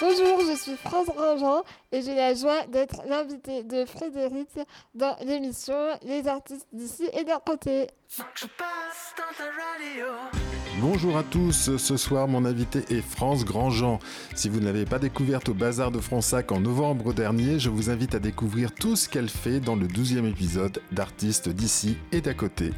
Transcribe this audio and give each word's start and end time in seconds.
Bonjour, 0.00 0.40
je 0.40 0.56
suis 0.56 0.76
France 0.76 1.08
Grandjean 1.14 1.62
et 1.92 2.00
j'ai 2.00 2.14
la 2.14 2.32
joie 2.32 2.66
d'être 2.66 3.02
l'invité 3.06 3.62
de 3.62 3.84
Frédéric 3.84 4.48
dans 4.94 5.14
l'émission 5.26 5.74
Les 6.02 6.26
artistes 6.26 6.66
d'ici 6.72 7.06
et 7.12 7.24
d'un 7.24 7.38
côté. 7.38 7.88
Bonjour 10.80 11.18
à 11.18 11.22
tous, 11.22 11.76
ce 11.76 11.96
soir 11.98 12.28
mon 12.28 12.46
invité 12.46 12.82
est 12.88 13.02
France 13.02 13.44
Grandjean. 13.44 13.98
Si 14.34 14.48
vous 14.48 14.60
ne 14.60 14.64
l'avez 14.64 14.86
pas 14.86 14.98
découverte 14.98 15.50
au 15.50 15.54
Bazar 15.54 15.90
de 15.90 16.00
Fronsac 16.00 16.50
en 16.50 16.60
novembre 16.60 17.12
dernier, 17.12 17.58
je 17.58 17.68
vous 17.68 17.90
invite 17.90 18.14
à 18.14 18.20
découvrir 18.20 18.74
tout 18.74 18.96
ce 18.96 19.06
qu'elle 19.06 19.28
fait 19.28 19.60
dans 19.60 19.76
le 19.76 19.86
12e 19.86 20.26
épisode 20.26 20.80
d'Artistes 20.92 21.50
d'ici 21.50 21.98
et 22.10 22.22
d'à 22.22 22.32
côté. 22.32 22.72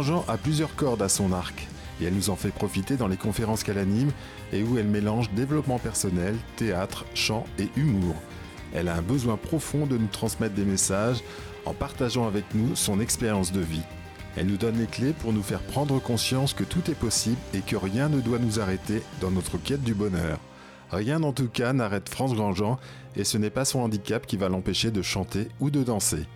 Grandjean 0.00 0.24
a 0.28 0.38
plusieurs 0.38 0.74
cordes 0.76 1.02
à 1.02 1.10
son 1.10 1.30
arc 1.30 1.68
et 2.00 2.06
elle 2.06 2.14
nous 2.14 2.30
en 2.30 2.36
fait 2.36 2.48
profiter 2.48 2.96
dans 2.96 3.06
les 3.06 3.18
conférences 3.18 3.62
qu'elle 3.62 3.76
anime 3.76 4.12
et 4.50 4.62
où 4.62 4.78
elle 4.78 4.86
mélange 4.86 5.30
développement 5.32 5.78
personnel, 5.78 6.34
théâtre, 6.56 7.04
chant 7.12 7.44
et 7.58 7.68
humour. 7.76 8.14
Elle 8.72 8.88
a 8.88 8.96
un 8.96 9.02
besoin 9.02 9.36
profond 9.36 9.84
de 9.84 9.98
nous 9.98 10.06
transmettre 10.06 10.54
des 10.54 10.64
messages 10.64 11.22
en 11.66 11.74
partageant 11.74 12.26
avec 12.26 12.44
nous 12.54 12.76
son 12.76 12.98
expérience 12.98 13.52
de 13.52 13.60
vie. 13.60 13.82
Elle 14.38 14.46
nous 14.46 14.56
donne 14.56 14.78
les 14.78 14.86
clés 14.86 15.12
pour 15.12 15.34
nous 15.34 15.42
faire 15.42 15.60
prendre 15.60 16.00
conscience 16.00 16.54
que 16.54 16.64
tout 16.64 16.90
est 16.90 16.98
possible 16.98 17.36
et 17.52 17.60
que 17.60 17.76
rien 17.76 18.08
ne 18.08 18.22
doit 18.22 18.38
nous 18.38 18.58
arrêter 18.58 19.02
dans 19.20 19.30
notre 19.30 19.58
quête 19.58 19.82
du 19.82 19.92
bonheur. 19.92 20.38
Rien 20.90 21.22
en 21.22 21.34
tout 21.34 21.48
cas 21.48 21.74
n'arrête 21.74 22.08
France 22.08 22.32
Grandjean 22.32 22.78
et 23.16 23.24
ce 23.24 23.36
n'est 23.36 23.50
pas 23.50 23.66
son 23.66 23.80
handicap 23.80 24.26
qui 24.26 24.38
va 24.38 24.48
l'empêcher 24.48 24.90
de 24.90 25.02
chanter 25.02 25.48
ou 25.60 25.68
de 25.68 25.82
danser. 25.82 26.26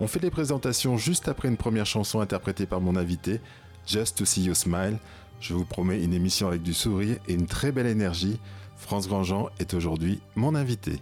On 0.00 0.08
fait 0.08 0.20
les 0.20 0.30
présentations 0.30 0.96
juste 0.96 1.28
après 1.28 1.48
une 1.48 1.56
première 1.56 1.86
chanson 1.86 2.20
interprétée 2.20 2.66
par 2.66 2.80
mon 2.80 2.96
invité, 2.96 3.40
Just 3.86 4.18
to 4.18 4.24
See 4.24 4.42
You 4.42 4.54
Smile. 4.54 4.98
Je 5.40 5.54
vous 5.54 5.64
promets 5.64 6.02
une 6.02 6.12
émission 6.12 6.48
avec 6.48 6.62
du 6.62 6.74
sourire 6.74 7.18
et 7.28 7.34
une 7.34 7.46
très 7.46 7.70
belle 7.70 7.86
énergie. 7.86 8.40
France 8.76 9.06
Grandjean 9.06 9.50
est 9.60 9.72
aujourd'hui 9.72 10.20
mon 10.34 10.54
invité. 10.54 11.00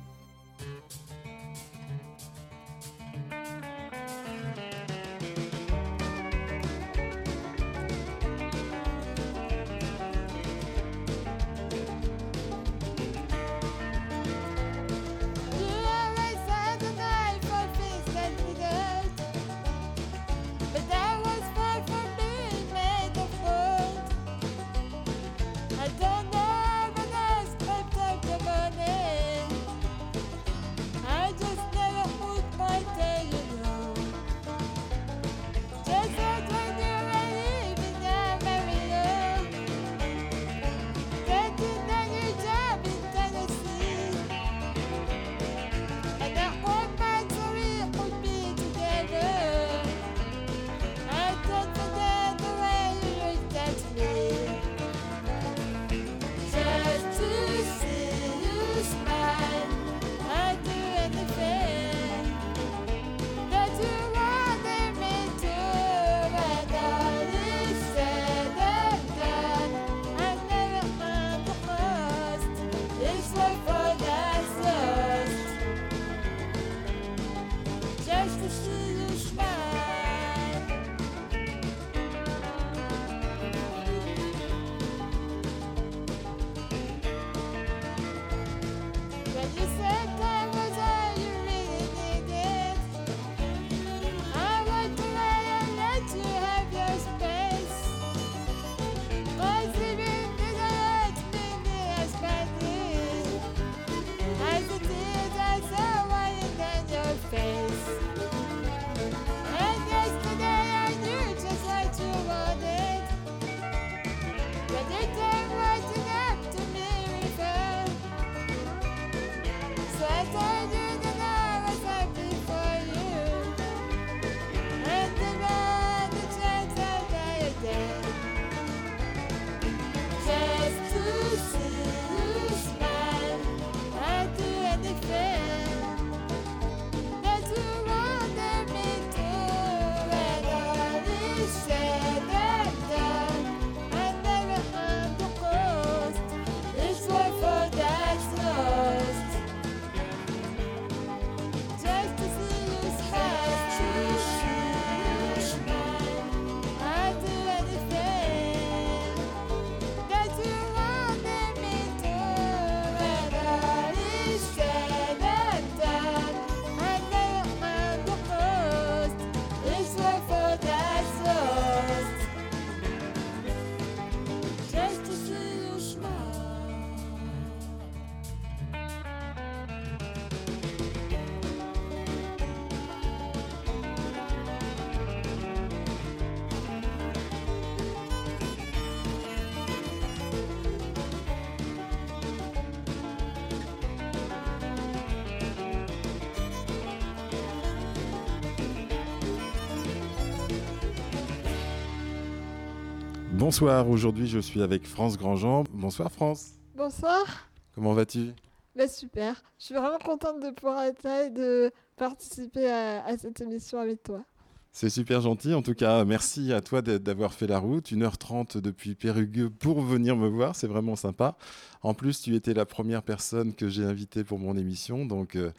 Bonsoir, 203.53 203.87
aujourd'hui 203.91 204.29
je 204.29 204.39
suis 204.39 204.63
avec 204.63 204.87
France 204.87 205.19
Grandjean. 205.19 205.65
Bonsoir 205.75 206.11
France. 206.11 206.53
Bonsoir. 206.75 207.51
Comment 207.75 207.93
vas-tu? 207.93 208.33
Bah, 208.75 208.89
Super, 208.89 209.43
je 209.59 209.67
suis 209.67 209.75
vraiment 209.75 209.99
contente 209.99 210.41
de 210.41 210.49
pouvoir 210.53 210.85
être 210.85 211.03
là 211.03 211.27
et 211.27 211.29
de 211.29 211.71
participer 211.99 212.71
à, 212.71 213.15
cette 213.19 213.43
émission 213.43 213.79
avec 213.79 214.03
toi. 214.03 214.25
C'est 214.73 214.89
super 214.89 215.21
gentil. 215.21 215.53
En 215.53 215.61
tout 215.61 215.75
cas, 215.75 216.03
merci 216.07 216.51
à 216.55 216.63
toi 216.63 216.81
d'avoir 216.81 217.35
fait 217.35 217.47
la 217.47 217.59
route. 217.59 217.93
1h30 217.93 218.57
depuis 218.57 218.95
Périgueux 218.95 219.51
pour 219.51 219.83
venir 219.83 220.17
me 220.17 220.29
voir. 220.29 220.57
C'est 220.57 220.67
vraiment 220.67 220.97
sympa. 220.97 221.37
En 221.83 221.93
plus, 221.93 222.23
tu 222.23 222.35
étais 222.35 222.55
la 222.55 222.65
première 222.65 223.03
personne 223.03 223.53
que 223.53 223.69
j'ai 223.69 223.85
invitée 223.85 224.25
pour 224.25 224.39
mon 224.39 224.57
émission. 224.57 225.05
Donc, 225.05 225.37
euh, 225.37 225.53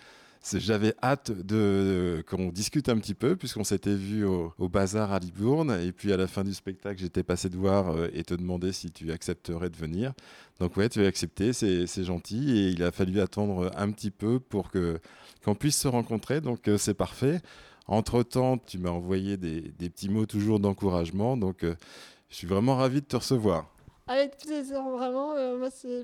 j'avais 0.51 0.93
hâte 1.01 1.31
de, 1.31 2.23
qu'on 2.27 2.49
discute 2.49 2.89
un 2.89 2.97
petit 2.97 3.13
peu, 3.13 3.35
puisqu'on 3.35 3.63
s'était 3.63 3.95
vu 3.95 4.25
au, 4.25 4.53
bazar 4.69 5.11
à 5.11 5.19
Libourne. 5.19 5.77
Et 5.81 5.91
puis, 5.91 6.11
à 6.13 6.17
la 6.17 6.27
fin 6.27 6.43
du 6.43 6.53
spectacle, 6.53 6.99
j'étais 6.99 7.23
passé 7.23 7.49
de 7.49 7.57
voir 7.57 7.91
euh, 7.91 8.09
et 8.13 8.23
te 8.23 8.33
demander 8.33 8.73
si 8.73 8.91
tu 8.91 9.11
accepterais 9.11 9.69
de 9.69 9.77
venir. 9.77 10.13
Donc, 10.59 10.77
ouais, 10.77 10.89
tu 10.89 11.03
as 11.03 11.07
accepté. 11.07 11.53
C'est 11.53 12.03
gentil. 12.03 12.57
Et 12.57 12.69
il 12.69 12.83
a 12.83 12.91
fallu 12.91 13.19
attendre 13.21 13.71
un 13.75 13.91
petit 13.91 14.11
peu 14.11 14.39
pour 14.39 14.69
que, 14.69 14.99
qu'on 15.43 15.55
puisse 15.55 15.79
se 15.79 15.87
rencontrer. 15.87 16.41
Donc, 16.41 16.67
euh, 16.67 16.77
c'est 16.77 16.93
parfait. 16.93 17.41
Entre-temps, 17.87 18.57
tu 18.57 18.77
m'as 18.77 18.91
envoyé 18.91 19.37
des, 19.37 19.61
petits 19.89 20.09
mots 20.09 20.25
toujours 20.25 20.59
d'encouragement, 20.59 21.35
donc 21.35 21.63
euh, 21.63 21.75
je 22.29 22.35
suis 22.35 22.47
vraiment 22.47 22.77
ravi 22.77 23.01
de 23.01 23.05
te 23.05 23.17
recevoir. 23.17 23.72
Avec 24.07 24.37
plaisir, 24.37 24.81
vraiment. 24.83 25.33
Euh, 25.33 25.57
moi, 25.57 25.69
c'est, 25.69 26.03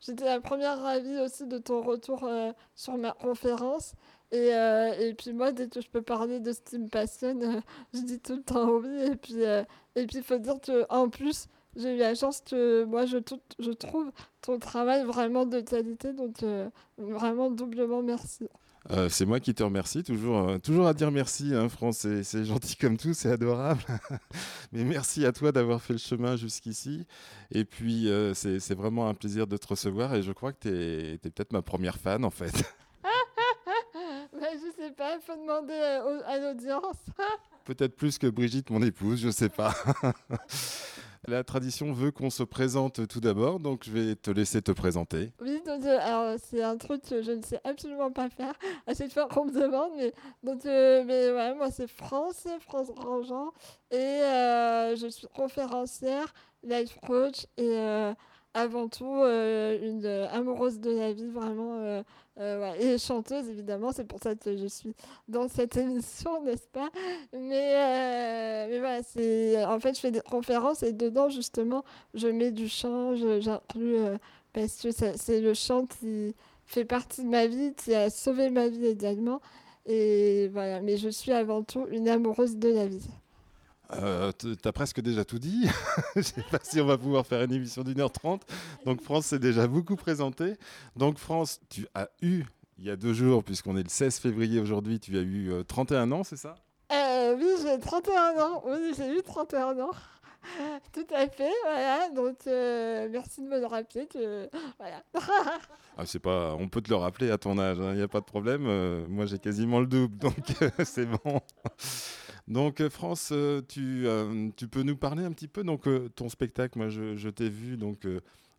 j'étais 0.00 0.24
la 0.24 0.40
première 0.40 0.80
ravie 0.80 1.18
aussi 1.20 1.46
de 1.46 1.58
ton 1.58 1.82
retour 1.82 2.24
euh, 2.24 2.52
sur 2.74 2.96
ma 2.98 3.12
conférence. 3.12 3.94
Et, 4.32 4.48
et, 4.48 5.14
puis 5.14 5.32
moi, 5.32 5.52
dès 5.52 5.68
que 5.68 5.80
je 5.80 5.88
peux 5.88 6.02
parler 6.02 6.40
de 6.40 6.52
ce 6.52 6.60
qui 6.60 6.78
me 6.78 6.88
passionne, 6.88 7.62
je 7.94 8.00
dis 8.00 8.18
tout 8.18 8.34
le 8.34 8.42
temps 8.42 8.68
oui. 8.68 9.12
Et 9.12 9.16
puis, 9.16 9.42
et 9.94 10.06
puis, 10.06 10.22
faut 10.22 10.38
dire 10.38 10.56
qu'en 10.60 11.08
plus, 11.08 11.46
j'ai 11.76 11.94
eu 11.94 11.98
la 11.98 12.16
chance 12.16 12.40
que 12.40 12.82
moi, 12.84 13.06
je 13.06 13.18
trouve 13.72 14.10
ton 14.42 14.58
travail 14.58 15.04
vraiment 15.04 15.46
de 15.46 15.60
qualité. 15.60 16.12
Donc, 16.12 16.44
vraiment, 16.98 17.50
doublement 17.50 18.02
merci. 18.02 18.48
Euh, 18.90 19.08
c'est 19.08 19.24
moi 19.24 19.40
qui 19.40 19.54
te 19.54 19.62
remercie, 19.62 20.02
toujours, 20.02 20.48
euh, 20.48 20.58
toujours 20.58 20.86
à 20.86 20.92
dire 20.92 21.10
merci, 21.10 21.54
hein, 21.54 21.68
France, 21.68 22.06
c'est 22.22 22.44
gentil 22.44 22.76
comme 22.76 22.98
tout, 22.98 23.14
c'est 23.14 23.30
adorable. 23.30 23.80
Mais 24.72 24.84
merci 24.84 25.24
à 25.24 25.32
toi 25.32 25.52
d'avoir 25.52 25.80
fait 25.80 25.94
le 25.94 25.98
chemin 25.98 26.36
jusqu'ici. 26.36 27.06
Et 27.50 27.64
puis, 27.64 28.10
euh, 28.10 28.34
c'est 28.34 28.74
vraiment 28.74 29.08
un 29.08 29.14
plaisir 29.14 29.46
de 29.46 29.56
te 29.56 29.66
recevoir 29.66 30.14
et 30.14 30.22
je 30.22 30.32
crois 30.32 30.52
que 30.52 30.68
tu 30.68 30.68
es, 30.68 31.18
peut-être 31.18 31.52
ma 31.52 31.62
première 31.62 31.96
fan 31.96 32.24
en 32.24 32.30
fait. 32.30 32.52
bah, 34.32 34.46
je 34.52 34.82
sais 34.82 34.90
pas, 34.92 35.16
il 35.16 35.22
faut 35.24 35.36
demander 35.36 35.72
à 36.26 36.38
l'audience. 36.38 36.96
peut-être 37.64 37.96
plus 37.96 38.18
que 38.18 38.26
Brigitte, 38.26 38.68
mon 38.68 38.82
épouse, 38.82 39.20
je 39.20 39.30
sais 39.30 39.48
pas. 39.48 39.74
La 41.26 41.42
tradition 41.42 41.92
veut 41.92 42.10
qu'on 42.10 42.28
se 42.28 42.42
présente 42.42 43.08
tout 43.08 43.20
d'abord, 43.20 43.58
donc 43.58 43.84
je 43.84 43.90
vais 43.90 44.14
te 44.14 44.30
laisser 44.30 44.60
te 44.60 44.72
présenter. 44.72 45.32
Oui, 45.40 45.62
donc, 45.64 45.82
euh, 45.84 46.36
c'est 46.42 46.62
un 46.62 46.76
truc 46.76 47.02
que 47.02 47.22
je 47.22 47.32
ne 47.32 47.42
sais 47.42 47.60
absolument 47.64 48.10
pas 48.10 48.28
faire 48.28 48.52
à 48.86 48.94
chaque 48.94 49.12
fois 49.12 49.26
qu'on 49.28 49.46
me 49.46 49.52
demande, 49.52 49.92
mais, 49.96 50.12
donc, 50.42 50.66
euh, 50.66 51.02
mais 51.06 51.30
ouais, 51.30 51.54
moi 51.54 51.70
c'est 51.70 51.88
France, 51.88 52.46
France 52.60 52.88
Grandjean, 52.94 53.52
et 53.90 53.96
euh, 53.96 54.96
je 54.96 55.06
suis 55.06 55.26
conférencière, 55.34 56.34
life 56.62 56.98
coach 57.06 57.46
et 57.56 57.76
avant 58.52 58.88
tout 58.88 59.04
une 59.06 60.06
amoureuse 60.30 60.78
de 60.80 60.90
la 60.90 61.12
vie, 61.12 61.28
vraiment 61.28 62.02
euh, 62.40 62.74
et 62.74 62.98
chanteuse, 62.98 63.48
évidemment, 63.48 63.92
c'est 63.92 64.04
pour 64.04 64.18
ça 64.20 64.34
que 64.34 64.56
je 64.56 64.66
suis 64.66 64.94
dans 65.28 65.48
cette 65.48 65.76
émission, 65.76 66.42
n'est-ce 66.44 66.66
pas? 66.68 66.90
Mais, 67.32 67.74
euh, 67.76 68.66
mais 68.68 68.78
voilà, 68.78 69.72
en 69.72 69.78
fait, 69.78 69.94
je 69.94 70.00
fais 70.00 70.10
des 70.10 70.20
conférences 70.20 70.82
et 70.82 70.92
dedans, 70.92 71.28
justement, 71.28 71.84
je 72.14 72.26
mets 72.28 72.50
du 72.50 72.68
chant, 72.68 73.14
j'inclus, 73.14 73.96
euh, 73.96 74.18
parce 74.52 74.80
que 74.82 74.90
c'est 74.90 75.40
le 75.40 75.54
chant 75.54 75.86
qui 75.86 76.34
fait 76.66 76.84
partie 76.84 77.22
de 77.22 77.28
ma 77.28 77.46
vie, 77.46 77.72
qui 77.74 77.94
a 77.94 78.10
sauvé 78.10 78.50
ma 78.50 78.68
vie 78.68 78.86
également. 78.86 79.40
Et 79.86 80.48
voilà, 80.48 80.80
mais 80.80 80.96
je 80.96 81.10
suis 81.10 81.32
avant 81.32 81.62
tout 81.62 81.86
une 81.90 82.08
amoureuse 82.08 82.56
de 82.56 82.70
la 82.70 82.86
vie. 82.86 83.08
Euh, 84.02 84.32
tu 84.38 84.56
as 84.64 84.72
presque 84.72 85.00
déjà 85.00 85.24
tout 85.24 85.38
dit. 85.38 85.66
Je 86.14 86.20
ne 86.20 86.24
sais 86.24 86.44
pas 86.50 86.58
si 86.62 86.80
on 86.80 86.86
va 86.86 86.98
pouvoir 86.98 87.26
faire 87.26 87.42
une 87.42 87.52
émission 87.52 87.82
d'une 87.82 88.00
heure 88.00 88.12
trente. 88.12 88.42
Donc 88.84 89.00
France 89.00 89.26
s'est 89.26 89.38
déjà 89.38 89.66
beaucoup 89.66 89.96
présenté. 89.96 90.54
Donc 90.96 91.18
France, 91.18 91.60
tu 91.68 91.86
as 91.94 92.08
eu, 92.22 92.44
il 92.78 92.84
y 92.84 92.90
a 92.90 92.96
deux 92.96 93.12
jours, 93.12 93.44
puisqu'on 93.44 93.76
est 93.76 93.82
le 93.82 93.88
16 93.88 94.18
février 94.18 94.60
aujourd'hui, 94.60 95.00
tu 95.00 95.16
as 95.16 95.22
eu 95.22 95.52
31 95.66 96.10
euh, 96.10 96.14
ans, 96.14 96.24
c'est 96.24 96.36
ça? 96.36 96.56
Euh, 96.92 97.36
Oui, 97.36 97.48
j'ai 97.62 97.78
31 97.78 98.40
ans. 98.40 98.62
Oui, 98.66 98.94
j'ai 98.96 99.18
eu 99.18 99.22
31 99.22 99.78
ans. 99.80 99.90
Tout 100.92 101.06
à 101.14 101.26
fait, 101.26 101.52
voilà. 101.62 102.10
Donc, 102.10 102.36
merci 102.44 103.40
de 103.40 103.46
me 103.46 103.60
le 103.60 103.66
rappeler. 103.66 104.06
Que... 104.06 104.48
Voilà. 104.78 105.02
ah, 105.96 106.04
c'est 106.04 106.18
pas... 106.18 106.54
On 106.58 106.68
peut 106.68 106.82
te 106.82 106.90
le 106.90 106.96
rappeler 106.96 107.30
à 107.30 107.38
ton 107.38 107.58
âge, 107.58 107.78
il 107.80 107.84
hein, 107.84 107.94
n'y 107.94 108.02
a 108.02 108.08
pas 108.08 108.20
de 108.20 108.26
problème. 108.26 109.06
moi, 109.08 109.24
j'ai 109.26 109.38
quasiment 109.38 109.80
le 109.80 109.86
double, 109.86 110.18
donc 110.18 110.34
c'est 110.84 111.06
bon. 111.06 111.40
Donc 112.48 112.80
euh, 112.80 112.90
France, 112.90 113.30
euh, 113.32 113.62
euh, 113.78 114.50
tu, 114.56 114.68
peux 114.68 114.82
nous 114.82 114.96
parler 114.96 115.24
un 115.24 115.32
petit 115.32 115.48
peu 115.48 115.64
donc 115.64 115.88
ton 116.14 116.28
spectacle. 116.28 116.78
Moi, 116.78 116.88
je, 116.88 117.28
t'ai 117.28 117.48
vu 117.48 117.76
donc 117.76 118.06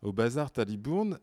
au 0.02 0.12
Bazar 0.12 0.50
Talibourne. 0.50 1.18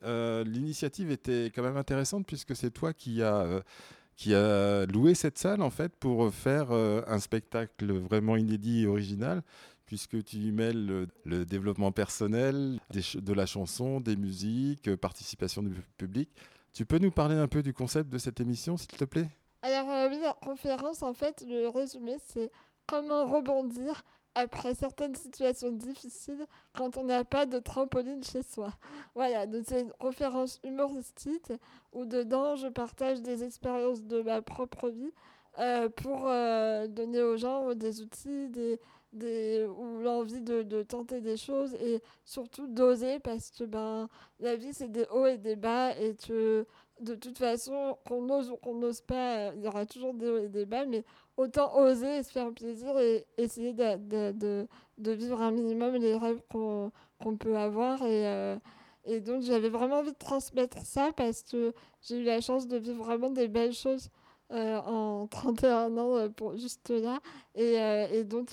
L'initiative 0.46 1.12
était 1.12 1.52
quand 1.54 1.64
même 1.64 1.78
intéressante 1.78 2.26
puisque 2.26 2.56
c'est 2.56 2.72
toi 2.72 2.94
qui 2.94 3.22
as 3.22 4.86
loué 4.92 5.14
cette 5.16 5.38
salle 5.38 5.62
en 5.62 5.70
fait 5.70 5.94
pour 5.96 6.34
faire 6.34 6.72
un 6.72 7.20
spectacle 7.20 7.92
vraiment 7.92 8.38
inédit 8.38 8.84
et 8.84 8.88
original 8.88 9.42
puisque 9.86 10.24
tu 10.24 10.38
y 10.38 10.52
mêles 10.52 11.08
le, 11.26 11.46
développement 11.46 11.92
personnel, 11.92 12.80
de 12.90 13.34
la 13.34 13.46
chanson, 13.46 14.00
des 14.00 14.16
musiques, 14.16 14.96
participation 14.96 15.62
du 15.62 15.76
public. 15.98 16.30
Tu 16.72 16.86
peux 16.86 16.98
nous 16.98 17.12
parler 17.12 17.36
un 17.36 17.48
peu 17.48 17.62
du 17.62 17.74
concept 17.74 18.10
de 18.10 18.18
cette 18.18 18.40
émission, 18.40 18.78
s'il 18.78 18.88
te 18.88 19.04
plaît? 19.04 19.30
Alors 19.64 19.90
euh, 19.90 20.10
oui, 20.10 20.20
la 20.20 20.34
conférence, 20.34 21.04
en 21.04 21.14
fait, 21.14 21.44
le 21.48 21.70
résumé, 21.70 22.18
c'est 22.28 22.52
comment 22.86 23.26
rebondir 23.26 24.04
après 24.36 24.76
certaines 24.76 25.16
situations 25.16 25.72
difficiles 25.72 26.46
quand 26.74 26.98
on 26.98 27.06
n'a 27.06 27.24
pas 27.24 27.46
de 27.46 27.60
trampoline 27.60 28.24
chez 28.24 28.44
soi. 28.44 28.74
Voilà, 29.16 29.46
donc 29.46 29.64
c'est 29.68 29.82
une 29.82 29.94
conférence 29.94 30.60
humoristique 30.64 31.54
où 31.94 32.06
dedans 32.06 32.56
je 32.58 32.68
partage 32.68 33.22
des 33.22 33.44
expériences 33.44 34.04
de 34.04 34.22
ma 34.22 34.42
propre 34.42 34.90
vie 34.90 35.14
euh, 35.60 35.88
pour 35.88 36.28
euh, 36.28 36.88
donner 36.88 37.22
aux 37.22 37.38
gens 37.38 37.74
des 37.76 38.02
outils, 38.02 38.50
des, 38.50 38.80
des, 39.14 39.66
ou 39.66 40.00
l'envie 40.00 40.42
de, 40.42 40.64
de, 40.64 40.82
tenter 40.82 41.22
des 41.22 41.38
choses 41.38 41.76
et 41.76 42.02
surtout 42.26 42.68
d'oser 42.68 43.20
parce 43.20 43.52
que 43.52 43.64
ben, 43.64 44.10
la 44.40 44.56
vie 44.56 44.74
c'est 44.74 44.92
des 44.92 45.06
hauts 45.12 45.28
et 45.28 45.38
des 45.38 45.56
bas 45.56 45.96
et 45.98 46.16
que 46.16 46.66
de 47.00 47.16
toute 47.16 47.38
façon, 47.38 47.98
qu'on 48.08 48.30
ose 48.30 48.52
ou 48.52 48.56
qu'on 48.58 48.76
n'ose 48.76 49.02
pas, 49.02 49.38
euh, 49.38 49.52
il 49.56 49.64
y 49.64 49.68
aura 49.68 49.86
toujours 49.86 50.14
des, 50.14 50.48
des 50.48 50.66
bas, 50.66 50.86
mais 50.86 51.04
autant 51.38 51.76
oser 51.78 52.18
et 52.18 52.24
se 52.24 52.32
faire 52.32 52.52
plaisir 52.54 52.98
et 53.00 53.26
essayer 53.38 53.74
de, 53.74 54.32
de, 54.32 54.68
de, 54.98 55.12
vivre 55.12 55.42
un 55.42 55.52
minimum 55.52 55.96
les 55.96 56.16
rêves 56.16 56.42
qu'on 56.50 56.92
peut 57.40 57.58
avoir. 57.58 58.02
Et, 58.04 58.28
euh, 58.28 58.58
et 59.06 59.20
donc, 59.20 59.42
j'avais 59.42 59.70
vraiment 59.70 60.00
envie 60.00 60.12
de 60.12 60.18
transmettre 60.18 60.78
ça 60.86 61.12
parce 61.16 61.44
que 61.44 61.74
j'ai 62.02 62.18
eu 62.18 62.24
la 62.24 62.42
chance 62.42 62.68
de 62.68 62.78
vivre 62.78 63.04
vraiment 63.04 63.32
des 63.32 63.48
belles 63.48 63.74
choses 63.74 64.10
euh, 64.52 64.78
en 64.82 65.28
31 65.28 65.98
ans 65.98 66.30
pour 66.30 66.56
juste 66.58 66.90
là. 66.90 67.20
Et, 67.56 67.74
et 68.16 68.24
donc, 68.24 68.52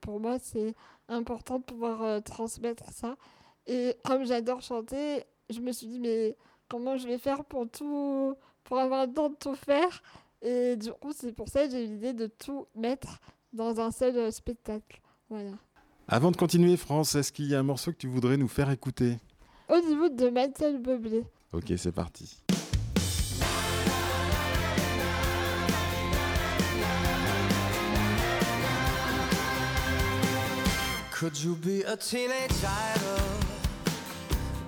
pour 0.00 0.18
moi, 0.18 0.38
c'est 0.40 0.74
important 1.08 1.58
de 1.58 1.64
pouvoir 1.64 2.22
transmettre 2.22 2.90
ça. 2.90 3.16
Et 3.66 3.96
comme 4.04 4.24
j'adore 4.24 4.60
chanter, 4.60 5.24
je 5.50 5.60
me 5.60 5.70
suis 5.72 5.86
dit, 5.86 6.00
mais 6.00 6.36
comment 6.72 6.96
je 6.96 7.06
vais 7.06 7.18
faire 7.18 7.44
pour 7.44 7.68
tout, 7.68 8.34
pour 8.64 8.78
avoir 8.78 9.06
le 9.06 9.12
temps 9.12 9.28
de 9.28 9.34
tout 9.34 9.54
faire. 9.54 10.02
Et 10.40 10.74
du 10.76 10.90
coup, 10.92 11.12
c'est 11.14 11.32
pour 11.32 11.48
ça 11.48 11.66
que 11.66 11.72
j'ai 11.72 11.84
eu 11.84 11.88
l'idée 11.88 12.14
de 12.14 12.26
tout 12.26 12.66
mettre 12.74 13.20
dans 13.52 13.78
un 13.78 13.90
seul 13.90 14.16
euh, 14.16 14.30
spectacle. 14.30 15.02
Voilà. 15.28 15.50
Avant 16.08 16.30
de 16.30 16.36
continuer, 16.36 16.78
France, 16.78 17.14
est-ce 17.14 17.30
qu'il 17.30 17.46
y 17.46 17.54
a 17.54 17.58
un 17.58 17.62
morceau 17.62 17.92
que 17.92 17.98
tu 17.98 18.08
voudrais 18.08 18.38
nous 18.38 18.48
faire 18.48 18.70
écouter? 18.70 19.18
Niveau 19.86 20.08
de 20.08 20.28
Mathieu 20.30 20.78
Bublé. 20.78 21.24
Ok, 21.52 21.72
c'est 21.76 21.92
parti. 21.92 22.42
Could 31.10 31.38
you 31.38 31.54
be 31.54 31.84
a 31.86 31.96
teenage 31.96 32.64
idol? 32.64 33.18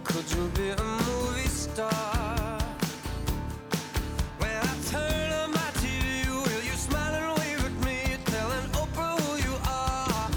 Could 0.04 0.30
you 0.30 0.48
be 0.54 0.70
a 0.70 0.82
movie 0.82 1.43
you 6.64 6.76
smile 6.76 7.14
and 7.14 7.38
wave 7.38 7.64
at 7.64 7.84
me, 7.84 8.16
telling 8.26 8.68
Oprah 8.80 9.18
who 9.20 9.36
you 9.42 9.56
are? 9.66 10.30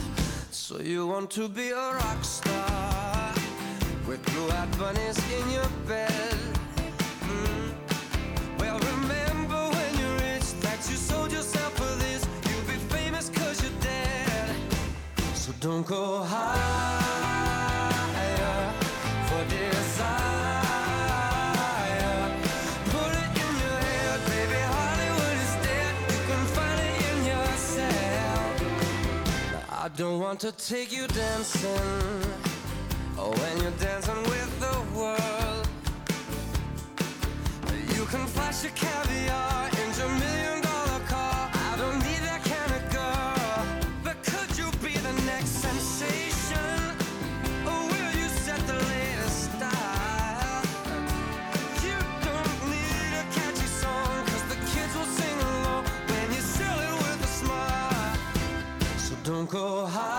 So 0.49 0.79
you 0.79 1.05
want 1.05 1.29
to 1.31 1.47
be 1.47 1.69
a 1.69 1.93
rock 1.93 2.23
star 2.23 3.33
with 4.07 4.23
blue-eyed 4.25 4.77
bunnies 4.79 5.17
in 5.39 5.51
your 5.51 5.69
bed? 5.87 6.37
Mm. 7.21 7.71
Well, 8.59 8.79
remember 8.79 9.69
when 9.75 9.99
you're 9.99 10.17
rich 10.31 10.53
that 10.61 10.79
you 10.89 10.95
sold 10.95 11.31
yourself 11.31 11.73
for 11.73 11.95
this. 12.03 12.25
You'll 12.49 12.65
be 12.65 12.77
famous 12.95 13.29
cause 13.29 13.61
you're 13.61 13.79
dead. 13.79 14.55
So 15.35 15.53
don't 15.59 15.85
go 15.85 16.23
high. 16.23 17.06
Don't 29.97 30.19
want 30.19 30.39
to 30.39 30.51
take 30.51 30.91
you 30.91 31.07
dancing 31.07 31.71
oh, 33.17 33.31
when 33.31 33.61
you're 33.63 33.71
dancing 33.79 34.23
with 34.25 34.59
the 34.59 34.95
world. 34.95 35.67
You 37.95 38.05
can 38.05 38.27
flash 38.27 38.63
your 38.63 38.73
caviar 38.73 39.76
go 59.47 59.85
high. 59.85 60.16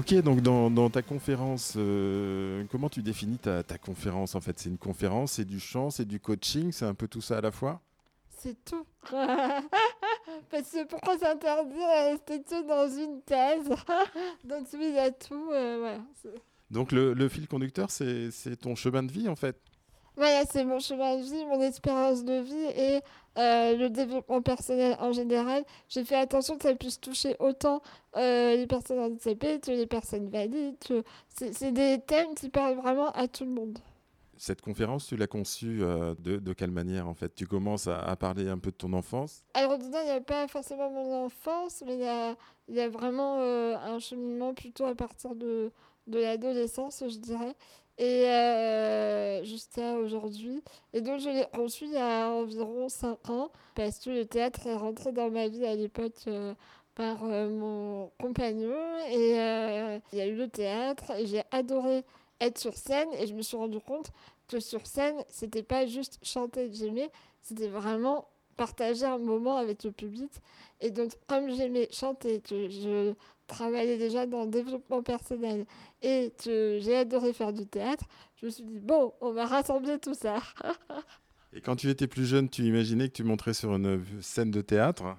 Ok, 0.00 0.14
donc 0.22 0.40
dans, 0.40 0.70
dans 0.70 0.88
ta 0.88 1.02
conférence, 1.02 1.74
euh, 1.76 2.64
comment 2.70 2.88
tu 2.88 3.02
définis 3.02 3.36
ta, 3.38 3.62
ta 3.62 3.76
conférence 3.76 4.34
en 4.34 4.40
fait? 4.40 4.58
C'est 4.58 4.70
une 4.70 4.78
conférence, 4.78 5.32
c'est 5.32 5.44
du 5.44 5.60
chant, 5.60 5.90
c'est 5.90 6.06
du 6.06 6.18
coaching, 6.20 6.72
c'est 6.72 6.86
un 6.86 6.94
peu 6.94 7.06
tout 7.06 7.20
ça 7.20 7.36
à 7.36 7.40
la 7.42 7.50
fois? 7.50 7.82
C'est 8.38 8.64
tout. 8.64 8.86
Parce 10.50 10.70
que 10.70 10.86
pourquoi 10.86 11.18
s'interdire 11.18 11.86
à 11.86 12.04
rester 12.12 12.42
tout 12.42 12.62
dans 12.66 12.88
une 12.88 13.20
thèse? 13.22 13.68
Donc 14.44 14.66
il 14.72 14.94
y 14.94 14.98
a 14.98 15.10
tout. 15.10 15.50
euh, 15.52 15.78
voilà. 15.80 15.98
Donc 16.70 16.92
le, 16.92 17.12
le 17.12 17.28
fil 17.28 17.46
conducteur, 17.46 17.90
c'est 17.90 18.30
c'est 18.30 18.56
ton 18.56 18.74
chemin 18.74 19.02
de 19.02 19.12
vie 19.12 19.28
en 19.28 19.36
fait? 19.36 19.60
Voilà, 20.16 20.44
c'est 20.50 20.64
mon 20.64 20.78
chemin 20.80 21.16
de 21.18 21.22
vie, 21.22 21.44
mon 21.46 21.60
expérience 21.62 22.24
de 22.24 22.40
vie 22.40 22.54
et 22.76 23.00
euh, 23.38 23.76
le 23.76 23.88
développement 23.90 24.42
personnel 24.42 24.96
en 25.00 25.12
général. 25.12 25.64
J'ai 25.88 26.04
fait 26.04 26.16
attention 26.16 26.56
que 26.56 26.62
ça 26.64 26.74
puisse 26.74 27.00
toucher 27.00 27.36
autant 27.38 27.80
euh, 28.16 28.56
les 28.56 28.66
personnes 28.66 28.98
handicapées 28.98 29.60
que 29.60 29.70
les 29.70 29.86
personnes 29.86 30.28
valides. 30.28 30.76
que- 30.80 31.02
C'est 31.34 31.72
des 31.72 32.00
thèmes 32.06 32.34
qui 32.34 32.48
parlent 32.48 32.76
vraiment 32.76 33.10
à 33.12 33.28
tout 33.28 33.44
le 33.44 33.50
monde. 33.52 33.78
Cette 34.36 34.62
conférence, 34.62 35.06
tu 35.06 35.16
l'as 35.18 35.26
conçue 35.26 35.82
euh, 35.82 36.14
de, 36.18 36.38
de 36.38 36.52
quelle 36.54 36.70
manière 36.70 37.06
en 37.06 37.12
fait? 37.14 37.34
Tu 37.34 37.46
commences 37.46 37.86
à, 37.86 38.00
à 38.00 38.16
parler 38.16 38.48
un 38.48 38.58
peu 38.58 38.70
de 38.70 38.76
ton 38.76 38.92
enfance? 38.94 39.42
Alors, 39.52 39.76
dedans, 39.78 39.98
il 40.02 40.06
n'y 40.06 40.10
a 40.16 40.20
pas 40.22 40.48
forcément 40.48 40.90
mon 40.90 41.24
enfance, 41.26 41.82
mais 41.86 41.94
il 41.94 42.00
y 42.00 42.08
a, 42.08 42.34
il 42.68 42.74
y 42.74 42.80
a 42.80 42.88
vraiment 42.88 43.38
un 43.38 43.98
cheminement 43.98 44.54
plutôt 44.54 44.86
à 44.86 44.94
partir 44.94 45.34
de, 45.34 45.70
de 46.06 46.18
l'adolescence, 46.18 47.04
je 47.06 47.18
dirais, 47.18 47.54
et 47.98 48.24
aujourd'hui. 49.98 50.62
Et 50.92 51.00
donc, 51.00 51.20
je 51.20 51.28
l'ai 51.28 51.46
conçu 51.54 51.84
il 51.84 51.92
y 51.92 51.96
a 51.96 52.30
environ 52.30 52.88
5 52.88 53.30
ans, 53.30 53.50
parce 53.74 53.98
que 53.98 54.10
le 54.10 54.24
théâtre 54.24 54.66
est 54.66 54.76
rentré 54.76 55.12
dans 55.12 55.30
ma 55.30 55.48
vie 55.48 55.64
à 55.64 55.74
l'époque 55.74 56.14
euh, 56.26 56.54
par 56.94 57.24
euh, 57.24 57.48
mon 57.48 58.10
compagnon, 58.20 58.76
et 59.08 59.40
euh, 59.40 59.98
il 60.12 60.18
y 60.18 60.22
a 60.22 60.26
eu 60.26 60.36
le 60.36 60.48
théâtre, 60.48 61.10
et 61.12 61.26
j'ai 61.26 61.42
adoré 61.50 62.04
être 62.40 62.58
sur 62.58 62.76
scène, 62.76 63.08
et 63.18 63.26
je 63.26 63.34
me 63.34 63.42
suis 63.42 63.56
rendu 63.56 63.80
compte 63.80 64.10
que 64.48 64.60
sur 64.60 64.86
scène, 64.86 65.16
c'était 65.28 65.62
pas 65.62 65.86
juste 65.86 66.18
chanter 66.22 66.68
que 66.68 66.74
j'aimais, 66.74 67.10
c'était 67.42 67.68
vraiment 67.68 68.26
partager 68.56 69.06
un 69.06 69.18
moment 69.18 69.56
avec 69.56 69.84
le 69.84 69.92
public. 69.92 70.30
Et 70.80 70.90
donc, 70.90 71.12
comme 71.26 71.48
j'aimais 71.50 71.88
chanter, 71.92 72.40
que 72.40 72.68
je 72.68 73.14
travaillais 73.50 73.98
déjà 73.98 74.26
dans 74.26 74.44
le 74.44 74.50
développement 74.50 75.02
personnel 75.02 75.66
et 76.02 76.32
j'ai 76.44 76.96
adoré 76.96 77.32
faire 77.32 77.52
du 77.52 77.66
théâtre, 77.66 78.04
je 78.36 78.46
me 78.46 78.50
suis 78.50 78.64
dit, 78.64 78.78
bon, 78.78 79.12
on 79.20 79.32
va 79.32 79.46
rassembler 79.46 79.98
tout 79.98 80.14
ça. 80.14 80.38
Et 81.52 81.60
quand 81.60 81.74
tu 81.74 81.90
étais 81.90 82.06
plus 82.06 82.26
jeune, 82.26 82.48
tu 82.48 82.62
imaginais 82.62 83.08
que 83.08 83.14
tu 83.14 83.24
monterais 83.24 83.54
sur 83.54 83.74
une 83.74 84.22
scène 84.22 84.52
de 84.52 84.60
théâtre? 84.60 85.16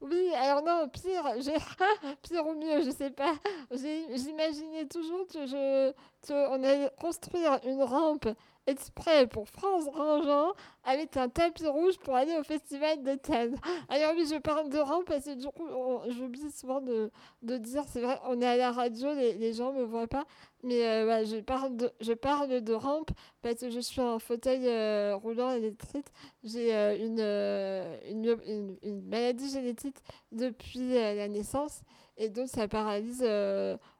Oui, 0.00 0.30
alors 0.34 0.64
non, 0.64 0.88
pire, 0.88 1.24
pire 2.22 2.46
ou 2.46 2.54
mieux, 2.54 2.82
je 2.84 2.90
sais 2.90 3.10
pas. 3.10 3.34
J'imaginais 3.70 4.86
toujours 4.86 5.26
que 5.28 5.46
je, 5.46 5.92
que 6.26 6.48
on 6.50 6.64
allait 6.64 6.90
construire 7.00 7.60
une 7.64 7.82
rampe 7.82 8.28
exprès 8.68 9.26
pour 9.26 9.48
France 9.48 9.86
Grandjean 9.86 10.52
avec 10.84 11.16
un 11.16 11.28
tapis 11.28 11.66
rouge 11.66 11.98
pour 11.98 12.14
aller 12.14 12.36
au 12.38 12.42
festival 12.42 13.02
de 13.02 13.14
Cannes. 13.14 13.56
Alors 13.88 14.12
oui, 14.16 14.26
je 14.30 14.38
parle 14.38 14.68
de 14.68 14.78
rampe 14.78 15.06
parce 15.06 15.24
que 15.24 15.34
du 15.34 15.46
coup, 15.46 15.66
j'oublie 16.08 16.50
souvent 16.50 16.80
de, 16.80 17.10
de 17.42 17.56
dire, 17.56 17.84
c'est 17.88 18.00
vrai, 18.00 18.18
on 18.26 18.40
est 18.40 18.46
à 18.46 18.56
la 18.56 18.72
radio, 18.72 19.12
les, 19.14 19.34
les 19.34 19.52
gens 19.54 19.72
ne 19.72 19.80
me 19.80 19.84
voient 19.84 20.06
pas, 20.06 20.24
mais 20.62 20.86
euh, 20.86 21.24
je, 21.24 21.36
parle 21.36 21.76
de, 21.76 21.90
je 22.00 22.12
parle 22.12 22.60
de 22.60 22.72
rampe 22.72 23.10
parce 23.42 23.56
que 23.56 23.70
je 23.70 23.80
suis 23.80 24.00
en 24.00 24.18
fauteuil 24.18 24.66
euh, 24.66 25.16
roulant 25.16 25.50
électrique. 25.50 26.06
J'ai 26.44 26.74
euh, 26.74 27.96
une, 28.06 28.76
une, 28.82 29.02
maladie 29.02 29.50
génétique 29.50 29.96
depuis 30.32 30.94
la 30.94 31.28
naissance 31.28 31.80
et 32.16 32.28
donc 32.28 32.48
ça 32.48 32.66
paralyse 32.68 33.24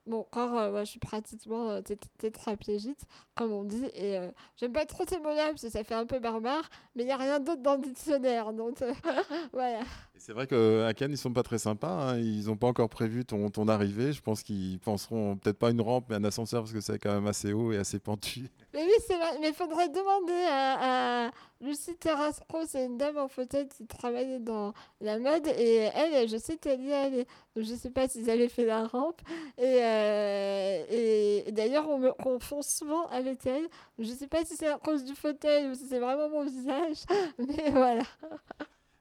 mon 0.08 0.22
corps. 0.24 0.56
euh, 0.58 0.72
ouais, 0.72 0.84
je 0.84 0.90
suis 0.90 0.98
pratiquement 1.00 1.70
euh, 1.70 1.80
tétraplégique, 2.18 2.98
comme 3.36 3.52
on 3.52 3.64
dit, 3.64 3.84
et 3.94 4.18
euh, 4.18 4.30
j'aime 4.56 4.72
pas 4.72 4.84
trop 4.86 5.04
ces 5.08 5.18
mots-là 5.18 5.48
parce 5.50 5.62
que 5.62 5.70
ça 5.70 5.84
fait 5.84 5.94
un 5.94 6.06
peu 6.06 6.18
barbare, 6.18 6.68
mais 6.94 7.02
il 7.04 7.06
n'y 7.06 7.12
a 7.12 7.16
rien 7.16 7.40
d'autre 7.40 7.62
dans 7.62 7.74
le 7.76 7.82
dictionnaire, 7.82 8.52
donc 8.52 8.82
euh, 8.82 8.92
voilà. 9.52 9.80
C'est 10.20 10.32
vrai 10.32 10.46
qu'à 10.48 10.92
Cannes, 10.94 11.12
ils 11.12 11.16
sont 11.18 11.32
pas 11.32 11.44
très 11.44 11.58
sympas. 11.58 11.88
hein. 12.10 12.18
Ils 12.18 12.46
n'ont 12.46 12.56
pas 12.56 12.66
encore 12.66 12.88
prévu 12.88 13.24
ton, 13.24 13.50
ton 13.50 13.68
arrivée. 13.68 14.12
Je 14.12 14.20
pense 14.20 14.42
qu'ils 14.42 14.80
penseront 14.80 15.36
peut-être 15.36 15.58
pas 15.58 15.70
une 15.70 15.80
rampe, 15.80 16.06
mais 16.08 16.16
un 16.16 16.24
ascenseur 16.24 16.62
parce 16.62 16.72
que 16.72 16.80
c'est 16.80 16.98
quand 16.98 17.12
même 17.14 17.28
assez 17.28 17.52
haut 17.52 17.70
et 17.72 17.76
assez 17.76 18.00
pentu. 18.00 18.48
Mais 18.74 18.82
oui, 18.82 18.90
c'est 19.06 19.16
vrai. 19.16 19.38
Mais 19.40 19.50
il 19.50 19.54
faudrait 19.54 19.88
demander 19.88 20.44
à, 20.50 21.26
à 21.26 21.30
Lucie 21.60 21.96
Terrasco, 21.96 22.58
c'est 22.66 22.84
une 22.86 22.98
dame 22.98 23.16
en 23.16 23.28
fauteuil 23.28 23.68
qui 23.68 23.86
travaillait 23.86 24.40
dans 24.40 24.74
la 25.00 25.20
mode. 25.20 25.46
Et 25.56 25.88
elle, 25.94 26.28
je 26.28 26.36
sais 26.36 26.56
qu'elle 26.56 26.82
y 26.84 26.92
allait. 26.92 27.26
Donc 27.54 27.64
je 27.64 27.74
sais 27.76 27.90
pas 27.90 28.08
s'ils 28.08 28.28
avaient 28.28 28.48
fait 28.48 28.66
la 28.66 28.88
rampe. 28.88 29.22
Et, 29.56 29.78
euh, 29.98 30.84
et, 30.90 31.48
et 31.48 31.52
d'ailleurs, 31.52 31.88
on 31.88 31.98
me 31.98 32.12
confond 32.12 32.62
souvent 32.62 33.06
avec 33.08 33.46
elle. 33.46 33.66
Je 33.98 34.12
sais 34.12 34.26
pas 34.28 34.44
si 34.44 34.56
c'est 34.56 34.68
à 34.68 34.78
cause 34.78 35.04
du 35.04 35.14
fauteuil 35.14 35.66
ou 35.68 35.74
si 35.74 35.86
c'est 35.88 35.98
vraiment 35.98 36.28
mon 36.28 36.44
visage. 36.44 36.98
Mais 37.38 37.70
voilà. 37.70 38.02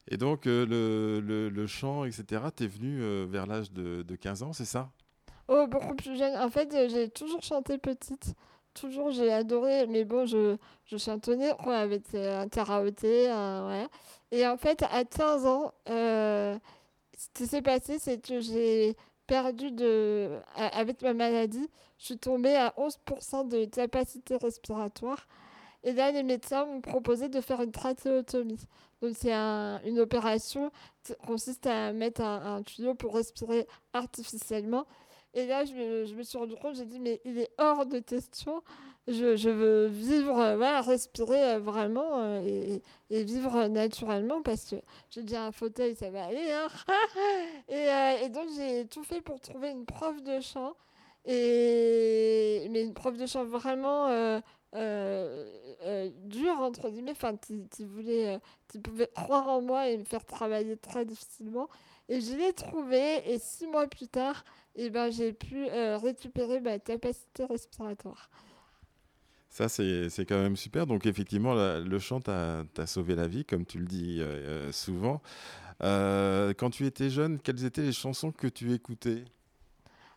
Et 0.10 0.18
donc, 0.18 0.48
euh, 0.48 0.66
le, 0.66 1.20
le, 1.20 1.50
le 1.50 1.68
chant, 1.68 2.06
etc., 2.06 2.44
t'es 2.56 2.68
venu 2.68 3.02
euh, 3.02 3.26
vers 3.30 3.46
l'âge 3.46 3.72
de, 3.72 4.04
de 4.04 4.16
15 4.16 4.44
ans, 4.44 4.54
c'est 4.54 4.66
ça? 4.66 4.90
Oh, 5.48 5.66
beaucoup 5.68 5.96
plus 5.96 6.18
jeune. 6.18 6.36
En 6.38 6.50
fait, 6.50 6.74
euh, 6.74 6.88
j'ai 6.90 7.10
toujours 7.10 7.42
chanté 7.42 7.78
petite. 7.78 8.34
Toujours, 8.74 9.12
j'ai 9.12 9.32
adoré. 9.32 9.88
Mais 9.88 10.06
bon, 10.06 10.26
je, 10.26 10.58
je 10.86 10.98
chantonnais 10.98 11.52
quoi, 11.64 11.78
avec 11.78 12.14
un 12.16 12.48
karaoké. 12.48 13.24
voilà. 13.28 13.88
Et 14.32 14.46
en 14.48 14.58
fait, 14.58 14.84
à 14.92 15.04
15 15.04 15.46
ans, 15.46 15.74
ce 15.88 16.60
qui 17.34 17.48
s'est 17.48 17.62
passé, 17.62 17.98
c'est 18.00 18.22
que 18.22 18.40
j'ai 18.40 18.96
perdu 19.28 19.70
Avec 20.56 21.02
ma 21.02 21.14
maladie, 21.14 21.70
je 22.00 22.06
suis 22.06 22.18
tombée 22.18 22.56
à 22.56 22.74
11% 22.78 23.48
de 23.48 23.66
capacité 23.66 24.38
respiratoire. 24.38 25.28
Et 25.84 25.94
là, 25.94 26.12
les 26.12 26.24
médecins 26.24 26.66
m'ont 26.66 26.82
proposé 26.82 27.30
de 27.30 27.40
faire 27.40 27.62
une 27.62 27.72
trachéotomie. 27.72 28.60
Donc, 29.02 29.14
c'est 29.16 29.32
un- 29.34 29.80
une 29.86 30.00
opération 30.00 30.72
qui 31.04 31.14
consiste 31.26 31.68
à 31.68 31.94
mettre 31.94 32.22
un, 32.22 32.56
un 32.58 32.64
tuyau 32.64 32.96
pour 32.96 33.14
respirer 33.16 33.68
artificiellement. 33.94 34.86
Et 35.38 35.46
là, 35.46 35.66
je 35.66 36.16
me, 36.16 36.24
suis 36.24 36.36
rendu 36.36 36.56
compte, 36.56 36.78
j'ai 36.78 36.86
dit, 36.86 37.00
mais 37.00 37.22
il 37.24 37.38
est 37.38 37.52
hors 37.60 37.86
de 37.86 38.00
question. 38.00 38.64
Je, 39.08 39.50
veux 39.50 39.86
vivre, 39.86 40.40
euh, 40.40 40.82
respirer 40.82 41.52
euh, 41.52 41.60
vraiment 41.60 42.22
euh, 42.22 42.80
et, 43.12 43.24
vivre 43.24 43.68
naturellement 43.68 44.42
parce 44.42 44.66
que 44.66 44.78
j'ai 45.12 45.22
dit 45.22 45.36
un 45.36 45.52
fauteuil, 45.52 45.96
ça 45.96 46.10
va 46.10 46.26
aller. 46.26 46.52
hein. 46.52 46.68
et, 47.70 48.26
et 48.26 48.30
donc, 48.30 48.48
j'ai 48.56 48.88
tout 48.88 49.04
fait 49.04 49.22
pour 49.22 49.40
trouver 49.40 49.70
une 49.70 49.86
prof 49.86 50.24
de 50.24 50.40
chant. 50.40 50.74
Et... 51.24 52.68
Mais 52.72 52.82
une 52.82 52.96
prof 52.96 53.16
de 53.16 53.28
chant 53.28 53.46
vraiment 53.46 54.42
euh, 54.76 55.46
euh, 55.84 56.10
dure, 56.26 56.60
entre 56.60 56.90
guillemets, 56.90 57.12
enfin, 57.12 57.36
qui, 57.38 57.68
qui 57.70 57.86
voulait, 57.86 58.36
euh, 58.36 58.40
qui 58.68 58.80
pouvait 58.80 59.10
croire 59.16 59.48
en 59.48 59.62
moi 59.62 59.88
et 59.90 59.98
me 59.98 60.04
faire 60.04 60.26
travailler 60.26 60.78
très 60.78 61.06
difficilement. 61.06 61.70
Et 62.10 62.22
je 62.22 62.36
l'ai 62.36 62.54
trouvée, 62.54 63.32
et 63.32 63.40
six 63.40 63.68
mois 63.68 63.88
plus 63.88 64.08
tard, 64.08 64.44
eh 64.76 64.90
ben, 64.90 65.10
j'ai 65.12 65.34
pu 65.34 65.68
euh, 65.70 65.98
récupérer 65.98 66.60
ma 66.60 66.80
capacité 66.80 67.46
respiratoire. 67.46 68.30
Ça, 69.50 69.70
c'est 69.70 70.26
quand 70.28 70.40
même 70.40 70.56
super. 70.58 70.86
Donc, 70.86 71.06
effectivement, 71.06 71.54
la- 71.54 71.80
le 71.80 72.00
chant 72.00 72.20
t'a 72.20 72.64
sauvé 72.86 73.16
la 73.16 73.28
vie, 73.28 73.44
comme 73.46 73.66
tu 73.66 73.80
le 73.80 73.86
dis 73.86 74.20
euh, 74.22 74.72
souvent. 74.72 75.22
Euh, 75.84 76.54
quand 76.58 76.70
tu 76.70 76.86
étais 76.86 77.10
jeune, 77.10 77.40
quelles 77.40 77.66
étaient 77.66 77.82
les 77.82 77.94
chansons 77.94 78.32
que 78.32 78.48
tu 78.48 78.74
écoutais? 78.74 79.24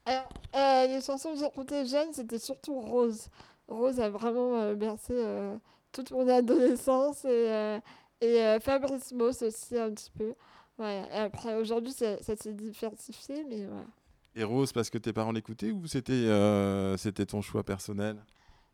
Alors, 0.04 0.28
les 0.54 1.00
chansons 1.00 1.32
que 1.34 1.38
j'écoutais 1.38 1.86
jeune, 1.86 2.12
c'était 2.12 2.38
surtout 2.38 2.80
Rose. 2.80 3.28
Rose 3.70 4.00
a 4.00 4.10
vraiment 4.10 4.56
euh, 4.56 4.74
bercé 4.74 5.14
euh, 5.14 5.56
toute 5.92 6.10
mon 6.10 6.28
adolescence 6.28 7.24
et, 7.24 7.28
euh, 7.28 7.78
et 8.20 8.58
Fabrice 8.60 9.12
Mauss 9.12 9.42
aussi 9.42 9.78
un 9.78 9.90
petit 9.92 10.10
peu. 10.18 10.34
Et 10.82 11.02
après, 11.14 11.56
aujourd'hui, 11.56 11.92
ça, 11.92 12.22
ça 12.22 12.36
s'est 12.36 12.52
diversifié, 12.54 13.44
mais 13.48 13.66
voilà. 13.66 13.84
Et 14.34 14.44
Rose, 14.44 14.72
parce 14.72 14.88
que 14.90 14.98
tes 14.98 15.12
parents 15.12 15.32
l'écoutaient 15.32 15.72
ou 15.72 15.86
c'était 15.86 16.12
euh, 16.12 16.96
c'était 16.96 17.26
ton 17.26 17.42
choix 17.42 17.62
personnel? 17.64 18.16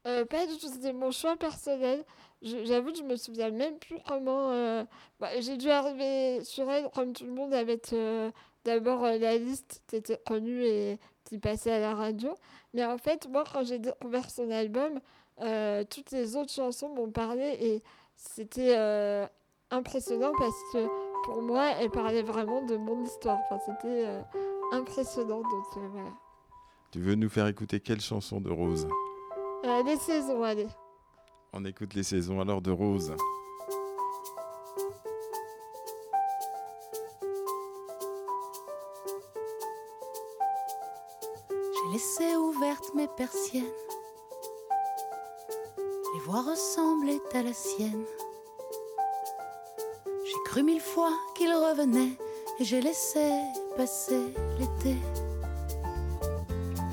Euh, 0.06 0.24
pas 0.24 0.46
du 0.46 0.56
tout, 0.58 0.68
c'était 0.68 0.92
mon 0.92 1.10
choix 1.10 1.36
personnel. 1.36 2.04
J'avoue 2.42 2.92
que 2.92 2.98
je 2.98 3.02
me 3.02 3.16
souviens 3.16 3.50
même 3.50 3.76
plus 3.78 3.98
comment. 4.06 4.50
euh, 4.50 4.84
bah, 5.18 5.30
J'ai 5.40 5.56
dû 5.56 5.68
arriver 5.70 6.44
sur 6.44 6.70
elle, 6.70 6.88
comme 6.94 7.12
tout 7.12 7.24
le 7.24 7.32
monde, 7.32 7.52
avec 7.54 7.92
d'abord 8.64 9.02
la 9.02 9.36
liste 9.38 9.82
qui 9.88 9.96
était 9.96 10.20
connue 10.24 10.62
et 10.64 10.98
qui 11.26 11.38
passait 11.38 11.72
à 11.72 11.80
la 11.80 11.94
radio. 11.94 12.34
Mais 12.72 12.84
en 12.84 12.96
fait, 12.98 13.28
moi, 13.28 13.44
quand 13.52 13.64
j'ai 13.64 13.78
découvert 13.78 14.30
son 14.30 14.50
album, 14.50 15.00
euh, 15.42 15.84
toutes 15.84 16.12
les 16.12 16.36
autres 16.36 16.52
chansons 16.52 16.88
m'ont 16.88 17.10
parlé 17.10 17.56
et 17.60 17.82
c'était 18.16 18.74
euh, 18.76 19.26
impressionnant 19.70 20.32
parce 20.38 20.56
que 20.72 20.86
pour 21.24 21.42
moi, 21.42 21.72
elle 21.80 21.90
parlait 21.90 22.22
vraiment 22.22 22.62
de 22.64 22.76
mon 22.76 23.02
histoire. 23.04 23.38
Enfin, 23.50 23.58
c'était 23.66 24.06
euh, 24.06 24.22
impressionnant. 24.72 25.42
Donc 25.42 25.66
euh, 25.76 25.88
voilà. 25.92 26.10
Tu 26.92 27.00
veux 27.00 27.14
nous 27.14 27.28
faire 27.28 27.46
écouter 27.48 27.80
quelle 27.80 28.00
chanson 28.00 28.40
de 28.40 28.50
Rose? 28.50 28.88
Les 29.84 29.96
saisons, 29.96 30.42
allez. 30.42 30.68
On 31.52 31.64
écoute 31.64 31.94
les 31.94 32.04
saisons 32.04 32.40
alors 32.40 32.62
de 32.62 32.70
Rose. 32.70 33.12
Mes 42.96 43.08
persiennes. 43.08 43.62
Les 46.14 46.20
voix 46.20 46.40
ressemblaient 46.40 47.20
à 47.34 47.42
la 47.42 47.52
sienne. 47.52 48.04
J'ai 50.24 50.42
cru 50.46 50.62
mille 50.62 50.80
fois 50.80 51.12
qu'il 51.36 51.52
revenait 51.52 52.16
et 52.58 52.64
j'ai 52.64 52.80
laissé 52.80 53.30
passer 53.76 54.32
l'été. 54.58 54.96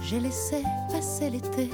J'ai 0.01 0.19
laissé 0.19 0.61
passer 0.91 1.29
l'été. 1.29 1.69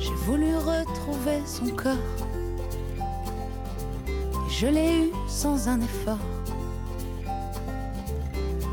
J'ai 0.00 0.14
voulu 0.26 0.56
retrouver 0.56 1.40
son 1.46 1.68
corps. 1.76 2.33
Je 4.56 4.68
l'ai 4.68 4.98
eu 4.98 5.10
sans 5.26 5.68
un 5.68 5.80
effort. 5.80 6.26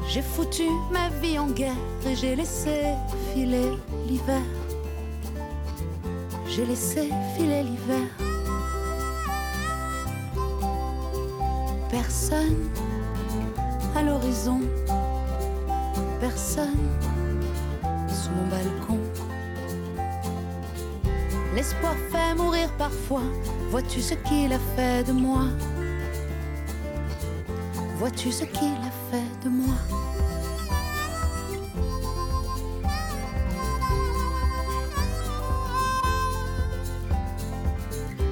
J'ai 0.07 0.21
foutu 0.21 0.67
ma 0.91 1.09
vie 1.21 1.39
en 1.39 1.47
guerre 1.47 1.81
et 2.05 2.15
j'ai 2.15 2.35
laissé 2.35 2.83
filer 3.33 3.71
l'hiver. 4.07 4.43
J'ai 6.47 6.67
laissé 6.67 7.09
filer 7.35 7.63
l'hiver. 7.63 8.07
Personne 11.89 12.69
à 13.95 14.03
l'horizon. 14.03 14.61
Personne 16.19 16.89
sous 18.07 18.29
mon 18.29 18.47
balcon. 18.51 18.99
L'espoir 21.55 21.95
fait 22.11 22.35
mourir 22.35 22.69
parfois. 22.77 23.23
Vois-tu 23.71 23.99
ce 23.99 24.13
qu'il 24.13 24.53
a 24.53 24.59
fait 24.75 25.03
de 25.05 25.11
moi? 25.11 25.45
Vois-tu 28.01 28.31
ce 28.31 28.45
qu'il 28.45 28.63
a 28.67 29.11
fait 29.11 29.45
de 29.45 29.49
moi? 29.49 29.75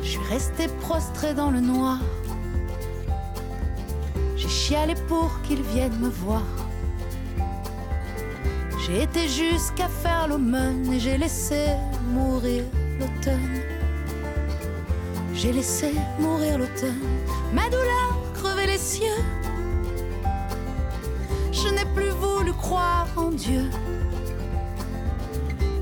Je 0.02 0.08
suis 0.08 0.20
restée 0.28 0.70
prostrée 0.82 1.36
dans 1.36 1.52
le 1.52 1.60
noir. 1.60 2.00
J'ai 4.38 4.50
chialé 4.50 4.96
pour 5.08 5.40
qu'il 5.44 5.62
vienne 5.62 6.00
me 6.00 6.10
voir. 6.10 6.42
J'ai 8.88 9.04
été 9.04 9.28
jusqu'à 9.28 9.88
faire 9.88 10.30
l'aumône 10.30 10.92
et 10.92 11.00
j'ai 11.00 11.20
laissé 11.20 11.68
mourir 12.12 12.64
l'automne. 13.00 13.62
J'ai 15.36 15.54
laissé 15.54 15.94
mourir 16.18 16.58
l'automne. 16.58 17.04
Ma 17.54 17.66
douleur 17.66 18.18
crevait 18.34 18.66
les 18.66 18.80
cieux. 18.80 19.24
Plus 22.54 22.70
voulu 22.70 22.80
mon 23.16 23.32
Dieu. 23.32 23.70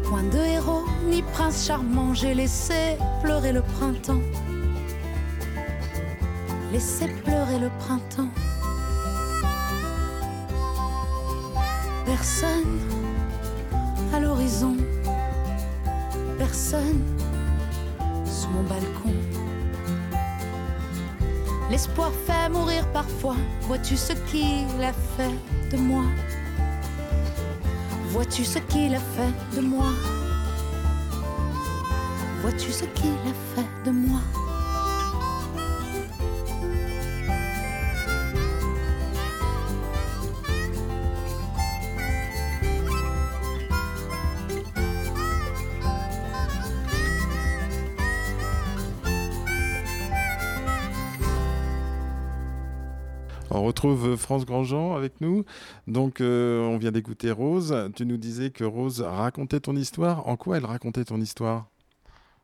Point 0.04 0.24
de 0.24 0.38
héros 0.38 0.86
ni 1.06 1.22
prince 1.22 1.66
charmant, 1.66 2.14
j'ai 2.14 2.34
laissé 2.34 2.98
pleurer 3.22 3.52
le 3.52 3.62
printemps. 3.62 4.22
Laissé 6.72 7.08
pleurer 7.24 7.60
le 7.60 7.70
printemps. 7.80 8.30
Personne 12.06 12.80
à 14.14 14.20
l'horizon, 14.20 14.78
personne 16.38 17.04
sous 18.26 18.50
mon 18.50 18.64
balcon. 18.64 19.14
L'espoir 21.70 22.12
fait 22.26 22.50
mourir 22.50 22.88
parfois. 22.94 23.36
Vois-tu 23.64 23.98
ce 23.98 24.14
qu'il 24.14 24.82
a 24.82 24.94
fait 24.94 25.36
de 25.70 25.78
moi? 25.78 26.04
Vois-tu 28.18 28.46
ce 28.46 28.58
qu'il 28.58 28.96
a 28.96 29.00
fait 29.00 29.56
de 29.56 29.62
moi? 29.62 29.86
Vois-tu 32.42 32.72
ce 32.72 32.86
qu'il 32.86 33.12
a 33.12 33.34
fait 33.54 33.68
de 33.86 33.92
moi? 33.92 34.20
Retrouve 53.88 54.16
France 54.18 54.46
Grandjean 54.46 54.96
avec 54.96 55.22
nous. 55.22 55.44
Donc, 55.88 56.22
euh, 56.22 56.62
on 56.62 56.78
vient 56.78 56.92
d'écouter 56.92 57.32
Rose. 57.32 57.76
Tu 57.96 58.06
nous 58.06 58.18
disais 58.18 58.50
que 58.50 58.64
Rose 58.64 59.02
racontait 59.02 59.60
ton 59.60 59.76
histoire. 59.76 60.28
En 60.28 60.36
quoi 60.36 60.58
elle 60.58 60.66
racontait 60.66 61.06
ton 61.06 61.20
histoire? 61.20 61.68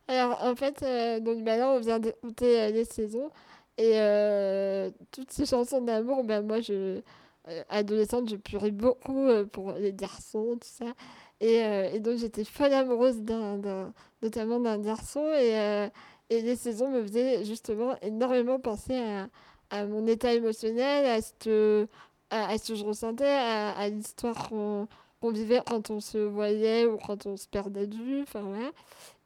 Alors, 0.07 0.43
en 0.43 0.55
fait, 0.55 0.83
euh, 0.83 1.19
là, 1.45 1.69
on 1.69 1.79
vient 1.79 1.99
d'écouter 1.99 2.61
euh, 2.61 2.71
les 2.71 2.85
saisons. 2.85 3.29
Et 3.77 3.93
toutes 5.11 5.31
ces 5.31 5.47
chansons 5.47 5.81
d'amour, 5.81 6.23
ben 6.23 6.45
moi, 6.45 6.61
je, 6.61 7.01
adolescente, 7.69 8.29
je 8.29 8.35
pleurais 8.35 8.69
beaucoup 8.69 9.27
pour 9.51 9.71
les 9.71 9.93
garçons, 9.93 10.57
tout 10.61 10.67
ça. 10.67 10.93
Et, 11.39 11.99
donc, 11.99 12.19
j'étais 12.19 12.43
folle 12.43 12.71
amoureuse 12.71 13.23
d'un, 13.23 13.91
notamment 14.21 14.59
d'un 14.59 14.77
garçon. 14.77 15.27
Et, 15.39 15.89
et 16.29 16.41
les 16.43 16.55
saisons 16.55 16.89
me 16.89 17.01
faisaient 17.01 17.43
justement 17.45 17.95
énormément 18.03 18.59
penser 18.59 18.95
à, 18.95 19.27
à 19.73 19.85
mon 19.85 20.05
état 20.07 20.33
émotionnel, 20.33 21.05
à 21.05 21.21
ce 21.21 21.33
que, 21.39 21.87
à, 22.29 22.57
ce 22.57 22.69
que 22.69 22.75
je 22.75 22.85
ressentais, 22.85 23.25
à, 23.27 23.89
l'histoire 23.89 24.49
qu'on 24.49 24.87
qu'on 25.21 25.31
vivait 25.31 25.61
quand 25.65 25.89
on 25.89 26.01
se 26.01 26.17
voyait 26.17 26.85
ou 26.85 26.97
quand 26.97 27.25
on 27.25 27.37
se 27.37 27.47
perdait 27.47 27.87
de 27.87 27.95
vue. 27.95 28.21
Enfin, 28.23 28.41
voilà. 28.41 28.71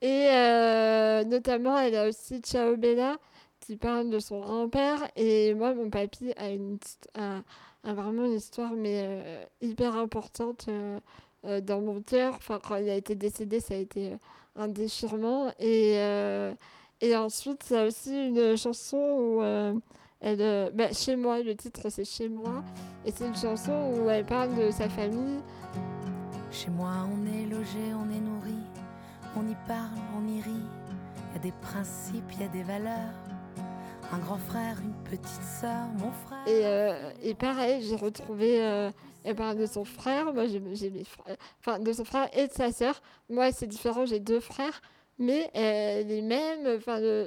Et 0.01 0.29
euh, 0.29 1.23
notamment, 1.23 1.75
elle 1.79 1.95
a 1.95 2.07
aussi 2.07 2.39
Ciao 2.41 2.77
Bella 2.77 3.17
qui 3.62 3.77
parle 3.77 4.10
de 4.12 4.19
son 4.19 4.39
grand-père. 4.39 4.99
Et 5.15 5.55
moi, 5.55 5.73
mon 5.73 5.89
papy 5.89 6.33
a, 6.38 6.51
une, 6.51 6.77
a, 7.15 7.41
a 7.83 7.93
vraiment 7.93 8.25
une 8.25 8.33
histoire 8.33 8.73
mais 8.73 9.01
euh, 9.07 9.43
hyper 9.62 9.95
importante 9.95 10.67
euh, 10.69 10.99
euh, 11.45 11.62
dans 11.62 11.81
mon 11.81 12.01
cœur. 12.01 12.36
Enfin, 12.36 12.60
quand 12.63 12.75
il 12.75 12.89
a 12.89 12.95
été 12.95 13.15
décédé, 13.15 13.60
ça 13.60 13.73
a 13.73 13.77
été 13.77 14.13
un 14.55 14.67
déchirement. 14.67 15.51
Et, 15.60 15.93
et 17.01 17.15
ensuite, 17.15 17.65
il 17.69 17.73
y 17.73 17.77
a 17.77 17.86
aussi 17.86 18.12
une 18.12 18.55
chanson 18.55 18.97
où 18.97 19.41
elle... 20.21 20.41
euh, 20.41 20.69
bah, 20.73 20.91
chez 20.91 21.15
moi, 21.15 21.41
le 21.41 21.56
titre 21.56 21.89
c'est 21.89 22.06
Chez 22.06 22.30
moi. 22.30 22.63
Et 23.06 23.12
c'est 23.12 23.27
une 23.27 23.36
chanson 23.36 23.93
où 23.95 24.10
elle 24.10 24.25
parle 24.25 24.56
de 24.56 24.71
sa 24.71 24.89
famille. 24.89 25.39
Chez 26.51 26.69
moi, 26.69 26.91
on 27.12 27.25
est 27.25 27.45
logé, 27.45 27.93
on 27.93 28.10
est 28.10 28.19
nourri, 28.19 28.58
on 29.36 29.47
y 29.47 29.56
parle, 29.67 29.97
on 30.17 30.25
y 30.27 30.41
rit. 30.41 30.49
Il 31.30 31.34
y 31.34 31.36
a 31.36 31.39
des 31.39 31.53
principes, 31.62 32.23
il 32.34 32.41
y 32.41 32.43
a 32.45 32.47
des 32.47 32.63
valeurs. 32.63 33.13
Un 34.12 34.19
grand 34.19 34.38
frère, 34.38 34.77
une 34.82 34.93
petite 35.03 35.43
sœur, 35.43 35.86
mon 35.97 36.12
frère. 36.12 36.47
Et, 36.47 36.65
euh, 36.65 37.12
et 37.21 37.34
pareil, 37.36 37.82
j'ai 37.84 37.97
retrouvé. 37.97 38.62
euh, 38.63 38.89
elle 39.25 39.36
parle 39.36 39.58
de 39.58 39.65
son 39.65 39.84
frère. 39.84 40.34
Moi, 40.34 40.47
j'ai 40.47 40.62
j'ai 40.73 40.89
mes 40.89 41.03
frères. 41.03 41.36
Enfin, 41.60 41.80
de 41.80 41.91
son 41.91 42.06
frère 42.06 42.30
et 42.34 42.47
de 42.47 42.53
sa 42.53 42.71
sœur. 42.71 43.01
Moi, 43.30 43.51
c'est 43.51 43.67
différent, 43.67 44.06
j'ai 44.06 44.21
deux 44.21 44.39
frères. 44.39 44.82
Mais 45.19 45.49
euh, 45.56 46.03
les 46.03 46.21
mêmes. 46.21 46.77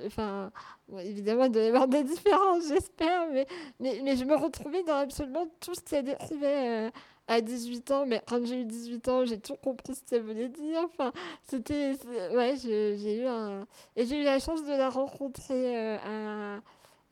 Enfin, 0.07 0.51
bon, 0.89 0.99
évidemment, 0.99 1.45
il 1.45 1.51
doit 1.53 1.63
y 1.63 1.69
avoir 1.69 1.89
des 1.89 2.05
différences, 2.05 2.69
j'espère. 2.69 3.29
Mais, 3.33 3.47
mais, 3.81 4.01
mais 4.05 4.17
je 4.17 4.25
me 4.25 4.37
retrouvais 4.37 4.83
dans 4.85 4.97
absolument 4.97 5.47
tout 5.61 5.75
ce 5.75 5.81
qu'elle 5.81 6.05
décrivait 6.05 6.87
euh, 6.87 6.91
à 7.27 7.41
18 7.41 7.91
ans. 7.91 8.07
Mais 8.07 8.23
quand 8.27 8.45
j'ai 8.47 8.61
eu 8.61 8.65
18 8.65 9.09
ans, 9.09 9.25
j'ai 9.25 9.41
tout 9.41 9.57
compris 9.57 9.95
ce 9.95 10.03
qu'elle 10.05 10.23
voulait 10.23 10.49
dire. 10.49 10.81
Enfin, 10.85 11.13
c'était. 11.43 11.93
Ouais, 12.33 12.55
j'ai 12.63 13.23
eu 13.23 13.27
un. 13.27 13.67
Et 13.97 14.07
j'ai 14.07 14.21
eu 14.21 14.25
la 14.25 14.39
chance 14.39 14.63
de 14.65 14.71
la 14.71 14.89
rencontrer 14.89 15.77
euh, 15.77 16.61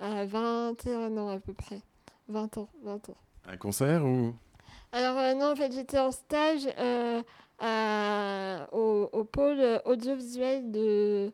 à, 0.00 0.20
à 0.20 0.24
21 0.26 1.16
ans 1.16 1.28
à 1.28 1.40
peu 1.40 1.54
près. 1.54 1.80
20 2.28 2.58
ans, 2.58 2.68
20 2.82 3.08
ans. 3.08 3.16
Un 3.48 3.56
concert 3.56 4.04
ou? 4.04 4.34
Alors 4.92 5.18
euh, 5.18 5.34
non, 5.34 5.52
en 5.52 5.56
fait, 5.56 5.72
j'étais 5.72 5.98
en 5.98 6.10
stage 6.10 6.66
euh, 6.78 7.22
au, 7.60 9.08
au 9.12 9.24
pôle 9.24 9.80
audiovisuel 9.84 10.70
de... 10.70 11.32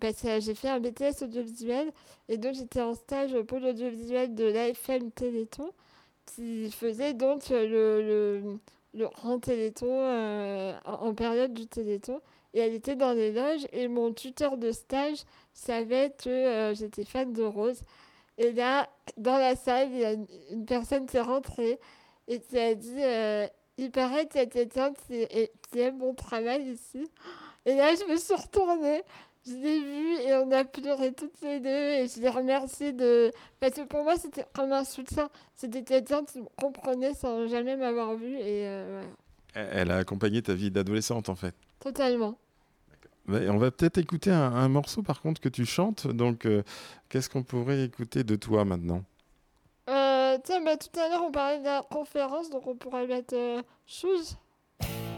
Parce 0.00 0.22
que 0.22 0.40
j'ai 0.40 0.54
fait 0.54 0.68
un 0.68 0.80
BTS 0.80 1.22
audiovisuel 1.22 1.92
et 2.28 2.36
donc 2.36 2.54
j'étais 2.54 2.80
en 2.80 2.94
stage 2.94 3.32
au 3.34 3.44
pôle 3.44 3.64
audiovisuel 3.64 4.34
de 4.34 4.44
l'AFM 4.44 5.12
Téléthon 5.12 5.70
qui 6.26 6.70
faisait 6.70 7.14
donc 7.14 7.48
le, 7.50 7.66
le, 7.66 8.58
le 8.94 9.08
grand 9.08 9.38
Téléthon 9.38 9.86
euh, 9.90 10.72
en, 10.84 11.14
période 11.14 11.52
du 11.52 11.66
Téléthon. 11.66 12.20
Et 12.54 12.60
elle 12.60 12.74
était 12.74 12.96
dans 12.96 13.12
les 13.12 13.32
loges 13.32 13.66
et 13.72 13.88
mon 13.88 14.12
tuteur 14.12 14.56
de 14.56 14.70
stage 14.70 15.24
savait 15.52 16.12
que 16.16 16.28
euh, 16.28 16.74
j'étais 16.74 17.04
fan 17.04 17.32
de 17.32 17.42
Rose. 17.42 17.82
Et 18.38 18.52
là, 18.52 18.88
dans 19.16 19.36
la 19.38 19.56
salle, 19.56 19.90
il 19.90 19.98
y 19.98 20.04
a 20.04 20.12
une, 20.12 20.26
une 20.50 20.64
personne 20.66 21.06
qui 21.06 21.16
est 21.16 21.20
rentrée 21.20 21.78
et 22.28 22.40
qui 22.40 22.58
a 22.58 22.74
dit 22.74 23.02
euh, 23.02 23.46
Il 23.78 23.90
paraît 23.90 24.26
qu'il 24.26 24.40
y 24.40 24.44
a 24.44 24.46
quelqu'un 24.46 24.92
qui, 24.92 25.14
est- 25.14 25.52
qui 25.70 25.80
aime 25.80 25.98
mon 25.98 26.14
travail 26.14 26.62
ici. 26.70 27.08
Et 27.66 27.74
là, 27.74 27.94
je 27.94 28.10
me 28.10 28.16
suis 28.16 28.34
retournée, 28.34 29.02
je 29.46 29.52
l'ai 29.54 29.80
vu 29.80 30.12
et 30.28 30.34
on 30.34 30.50
a 30.52 30.64
pleuré 30.64 31.12
toutes 31.12 31.40
les 31.42 31.60
deux. 31.60 31.68
Et 31.68 32.06
je 32.08 32.20
l'ai 32.20 32.28
remercié 32.28 32.92
de. 32.92 33.30
Parce 33.60 33.74
que 33.74 33.82
pour 33.82 34.04
moi, 34.04 34.16
c'était 34.16 34.44
comme 34.54 34.72
un 34.72 34.84
soutien. 34.84 35.28
C'était 35.56 35.82
quelqu'un 35.82 36.24
qui 36.24 36.40
me 36.40 36.46
comprenait 36.60 37.14
sans 37.14 37.46
jamais 37.48 37.76
m'avoir 37.76 38.14
vu. 38.14 38.34
Et 38.36 38.66
euh, 38.68 39.02
Elle 39.54 39.90
a 39.90 39.96
accompagné 39.96 40.40
ta 40.42 40.54
vie 40.54 40.70
d'adolescente 40.70 41.28
en 41.28 41.34
fait. 41.34 41.54
totalement. 41.80 42.38
Ouais, 43.26 43.48
On 43.48 43.56
va 43.56 43.70
peut-être 43.70 43.96
écouter 43.98 44.30
un, 44.30 44.52
un 44.52 44.68
morceau 44.68 45.02
par 45.02 45.20
contre 45.22 45.40
que 45.40 45.48
tu 45.48 45.64
chantes. 45.64 46.06
Donc, 46.06 46.44
euh, 46.44 46.62
qu'est-ce 47.08 47.30
qu'on 47.30 47.42
pourrait 47.42 47.84
écouter 47.84 48.22
de 48.22 48.36
toi 48.36 48.64
maintenant? 48.66 49.02
Tiens, 50.44 50.60
bah, 50.62 50.76
tout 50.76 51.00
à 51.00 51.08
l'heure, 51.08 51.24
on 51.24 51.32
parlait 51.32 51.58
de 51.58 51.64
la 51.64 51.82
conférence, 51.82 52.50
donc 52.50 52.66
on 52.66 52.76
pourrait 52.76 53.06
mettre 53.06 53.34
euh, 53.34 53.62
Shoes. 53.86 54.36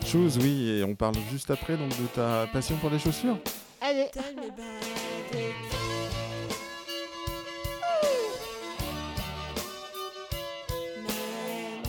Chose, 0.07 0.39
oui, 0.39 0.71
et 0.71 0.85
on 0.85 0.95
parle 0.95 1.17
juste 1.31 1.51
après 1.51 1.77
donc 1.77 1.91
de 1.91 2.07
ta 2.15 2.47
passion 2.53 2.77
pour 2.77 2.91
les 2.91 2.99
chaussures. 2.99 3.39
Allez. 3.81 4.09
Man, 10.97 11.83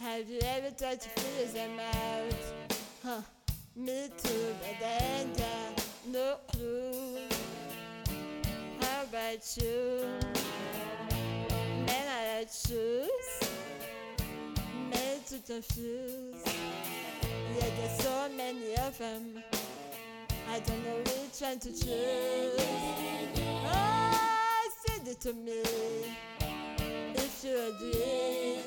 have 0.00 0.28
you 0.28 0.38
ever 0.56 0.70
tried 0.76 1.00
to 1.00 1.08
figure 1.20 1.52
them 1.52 1.78
out? 1.80 2.34
Huh, 3.04 3.22
me 3.76 4.08
too, 4.22 4.54
but 4.60 4.78
then 4.80 5.32
no 6.06 6.36
clue. 6.52 7.18
How 8.80 9.02
about 9.02 9.56
you? 9.56 10.06
Shoes. 12.52 13.08
Made 14.90 15.24
to 15.28 15.38
confuse. 15.46 16.44
Yeah, 16.44 17.70
there's 17.76 18.02
so 18.02 18.28
many 18.36 18.74
of 18.74 18.98
them. 18.98 19.40
I 20.50 20.58
don't 20.58 20.84
know 20.84 20.96
which 20.98 21.40
one 21.40 21.60
to 21.60 21.70
choose. 21.70 22.60
Oh, 23.66 24.70
send 24.84 25.06
it 25.06 25.20
to 25.20 25.32
me 25.32 25.62
if 27.14 27.44
you 27.44 27.56
agree. 27.70 28.58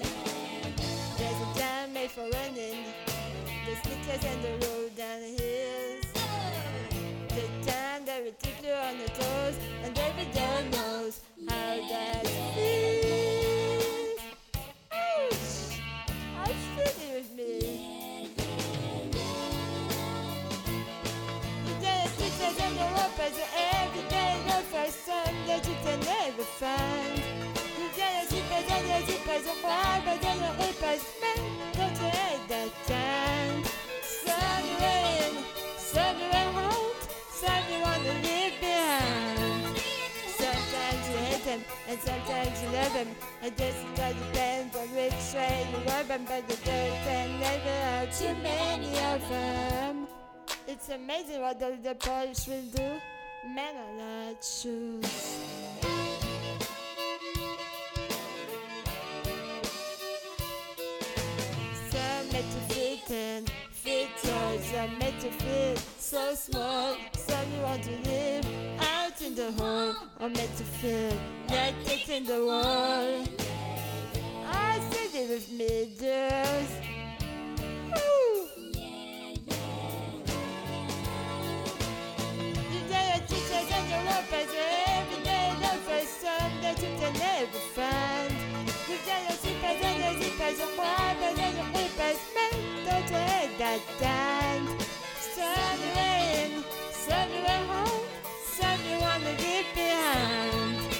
There's 1.18 1.42
a 1.42 1.60
time 1.60 1.92
made 1.94 2.12
for 2.12 2.22
running, 2.22 2.86
the 3.66 3.76
sneakers 3.84 4.24
and 4.24 4.44
the 4.44 4.66
road 4.66 4.73
to 38.04 38.14
leave 38.28 38.60
behind. 38.60 39.78
Sometimes 40.38 41.10
you 41.10 41.18
hate 41.18 41.46
them 41.46 41.62
and 41.88 42.00
sometimes 42.00 42.62
you 42.62 42.70
love 42.70 42.92
him 42.92 43.08
It 43.44 43.58
just 43.58 43.82
depends 43.96 44.76
on 44.76 44.88
which 44.96 45.34
way 45.34 45.68
you 45.72 45.86
love 45.86 46.10
him 46.10 46.26
But 46.26 46.48
the 46.48 46.56
dirt 46.56 47.40
never 47.40 47.78
out 47.96 48.12
too 48.12 48.36
many 48.42 48.90
of 49.14 49.30
them 49.30 50.08
It's 50.68 50.90
amazing 50.90 51.42
what 51.42 51.60
the, 51.60 51.78
the 51.82 51.96
polish 51.96 52.48
will 52.48 52.68
do. 52.76 53.02
Men 53.46 53.76
are 53.76 54.32
not 54.32 54.44
shoes. 54.44 56.13
Some 64.84 65.00
made 65.00 65.18
to 65.22 65.32
feel 65.32 65.78
so 65.98 66.36
small. 66.36 66.98
Some 67.14 67.54
you 67.56 67.62
want 67.62 67.84
to 67.84 67.92
live 68.04 68.46
out 68.82 69.22
in 69.22 69.34
the 69.34 69.50
hole 69.54 69.96
or 70.20 70.28
made 70.28 70.54
to 70.58 70.64
feel 70.82 71.18
like 71.48 71.76
it's 71.86 72.10
in 72.10 72.26
the 72.26 72.46
wall. 72.46 73.24
I 74.46 74.82
said 74.92 75.22
it 75.22 75.30
with 75.30 75.50
me. 75.54 75.88
You 82.74 82.82
your 83.08 83.24
teachers 83.30 83.68
and 83.78 83.90
your 83.90 84.04
lovers 84.04 84.52
every 84.98 85.24
day 85.24 85.48
that 86.62 86.78
you 86.84 86.92
can 87.00 87.14
never 87.14 87.62
find. 87.78 88.34
You 88.90 88.98
tell 89.06 89.22
your 89.30 89.38
and 89.82 89.98
your 90.02 90.14
your 90.20 90.58
your 90.60 90.68
don't 92.86 93.10
you 93.10 93.44
that 93.58 93.80
dance? 94.00 94.73
Behind. 100.14 100.94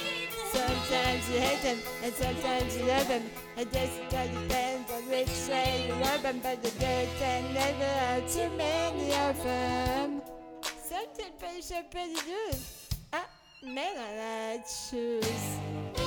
Sometimes 0.52 1.30
you 1.30 1.40
hate 1.40 1.62
them, 1.62 1.78
and 2.02 2.14
sometimes 2.14 2.76
you 2.76 2.84
love 2.86 3.08
them. 3.08 3.22
I 3.56 3.62
it 3.62 4.14
all 4.14 4.28
depends 4.42 4.90
on 4.92 5.02
which 5.08 5.48
way 5.48 5.86
you 5.86 5.94
rub 5.94 6.22
them, 6.22 6.40
but 6.42 6.62
the 6.62 6.70
dirt 6.80 7.22
and 7.22 7.54
never 7.54 7.92
are 8.10 8.22
too 8.28 8.50
many 8.56 9.12
of 9.28 9.42
them. 9.42 10.22
Something 10.88 11.32
peut 11.38 11.58
échapper 11.58 12.06
les 12.08 12.22
deux. 12.30 12.58
Ah, 13.12 13.26
mais 13.62 13.90
on 13.96 14.00
a 14.00 14.56
la 14.58 16.03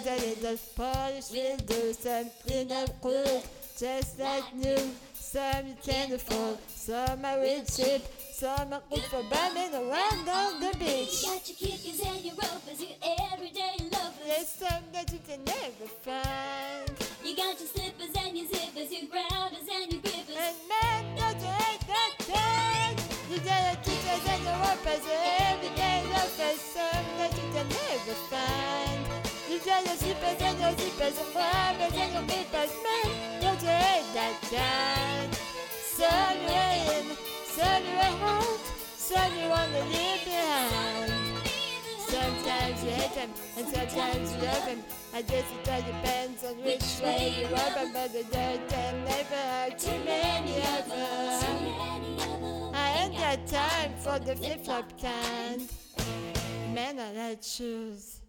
amazing 0.00 0.06
what 0.06 0.06
a 0.06 0.40
little 0.42 0.58
polish 0.76 1.30
will 1.30 1.56
do. 1.58 1.92
Something 1.92 2.72
of 2.72 3.00
good, 3.00 3.42
just 3.78 4.18
like 4.18 4.54
new. 4.54 4.90
Some 5.14 5.76
afford, 6.12 6.58
some 6.66 7.24
are 7.24 7.38
with 7.38 7.76
cheap, 7.76 8.02
some 8.32 8.72
are 8.72 8.82
good 8.90 9.02
for 9.02 9.22
bumming 9.30 9.72
around 9.74 10.28
on 10.28 10.58
the 10.58 10.76
beach. 10.76 11.22
You 11.22 11.28
got 11.28 11.48
your 11.48 11.56
kickers 11.56 12.00
and 12.04 12.24
your 12.24 12.34
ropers, 12.34 12.80
your 12.80 12.98
everyday 13.32 13.76
lovers. 13.92 14.26
There's 14.26 14.48
some 14.48 14.82
that 14.92 15.12
you 15.12 15.20
can 15.24 15.44
never 15.44 15.86
find. 16.02 16.90
You 17.24 17.36
got 17.36 17.60
your 17.60 17.68
slippers 17.68 18.10
and 18.18 18.36
your 18.36 18.48
zippers, 18.48 18.90
your 18.90 19.08
grounders 19.08 19.68
and 19.70 19.92
your 19.92 20.02
grippers. 20.02 20.36
And 20.36 20.56
men 20.66 21.16
don't 21.16 21.38
you 21.38 21.52
hate 21.62 21.86
that 21.86 22.12
time? 22.18 22.96
You 23.30 23.38
got 23.38 23.62
your 23.70 23.84
teachers 23.84 24.26
and 24.26 24.42
your 24.42 24.58
workers, 24.66 25.06
your 25.06 25.22
everyday 25.46 26.02
lovers, 26.10 26.60
some 26.60 27.06
that 27.18 27.32
you 27.36 27.46
can 27.54 27.68
never 27.68 28.14
find. 28.26 29.29
You 29.60 29.66
got 29.66 29.84
your 29.84 29.94
zippers 29.96 30.40
and 30.40 30.58
your 30.58 30.70
zippers, 30.70 31.16
your 31.18 31.26
rubbers 31.34 31.92
and 31.92 32.12
your 32.14 32.22
papers, 32.22 32.72
men 32.82 33.40
don't 33.42 33.60
you 33.60 33.68
hate 33.68 34.06
that 34.14 34.40
time? 34.48 35.30
Some 35.82 36.40
you 36.40 36.48
in, 36.96 37.06
you 37.06 37.98
at 37.98 38.14
home, 38.20 38.58
some 38.96 39.32
you 39.36 39.48
wanna 39.50 39.84
leave 39.84 40.24
behind. 40.24 41.12
Sometimes 42.08 42.82
you 42.82 42.90
hate 42.90 43.14
them, 43.14 43.30
and 43.58 43.68
sometimes 43.68 44.32
you 44.32 44.42
love 44.42 44.64
them. 44.64 44.82
I 45.12 45.22
guess 45.22 45.44
it 45.52 45.68
all 45.68 45.82
depends 45.82 46.42
on 46.44 46.56
which 46.64 47.00
way 47.02 47.34
you 47.40 47.46
rub 47.54 47.74
them, 47.74 47.92
but 47.92 48.12
the 48.14 48.24
dirt 48.24 48.72
and 48.72 49.04
never 49.04 49.34
are 49.34 49.70
too 49.76 50.04
many 50.06 50.56
of 50.56 50.88
them. 50.88 52.74
I 52.74 52.92
ain't 53.02 53.14
got 53.14 53.46
time 53.46 53.92
for 53.98 54.18
the 54.18 54.36
flip-flop 54.36 54.98
kind. 54.98 55.68
Men 56.72 56.98
are 56.98 57.12
like 57.12 57.42
shoes. 57.42 58.19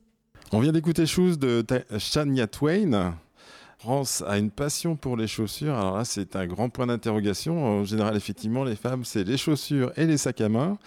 On 0.52 0.60
vient 0.60 0.72
d'écouter 0.72 1.06
Shoes 1.06 1.38
de 1.38 1.64
Shania 1.98 2.48
Twain. 2.48 3.16
France 3.82 4.24
a 4.28 4.38
une 4.38 4.52
passion 4.52 4.96
pour 4.96 5.18
les 5.18 5.26
chaussures. 5.26 5.74
Alors 5.74 5.98
là, 5.98 6.06
c'est 6.06 6.36
un 6.36 6.46
grand 6.46 6.70
point 6.70 6.86
d'interrogation. 6.86 7.66
En 7.66 7.84
général, 7.84 8.16
effectivement, 8.16 8.64
les 8.64 8.76
femmes, 8.76 9.04
c'est 9.04 9.24
les 9.24 9.38
chaussures 9.38 9.92
et 9.98 10.06
les 10.06 10.18
sacs 10.18 10.40
à 10.42 10.50
main. 10.50 10.78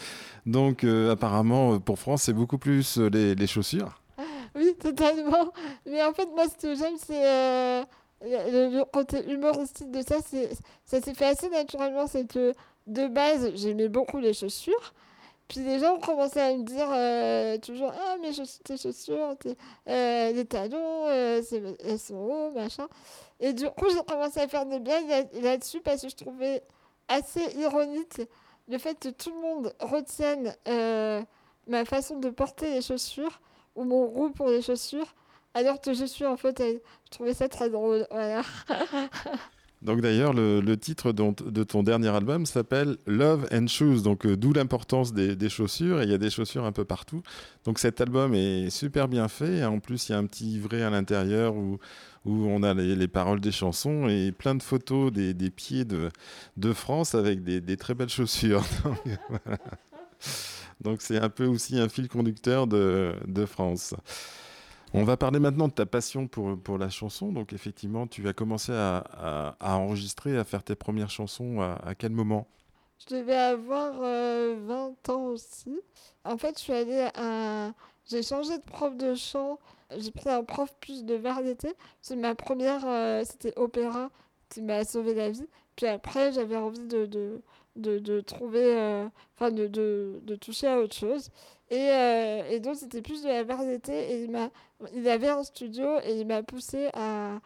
Donc, 0.47 0.85
euh, 0.85 1.11
apparemment, 1.11 1.81
pour 1.81 1.99
France, 1.99 2.23
c'est 2.23 2.33
beaucoup 2.33 2.57
plus 2.57 2.99
euh, 2.99 3.09
les, 3.09 3.47
chaussures. 3.49 4.01
Oui, 4.55 4.77
totalement. 4.79 5.53
Mais 5.87 6.05
en 6.05 6.13
fait, 6.13 6.29
moi, 6.37 6.45
ce 6.49 6.63
que 6.63 6.77
j'aime, 6.77 6.95
c'est 7.05 7.27
euh, 7.27 7.83
le, 8.23 8.79
le 8.79 9.33
humoristique 9.33 9.91
de 9.91 10.01
ça. 10.03 10.19
Ça 10.85 11.01
s'est 11.01 11.15
fait 11.15 11.27
assez 11.27 11.49
naturellement. 11.49 12.07
C'est 12.07 12.29
que 12.29 12.53
de 12.87 13.09
base, 13.09 13.51
j'aimais 13.57 13.89
beaucoup 13.89 14.21
les 14.21 14.35
chaussures. 14.35 14.95
Puis 15.49 15.61
les 15.61 15.79
gens 15.79 15.99
commencé 15.99 16.41
à 16.41 16.55
me 16.57 16.63
dire 16.63 16.89
euh, 16.91 17.59
toujours 17.59 17.93
Ah, 17.97 18.17
mais 18.21 18.31
tes 18.65 18.77
chaussures, 18.77 19.37
tes, 19.39 19.57
euh, 19.89 20.33
les 20.33 20.45
talons, 20.47 21.07
euh, 21.09 21.43
elles 21.85 21.99
sont 21.99 22.15
hauts, 22.17 22.51
machin. 22.53 22.89
Et 23.41 23.53
du 23.53 23.69
coup, 23.71 23.87
j'ai 23.91 24.03
commencé 24.05 24.41
à 24.41 24.49
faire 24.49 24.65
des 24.67 24.81
blagues 24.81 25.07
là- 25.09 25.41
là-dessus 25.43 25.81
parce 25.81 26.03
que 26.03 26.09
je 26.09 26.17
trouvais 26.17 26.63
assez 27.09 27.43
ironique 27.59 28.23
le 28.69 28.79
fait 28.79 28.99
que 28.99 29.11
tout 29.11 29.31
le 29.31 29.41
monde 29.41 29.75
retienne 29.81 30.55
ma 31.67 31.85
façon 31.85 32.19
de 32.19 32.31
porter 32.31 32.71
les 32.71 32.83
chaussures 32.83 33.41
ou 33.77 33.85
mon 33.85 34.07
goût 34.07 34.31
pour 34.31 34.49
les 34.49 34.63
chaussures, 34.63 35.15
alors 35.55 35.81
que 35.81 35.93
je 35.95 36.05
suis 36.05 36.25
en 36.27 36.37
fauteuil. 36.37 36.81
Je 37.07 37.11
trouvais 37.11 37.35
ça 37.35 37.49
très 37.49 37.69
drôle, 37.71 38.07
voilà. 38.11 38.43
Donc, 39.85 40.01
d'ailleurs, 40.01 40.33
le, 40.33 40.77
titre 40.77 41.13
de 41.13 41.63
ton 41.63 41.83
dernier 41.83 42.09
album 42.09 42.47
s'appelle 42.47 42.97
Love 43.07 43.47
and 43.53 43.67
Shoes. 43.67 44.01
Donc, 44.03 44.25
euh, 44.25 44.35
d'où 44.35 44.55
l'importance 44.55 45.13
des, 45.13 45.49
chaussures. 45.51 46.01
Et 46.01 46.05
il 46.05 46.11
y 46.11 46.15
a 46.15 46.19
des 46.19 46.31
chaussures 46.31 46.65
un 46.65 46.73
peu 46.73 46.87
partout. 46.87 47.23
Donc, 47.65 47.79
cet 47.79 48.01
album 48.01 48.35
est 48.35 48.71
super 48.71 49.09
bien 49.09 49.29
fait. 49.29 49.63
En 49.65 49.81
plus, 49.81 50.09
il 50.09 50.13
y 50.13 50.15
a 50.15 50.19
un 50.19 50.25
petit 50.25 50.45
livret 50.45 50.83
à 50.83 50.91
l'intérieur 50.91 51.55
où, 51.55 51.79
on 52.25 52.63
a 52.63 52.73
les, 52.73 52.97
les 52.97 53.09
paroles 53.09 53.41
des 53.41 53.53
chansons 53.53 54.09
et 54.09 54.33
plein 54.33 54.55
de 54.55 54.63
photos 54.63 55.13
des, 55.13 55.35
pieds 55.51 55.85
de, 55.85 56.73
France 56.73 57.15
avec 57.15 57.45
des, 57.45 57.77
très 57.77 57.93
belles 57.93 58.09
chaussures. 58.09 58.65
Donc, 60.81 61.03
c'est 61.03 61.19
un 61.19 61.29
peu 61.29 61.45
aussi 61.45 61.79
un 61.79 61.91
fil 61.91 62.09
conducteur 62.09 62.67
de 62.67 63.47
France. 63.47 63.95
On 64.97 65.03
va 65.03 65.17
parler 65.17 65.41
maintenant 65.41 65.67
de 65.67 65.73
ta 65.73 65.87
passion 65.87 66.29
pour, 66.29 66.57
pour 66.57 66.79
la 66.79 66.89
chanson. 66.89 67.33
Donc, 67.33 67.53
effectivement, 67.53 68.07
tu 68.07 68.29
as 68.29 68.33
commencé 68.33 68.71
à, 68.73 68.99
à- 69.59 69.77
enregistrer, 69.77 70.39
à 70.39 70.45
faire 70.45 70.63
tes 70.63 70.77
premières 70.77 71.11
chansons 71.11 71.61
à, 71.61 71.81
à 71.85 71.97
quel 71.97 72.13
moment? 72.13 72.47
Je 73.01 73.17
devais 73.17 73.35
avoir 73.35 73.95
euh, 74.03 74.55
20 74.65 75.09
ans 75.09 75.25
aussi. 75.27 75.81
En 76.25 76.39
fait, 76.39 76.57
je 76.59 76.63
suis 76.63 76.73
allée 76.73 77.09
à... 77.17 77.73
J'ai 78.09 78.23
changé 78.23 78.57
de 78.57 78.63
prof 78.63 78.97
de 78.97 79.17
chant. 79.17 79.59
J'ai 79.99 80.13
pris 80.13 80.31
un 80.31 80.45
prof 80.45 80.73
plus 80.81 81.05
de 81.05 81.15
variété. 81.17 81.73
C'est 82.01 82.15
ma 82.15 82.37
première, 82.37 82.87
euh, 82.87 83.25
c'était 83.25 83.53
opéra 83.59 84.11
qui 84.49 84.63
m'a 84.63 84.85
sauvé 84.85 85.15
la 85.15 85.31
vie. 85.31 85.49
Puis 85.75 85.87
après, 85.87 86.33
j'avais 86.33 86.57
envie 86.57 86.87
de, 86.87 87.07
de, 87.07 87.43
de, 87.77 87.99
de 87.99 88.21
trouver, 88.21 88.77
euh, 88.77 89.07
enfin, 89.37 89.51
de, 89.51 89.67
de, 89.67 90.21
de 90.23 90.35
toucher 90.37 90.69
à 90.69 90.79
autre 90.81 90.95
chose. 90.95 91.31
Et, 91.71 91.91
euh, 91.91 92.43
et 92.51 92.61
donc, 92.61 92.77
c'était 92.77 93.03
plus 93.03 93.23
de 93.23 93.29
la 93.29 93.43
variété. 93.45 93.93
Et 94.13 94.25
il 94.25 94.51
il 94.95 95.09
avait 95.09 95.29
un 95.29 95.43
studio 95.45 95.99
et 96.05 96.19
il 96.21 96.27
m'a 96.27 96.43
poussé 96.43 96.89
à, 96.95 97.41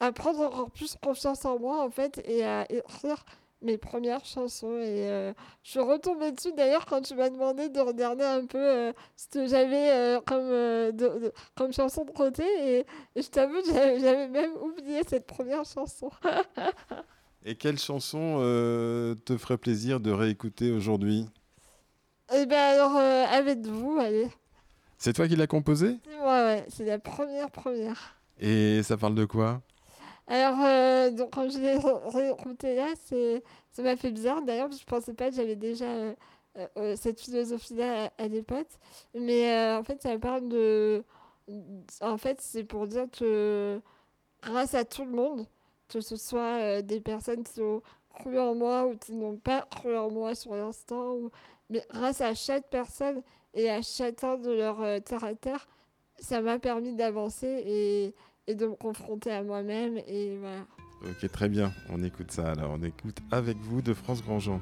à 0.00 0.12
prendre 0.12 0.40
encore 0.40 0.70
plus 0.70 0.96
confiance 1.02 1.44
en 1.44 1.58
moi, 1.58 1.82
en 1.84 1.90
fait, 1.90 2.20
et 2.26 2.44
à 2.44 2.70
écrire 2.70 3.24
mes 3.62 3.78
premières 3.78 4.24
chansons. 4.24 4.76
Et 4.78 5.08
euh, 5.08 5.32
je 5.62 5.70
suis 5.72 5.80
retombée 5.80 6.32
dessus 6.32 6.52
d'ailleurs 6.52 6.86
quand 6.86 7.00
tu 7.02 7.14
m'as 7.14 7.30
demandé 7.30 7.68
de 7.70 7.80
regarder 7.80 8.24
un 8.24 8.44
peu 8.46 8.92
ce 9.16 9.28
que 9.28 9.46
j'avais 9.46 10.18
comme, 10.26 10.48
de- 10.48 10.92
de- 10.92 11.32
comme 11.56 11.72
chanson 11.72 12.04
de 12.04 12.10
côté. 12.12 12.44
Et, 12.78 12.86
je 13.16 13.28
t'avoue 13.28 13.62
j'avais 13.64 14.28
même 14.28 14.52
oublié 14.56 15.02
cette 15.08 15.26
première 15.26 15.64
chanson. 15.64 16.10
Et 17.48 17.54
quelle 17.54 17.78
chanson 17.78 18.38
euh, 18.40 19.14
te 19.24 19.36
ferait 19.36 19.56
plaisir 19.56 20.00
de 20.00 20.10
réécouter 20.10 20.72
aujourd'hui? 20.72 21.26
Et 22.34 22.44
bien 22.44 22.58
alors, 22.58 22.96
euh, 22.96 23.24
avec 23.24 23.64
vous, 23.64 23.98
allez. 24.00 24.26
C'est 24.98 25.12
toi 25.12 25.28
qui 25.28 25.36
l'as 25.36 25.46
composée 25.46 25.96
C'est 26.04 26.18
moi, 26.18 26.42
ouais. 26.42 26.66
C'est 26.68 26.84
la 26.84 26.98
première, 26.98 27.48
première. 27.52 28.18
Et 28.40 28.82
ça 28.82 28.96
parle 28.96 29.14
de 29.14 29.24
quoi? 29.26 29.62
Alors, 30.26 30.58
euh, 30.60 31.10
donc, 31.12 31.34
quand 31.34 31.48
je 31.48 31.58
l'ai 31.58 31.78
réécouté 32.18 32.74
là, 32.74 32.88
ça 33.70 33.82
m'a 33.82 33.94
fait 33.96 34.10
bizarre 34.10 34.42
d'ailleurs, 34.42 34.72
je 34.72 34.84
pensais 34.84 35.14
pas 35.14 35.30
que 35.30 35.36
j'avais 35.36 35.54
déjà 35.54 35.86
cette 36.96 37.20
philosophie-là 37.20 38.06
à, 38.18 38.24
à 38.24 38.26
l'époque. 38.26 38.66
Mais 39.14 39.72
en 39.76 39.84
fait, 39.84 40.02
ça 40.02 40.18
parle 40.18 40.48
de, 40.48 41.04
En 42.00 42.18
fait, 42.18 42.40
c'est 42.40 42.64
pour 42.64 42.88
dire 42.88 43.06
que 43.16 43.80
grâce 44.42 44.74
à 44.74 44.84
tout 44.84 45.04
le 45.04 45.12
monde, 45.12 45.46
que 45.88 46.00
ce 46.00 46.16
soit 46.16 46.60
euh, 46.60 46.82
des 46.82 47.00
personnes 47.00 47.42
qui 47.42 47.60
ont 47.60 47.82
cru 48.14 48.38
en 48.38 48.54
moi 48.54 48.86
ou 48.86 48.96
qui 48.96 49.12
n'ont 49.12 49.36
pas 49.36 49.62
cru 49.70 49.96
en 49.96 50.10
moi 50.10 50.34
sur 50.34 50.54
l'instant, 50.54 51.16
mais 51.70 51.82
grâce 51.90 52.20
à 52.20 52.34
chaque 52.34 52.68
personne 52.70 53.22
et 53.54 53.70
à 53.70 53.82
chacun 53.82 54.36
de 54.36 54.50
leur 54.50 54.80
euh, 54.82 55.00
caractère, 55.00 55.66
ça 56.18 56.40
m'a 56.40 56.58
permis 56.58 56.94
d'avancer 56.94 57.62
et, 58.46 58.54
de 58.54 58.66
me 58.66 58.74
confronter 58.74 59.32
à 59.32 59.42
moi-même. 59.42 59.98
Et. 60.06 60.38
Ok, 61.02 61.30
très 61.30 61.48
bien. 61.48 61.72
On 61.90 62.02
écoute 62.02 62.30
ça 62.30 62.52
alors. 62.52 62.76
On 62.78 62.82
écoute 62.82 63.18
avec 63.32 63.56
vous 63.58 63.82
de 63.82 63.92
France 63.92 64.22
Grandjean. 64.22 64.60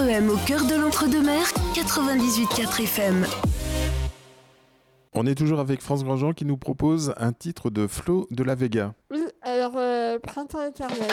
4EM 0.00 0.28
au 0.30 0.36
cœur 0.46 0.64
de 0.64 0.74
l'entre-deux-mer, 0.76 1.42
98.4 1.74 2.82
FM. 2.84 3.26
On 5.12 5.26
est 5.26 5.34
toujours 5.34 5.60
avec 5.60 5.82
France 5.82 6.04
Grandjean 6.04 6.32
qui 6.32 6.46
nous 6.46 6.56
propose 6.56 7.12
un 7.18 7.32
titre 7.32 7.68
de 7.68 7.86
Flo 7.86 8.26
de 8.30 8.42
la 8.42 8.54
Vega. 8.54 8.94
Oui, 9.10 9.22
alors 9.42 9.72
euh, 9.76 10.18
Printemps 10.18 10.66
éternel. 10.66 11.10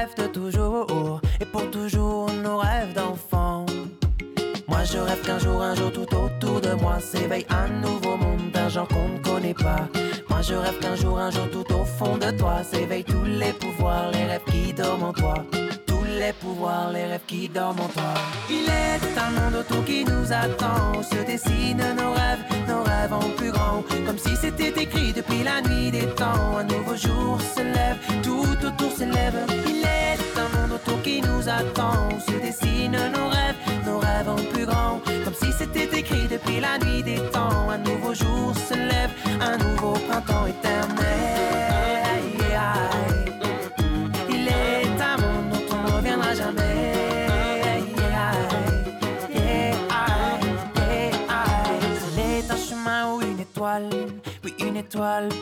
Rêves 0.00 0.14
de 0.16 0.26
toujours 0.28 1.20
et 1.40 1.44
pour 1.44 1.70
toujours 1.70 2.30
nos 2.42 2.58
rêves 2.58 2.94
d'enfant. 2.94 3.66
Moi 4.66 4.82
je 4.84 4.96
rêve 4.96 5.20
qu'un 5.26 5.38
jour, 5.38 5.60
un 5.60 5.74
jour 5.74 5.92
tout 5.92 6.08
autour 6.16 6.60
de 6.62 6.72
moi 6.82 6.98
s'éveille 7.00 7.46
un 7.50 7.68
nouveau 7.68 8.16
monde 8.16 8.50
d'un 8.50 8.70
genre 8.70 8.88
qu'on 8.88 9.08
ne 9.08 9.18
connaît 9.18 9.58
pas. 9.68 9.88
Moi 10.30 10.40
je 10.40 10.54
rêve 10.54 10.78
qu'un 10.78 10.96
jour, 10.96 11.18
un 11.18 11.30
jour 11.30 11.50
tout 11.50 11.70
au 11.74 11.84
fond 11.84 12.16
de 12.16 12.30
toi 12.30 12.62
s'éveillent 12.62 13.04
tous 13.04 13.24
les 13.24 13.52
pouvoirs, 13.52 14.10
les 14.12 14.24
rêves 14.24 14.46
qui 14.50 14.72
dorment 14.72 15.08
en 15.10 15.12
toi. 15.12 15.34
Les 16.20 16.34
pouvoirs, 16.34 16.90
les 16.92 17.06
rêves 17.06 17.24
qui 17.26 17.48
dorment 17.48 17.80
en 17.80 17.88
toi. 17.88 18.12
Il 18.50 18.66
est 18.68 19.18
un 19.18 19.30
monde 19.30 19.54
autour 19.60 19.82
qui 19.86 20.04
nous 20.04 20.30
attend, 20.30 21.02
se 21.02 21.16
dessinent 21.24 21.94
nos 21.96 22.12
rêves, 22.12 22.44
nos 22.68 22.82
rêves 22.82 23.14
en 23.14 23.30
plus 23.38 23.50
grand. 23.50 23.82
Comme 24.04 24.18
si 24.18 24.36
c'était 24.36 24.82
écrit 24.82 25.14
depuis 25.14 25.42
la 25.42 25.62
nuit 25.62 25.90
des 25.90 26.06
temps. 26.20 26.58
Un 26.58 26.64
nouveau 26.64 26.94
jour 26.94 27.38
se 27.56 27.62
lève, 27.62 27.96
tout 28.22 28.66
autour 28.66 28.92
s'élève. 28.92 29.46
Il 29.66 29.82
est 29.82 30.20
un 30.36 30.60
monde 30.60 30.72
autour 30.72 31.00
qui 31.00 31.22
nous 31.22 31.48
attend, 31.48 32.10
où 32.14 32.20
se 32.30 32.36
dessinent 32.38 33.00
nos 33.16 33.28
rêves, 33.30 33.56
nos 33.86 33.98
rêves 33.98 34.28
en 34.28 34.42
plus 34.52 34.66
grand. 34.66 35.00
Comme 35.24 35.38
si 35.42 35.50
c'était 35.56 35.88
écrit 36.00 36.28
depuis 36.28 36.60
la 36.60 36.76
nuit 36.84 37.02
des 37.02 37.22
temps. 37.30 37.70
Un 37.70 37.78
nouveau 37.78 38.12
jour 38.12 38.52
se 38.68 38.74
lève, 38.74 39.12
un 39.40 39.56
nouveau 39.56 39.92
printemps 39.92 40.46
éternel. 40.46 41.09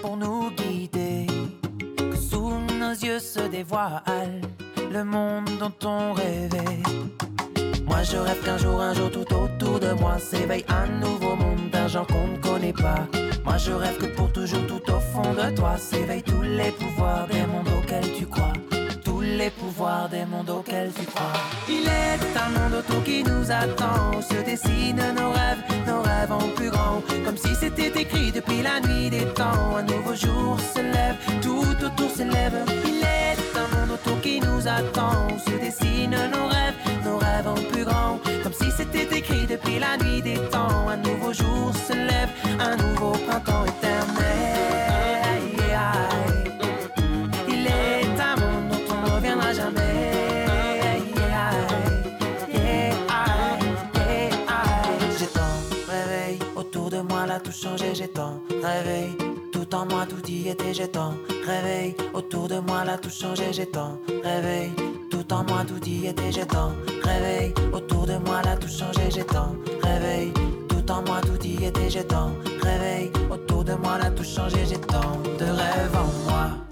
Pour 0.02 0.16
nous 0.16 0.50
guider. 0.50 1.26
Que 1.96 2.16
sous 2.16 2.50
nos 2.78 2.90
yeux 2.90 3.20
se 3.20 3.40
dévoile 3.48 4.40
le 4.92 5.04
monde 5.04 5.48
dont 5.60 5.88
on 5.88 6.12
rêvait. 6.12 6.82
Moi 7.86 8.02
je 8.02 8.16
rêve 8.16 8.42
qu'un 8.44 8.58
jour, 8.58 8.80
un 8.80 8.94
jour 8.94 9.10
tout 9.10 9.34
autour 9.34 9.80
de 9.80 9.92
moi 9.92 10.18
s'éveille 10.18 10.64
un 10.68 10.86
nouveau 11.00 11.36
monde 11.36 11.70
d'un 11.70 11.88
genre 11.88 12.06
qu'on 12.06 12.28
ne 12.28 12.36
connaît 12.38 12.72
pas. 12.72 13.06
Moi 13.44 13.56
je 13.58 13.72
rêve 13.72 13.98
que 13.98 14.06
pour 14.06 14.32
toujours 14.32 14.66
tout 14.66 14.82
au 14.90 15.00
fond 15.00 15.32
de 15.34 15.54
toi 15.54 15.76
s'éveillent 15.76 16.22
tous 16.22 16.42
les 16.42 16.72
pouvoirs 16.72 17.26
des 17.28 17.46
mondes 17.46 17.68
auxquels 17.78 18.12
tu 18.12 18.26
crois. 18.26 18.52
Les 19.36 19.50
pouvoirs 19.50 20.08
des 20.08 20.24
mondes 20.24 20.48
auxquels 20.48 20.90
tu 20.98 21.04
crois. 21.04 21.40
Il 21.68 21.86
est 21.86 22.38
un 22.38 22.48
monde 22.48 22.74
autour 22.78 23.02
qui 23.04 23.22
nous 23.22 23.50
attend, 23.50 24.22
se 24.22 24.42
dessinent 24.42 25.14
nos 25.14 25.30
rêves, 25.30 25.62
nos 25.86 26.00
rêves 26.00 26.32
en 26.32 26.48
plus 26.56 26.70
grand, 26.70 27.02
comme 27.24 27.36
si 27.36 27.54
c'était 27.54 27.92
écrit 28.00 28.32
depuis 28.32 28.62
la 28.62 28.80
nuit 28.80 29.10
des 29.10 29.26
temps. 29.34 29.76
Un 29.76 29.82
nouveau 29.82 30.14
jour 30.14 30.58
se 30.74 30.80
lève, 30.80 31.16
tout 31.42 31.84
autour 31.84 32.10
s'élève. 32.10 32.64
Il 32.86 33.02
est 33.02 33.38
un 33.56 33.76
monde 33.76 33.90
autour 33.92 34.20
qui 34.22 34.40
nous 34.40 34.66
attend, 34.66 35.28
se 35.46 35.50
dessinent 35.50 36.30
nos 36.32 36.46
rêves, 36.48 36.78
nos 37.04 37.18
rêves 37.18 37.48
en 37.48 37.70
plus 37.70 37.84
grand, 37.84 38.18
comme 38.42 38.54
si 38.54 38.70
c'était 38.76 39.18
écrit 39.18 39.46
depuis 39.46 39.78
la 39.78 39.96
nuit 40.02 40.22
des 40.22 40.38
temps. 40.50 40.88
Un 40.88 40.96
nouveau 40.96 41.32
jour 41.32 41.72
se 41.86 41.92
lève, 41.92 42.30
un 42.58 42.76
nouveau 42.76 43.12
printemps 43.12 43.64
éternel. 43.66 44.77
J'ai 57.60 58.08
tout 59.52 59.74
en 59.74 59.84
moi, 59.86 60.06
tout 60.08 60.30
y 60.30 60.48
était. 60.48 60.72
J'ai 60.72 60.86
tant 60.86 61.14
rêvé 61.44 61.96
autour 62.14 62.46
de 62.46 62.60
moi, 62.60 62.84
là 62.84 62.96
tout 62.96 63.10
changé. 63.10 63.52
J'ai 63.52 63.66
tant 63.66 63.98
tout 65.10 65.32
en 65.32 65.42
moi, 65.42 65.64
tout 65.66 65.84
y 65.84 66.06
était. 66.06 66.30
J'ai 66.30 66.46
tant 66.46 66.72
rêvé 67.02 67.52
autour 67.72 68.06
de 68.06 68.16
moi, 68.18 68.42
là 68.44 68.56
tout 68.56 68.68
changé. 68.68 69.10
J'ai 69.10 69.24
tant 69.24 69.56
tout 70.68 70.90
en 70.92 71.02
moi, 71.02 71.20
tout 71.20 71.44
y 71.44 71.64
était. 71.64 71.90
J'ai 71.90 72.04
tant 72.04 72.30
rêvé 72.62 73.10
autour 73.28 73.64
de 73.64 73.74
moi, 73.74 73.98
là 73.98 74.12
tout 74.12 74.22
changé. 74.22 74.64
J'ai 74.64 74.78
tant 74.78 75.20
de 75.40 75.44
rêves 75.44 75.96
en 75.96 76.30
moi. 76.30 76.67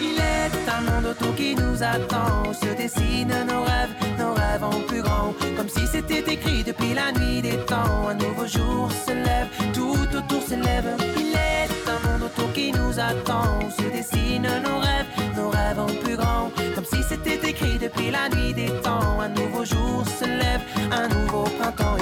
Il 0.00 0.16
est 0.16 0.70
un 0.70 0.80
monde 0.82 1.06
autour 1.06 1.34
qui 1.34 1.54
nous 1.56 1.82
attend, 1.82 2.52
se 2.52 2.72
dessinent 2.76 3.44
nos 3.46 3.62
rêves, 3.62 3.94
nos 4.18 4.32
rêves 4.32 4.62
en 4.62 4.80
plus 4.86 5.02
grand, 5.02 5.34
comme 5.56 5.68
si 5.68 5.86
c'était 5.86 6.32
écrit 6.32 6.62
depuis 6.62 6.94
la 6.94 7.10
nuit 7.12 7.42
des 7.42 7.56
temps. 7.66 8.08
Un 8.08 8.14
nouveau 8.14 8.46
jour 8.46 8.88
se 9.06 9.12
lève, 9.12 9.48
tout 9.74 10.16
autour 10.16 10.42
s'élève. 10.42 10.86
Il 11.16 11.34
est 11.34 11.68
un 11.88 12.08
monde 12.08 12.22
autour 12.24 12.52
qui 12.52 12.70
nous 12.70 12.98
attend, 12.98 13.58
se 13.76 13.82
dessinent 13.90 14.48
nos 14.64 14.78
rêves, 14.78 15.06
nos 15.36 15.50
rêves 15.50 15.80
en 15.80 15.92
plus 16.04 16.16
grand, 16.16 16.50
comme 16.74 16.84
si 16.84 17.02
c'était 17.02 17.48
écrit 17.48 17.78
depuis 17.78 18.10
la 18.10 18.28
nuit 18.28 18.54
des 18.54 18.70
temps. 18.82 19.20
Un 19.20 19.30
nouveau 19.30 19.64
jour 19.64 20.04
se 20.18 20.24
lève, 20.24 20.62
un 20.92 21.08
nouveau 21.08 21.42
printemps 21.58 21.97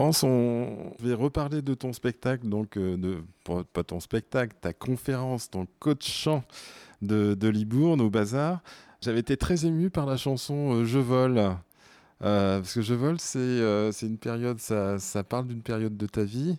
France, 0.00 0.22
on 0.22 0.94
vais 0.98 1.12
reparler 1.12 1.60
de 1.60 1.74
ton 1.74 1.92
spectacle, 1.92 2.48
donc 2.48 2.78
euh, 2.78 3.20
pas 3.44 3.84
ton 3.84 4.00
spectacle, 4.00 4.56
ta 4.58 4.72
conférence, 4.72 5.50
ton 5.50 5.66
coach 5.78 6.10
chant 6.10 6.42
de, 7.02 7.36
Libourne 7.46 8.00
au 8.00 8.08
Bazar. 8.08 8.62
J'avais 9.02 9.20
été 9.20 9.36
très 9.36 9.66
ému 9.66 9.90
par 9.90 10.06
la 10.06 10.16
chanson 10.16 10.72
euh, 10.72 10.84
Je 10.86 10.98
vole. 10.98 11.36
Euh, 11.36 12.60
parce 12.60 12.72
que 12.72 12.80
Je 12.80 12.94
vole, 12.94 13.20
c'est 13.20 13.38
euh, 13.40 13.92
une 14.00 14.16
période, 14.16 14.58
ça, 14.58 14.96
parle 15.28 15.48
d'une 15.48 15.60
période 15.60 15.98
de 15.98 16.06
ta 16.06 16.24
vie 16.24 16.56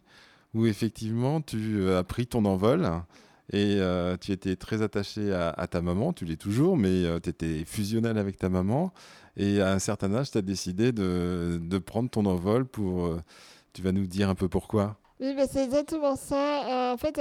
où 0.53 0.67
effectivement 0.67 1.41
tu 1.41 1.79
euh, 1.79 1.97
as 1.97 2.03
pris 2.03 2.27
ton 2.27 2.45
envol 2.45 2.87
et 3.51 3.77
euh, 3.79 4.17
tu 4.17 4.33
étais 4.33 4.55
très 4.55 4.83
attaché 4.83 5.33
à, 5.33 5.65
ta 5.65 5.81
maman, 5.81 6.13
tu 6.13 6.25
l'es 6.25 6.37
toujours, 6.37 6.77
mais 6.77 7.05
tu 7.21 7.29
étais 7.31 7.65
fusionnel 7.65 8.19
avec 8.19 8.37
ta 8.37 8.49
maman. 8.49 8.93
Et 9.37 9.61
à 9.61 9.71
un 9.71 9.79
certain 9.79 10.13
âge, 10.13 10.31
tu 10.31 10.37
as 10.37 10.41
décidé 10.41 10.91
de, 10.91 11.59
de 11.61 11.77
prendre 11.77 12.09
ton 12.09 12.25
envol 12.25 12.65
pour. 12.65 13.05
euh, 13.05 13.21
tu 13.73 13.81
vas 13.81 13.91
nous 13.91 14.05
dire 14.05 14.29
un 14.29 14.35
peu 14.35 14.49
pourquoi? 14.49 14.97
Oui, 15.19 15.33
bah, 15.35 15.45
c'est 15.49 15.63
exactement 15.63 16.15
ça. 16.15 16.91
Euh, 16.91 16.93
en 16.93 16.97
fait, 16.97 17.17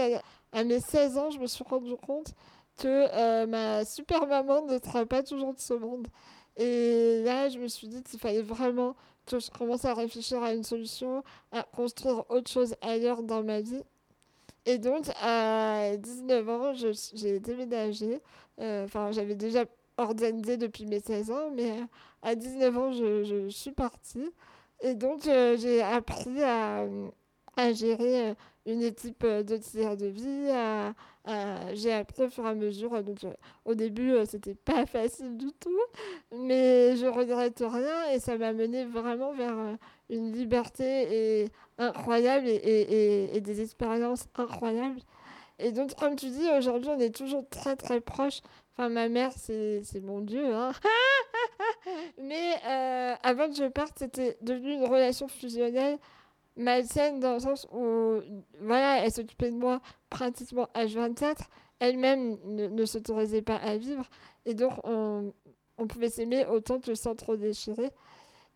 à, 0.53 0.65
mes 0.65 0.81
16 0.81 1.19
ans, 1.19 1.31
je 1.31 1.39
me 1.39 1.47
suis 1.47 1.65
rendu 1.65 1.95
compte 1.97 2.35
que 2.79 2.89
euh, 2.89 3.47
ma 3.47 3.85
super 3.85 4.27
maman 4.27 4.67
ne 4.67 4.79
sera 4.79 5.07
pas 5.07 5.23
toujours 5.23 5.55
de 5.55 5.61
ce 5.61 5.75
monde. 5.75 6.09
Et 6.57 7.23
là, 7.25 7.49
je 7.49 7.59
me 7.59 7.69
suis 7.69 7.89
dit 7.89 8.03
qu'il 8.03 8.19
fallait 8.19 8.43
vraiment 8.43 8.97
que 9.27 9.39
je 9.39 9.51
commence 9.51 9.85
à 9.85 9.95
réfléchir 9.95 10.43
à 10.43 10.53
une 10.55 10.65
solution, 10.65 11.23
à 11.53 11.63
construire 11.63 12.25
autre 12.31 12.51
chose 12.51 12.75
ailleurs 12.81 13.23
dans 13.23 13.45
ma 13.45 13.61
vie. 13.61 13.83
Et 14.67 14.79
donc, 14.79 15.07
à 15.23 15.97
19 15.97 16.49
ans, 16.49 16.73
j'ai 17.15 17.39
déménagé. 17.39 18.21
Enfin, 18.59 19.13
j'avais 19.13 19.35
déjà 19.37 19.65
organisé 20.01 20.57
depuis 20.57 20.86
mes 20.86 21.01
16 21.01 21.30
ans, 21.30 21.51
mais 21.55 21.72
à 22.22 22.34
19 22.34 22.78
ans, 22.78 22.92
je, 22.92 23.48
suis 23.48 23.72
partie. 23.72 24.30
Et 24.82 24.94
donc, 24.94 25.26
euh, 25.26 25.57
j'ai 25.59 25.82
appris 25.82 26.42
à, 26.42 26.86
gérer 27.74 28.30
euh, 28.30 28.34
une 28.66 28.82
équipe 28.82 29.22
euh, 29.24 29.42
de 29.42 29.57
tir 29.59 29.96
de 29.96 30.07
vie. 30.07 30.48
j'ai 31.74 31.92
appris 31.92 32.22
au 32.24 32.30
fur 32.30 32.46
et 32.46 32.48
à 32.48 32.55
mesure. 32.55 32.92
au 33.64 33.74
début, 33.74 34.14
c'était 34.26 34.55
pas 34.55 34.86
facile 34.86 35.36
du 35.36 35.53
tout, 35.53 35.80
mais 36.32 36.96
je 36.96 37.07
regrette 37.07 37.62
rien 37.66 38.11
et 38.12 38.18
ça 38.20 38.38
m'a 38.38 38.53
mené 38.53 38.84
vraiment 38.84 39.32
vers 39.32 39.76
une 40.09 40.32
liberté 40.32 41.51
incroyable 41.78 42.48
et, 42.48 43.34
et- 43.34 43.40
des 43.40 43.61
expériences 43.61 44.26
incroyables. 44.36 45.01
Et 45.61 45.72
donc, 45.72 45.94
comme 45.96 46.16
tu 46.16 46.30
dis, 46.30 46.48
aujourd'hui, 46.57 46.90
on 46.90 46.98
est 46.98 47.14
toujours 47.14 47.46
très 47.48 47.76
très 47.76 48.01
proches. 48.01 48.40
Enfin, 48.81 48.89
ma 48.89 49.11
mère, 49.11 49.33
c'est 49.37 50.01
mon 50.03 50.22
Dieu, 50.22 50.55
hein. 50.55 50.72
Mais 52.18 52.55
euh, 52.66 53.14
avant 53.22 53.51
que 53.51 53.55
je 53.55 53.68
parte, 53.68 53.99
c'était 53.99 54.39
devenu 54.41 54.72
une 54.72 54.87
relation 54.87 55.28
fusionnelle 55.28 55.99
malsaine 56.57 57.20
dans 57.20 57.35
le 57.35 57.41
sens 57.41 57.68
où, 57.72 58.20
voilà, 58.59 59.05
elle 59.05 59.12
s'occupait 59.12 59.51
de 59.51 59.57
moi 59.57 59.83
pratiquement 60.09 60.66
H24. 60.74 61.41
Elle-même 61.78 62.39
ne, 62.47 62.85
s'autorisait 62.87 63.43
pas 63.43 63.57
à 63.57 63.76
vivre. 63.76 64.09
Et 64.47 64.55
donc, 64.55 64.72
on, 64.85 65.35
on 65.76 65.87
pouvait 65.87 66.09
s'aimer 66.09 66.47
autant 66.47 66.81
que 66.81 66.95
sans 66.95 67.14
trop 67.14 67.37
déchirer. 67.37 67.91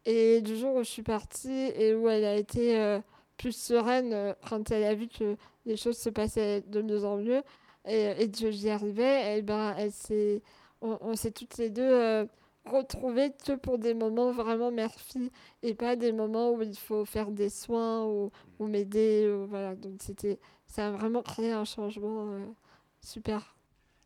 Et 0.06 0.40
du 0.40 0.56
jour 0.56 0.74
où 0.76 0.78
je 0.78 0.88
suis 0.88 1.02
partie 1.02 1.70
et 1.76 1.94
où 1.94 2.08
elle 2.08 2.24
a 2.24 2.36
été 2.36 2.80
euh, 2.80 2.98
plus 3.36 3.54
sereine 3.54 4.14
euh, 4.14 4.32
quand 4.48 4.70
elle 4.70 4.84
a 4.84 4.94
vu 4.94 5.06
que 5.06 5.36
les 5.66 5.76
choses 5.76 5.98
se 5.98 6.08
passaient 6.08 6.62
de 6.62 6.80
mieux 6.80 7.04
en 7.04 7.18
mieux 7.18 7.42
et, 7.86 8.22
et 8.22 8.30
que 8.30 8.50
j'y 8.50 8.70
arrivais, 8.70 9.38
et 9.38 9.42
ben, 9.42 9.74
elle 9.76 9.92
on, 10.80 10.98
on 11.00 11.14
s'est 11.16 11.30
toutes 11.30 11.56
les 11.58 11.70
deux 11.70 11.82
euh, 11.82 12.26
retrouvées 12.66 13.32
que 13.44 13.52
pour 13.52 13.78
des 13.78 13.94
moments 13.94 14.32
vraiment 14.32 14.70
mère-fille 14.70 15.30
et 15.62 15.74
pas 15.74 15.96
des 15.96 16.12
moments 16.12 16.52
où 16.52 16.62
il 16.62 16.76
faut 16.76 17.04
faire 17.04 17.30
des 17.30 17.48
soins 17.48 18.04
ou, 18.06 18.30
ou 18.58 18.66
m'aider. 18.66 19.30
Voilà. 19.48 19.74
Donc 19.74 19.94
c'était, 20.00 20.38
ça 20.66 20.88
a 20.88 20.90
vraiment 20.90 21.22
créé 21.22 21.52
un 21.52 21.64
changement 21.64 22.30
euh, 22.30 22.46
super. 23.00 23.56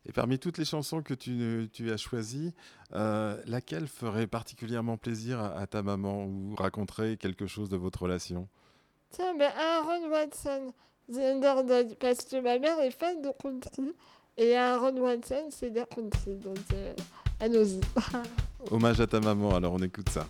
Et 0.05 0.13
parmi 0.13 0.39
toutes 0.39 0.57
les 0.57 0.65
chansons 0.65 1.03
que 1.03 1.13
tu, 1.13 1.69
tu 1.73 1.91
as 1.91 1.97
choisies, 1.97 2.53
euh, 2.93 3.37
laquelle 3.45 3.87
ferait 3.87 4.27
particulièrement 4.27 4.97
plaisir 4.97 5.39
à, 5.39 5.57
à 5.59 5.67
ta 5.67 5.83
maman 5.83 6.25
ou 6.25 6.55
raconterait 6.55 7.17
quelque 7.17 7.47
chose 7.47 7.69
de 7.69 7.77
votre 7.77 8.03
relation? 8.03 8.47
Tiens, 9.09 9.33
mais 9.37 9.45
Aaron 9.45 10.09
Watson, 10.09 10.73
The 11.11 11.95
parce 11.99 12.25
que 12.25 12.39
ma 12.39 12.59
mère 12.59 12.79
est 12.81 12.91
fan 12.91 13.21
de 13.21 13.29
country 13.41 13.93
et 14.37 14.55
Aaron 14.55 14.95
Watson, 14.97 15.49
c'est 15.49 15.71
de 15.71 15.83
country. 15.83 16.35
Donc, 16.35 16.57
euh, 16.73 16.93
allons-y. 17.39 17.81
Hommage 18.71 19.01
à 19.01 19.07
ta 19.07 19.19
maman, 19.19 19.55
alors 19.55 19.73
on 19.73 19.79
écoute 19.79 20.09
ça. 20.09 20.27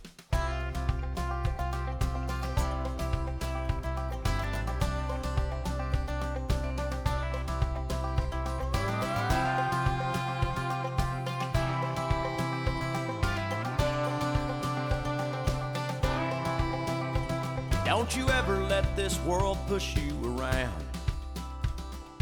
Don't 17.90 18.16
you 18.16 18.30
ever 18.30 18.58
let 18.66 18.96
this 18.96 19.20
world 19.22 19.58
push 19.66 19.98
you 19.98 20.38
around. 20.38 20.86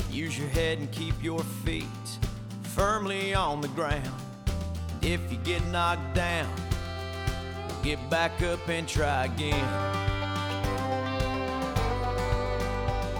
Use 0.09 0.39
your 0.39 0.47
head 0.47 0.77
and 0.77 0.89
keep 0.93 1.21
your 1.21 1.41
feet 1.65 1.83
firmly 2.63 3.33
on 3.33 3.59
the 3.59 3.67
ground. 3.67 4.09
If 5.01 5.29
you 5.29 5.37
get 5.39 5.61
knocked 5.67 6.15
down, 6.15 6.49
get 7.83 7.99
back 8.09 8.41
up 8.43 8.65
and 8.69 8.87
try 8.87 9.25
again. 9.25 9.67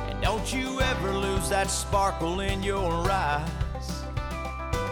And 0.09 0.21
don't 0.21 0.53
you 0.53 0.79
ever 0.79 1.11
lose 1.11 1.49
that 1.49 1.69
sparkle 1.69 2.39
in 2.39 2.63
your 2.63 3.11
eyes. 3.11 4.03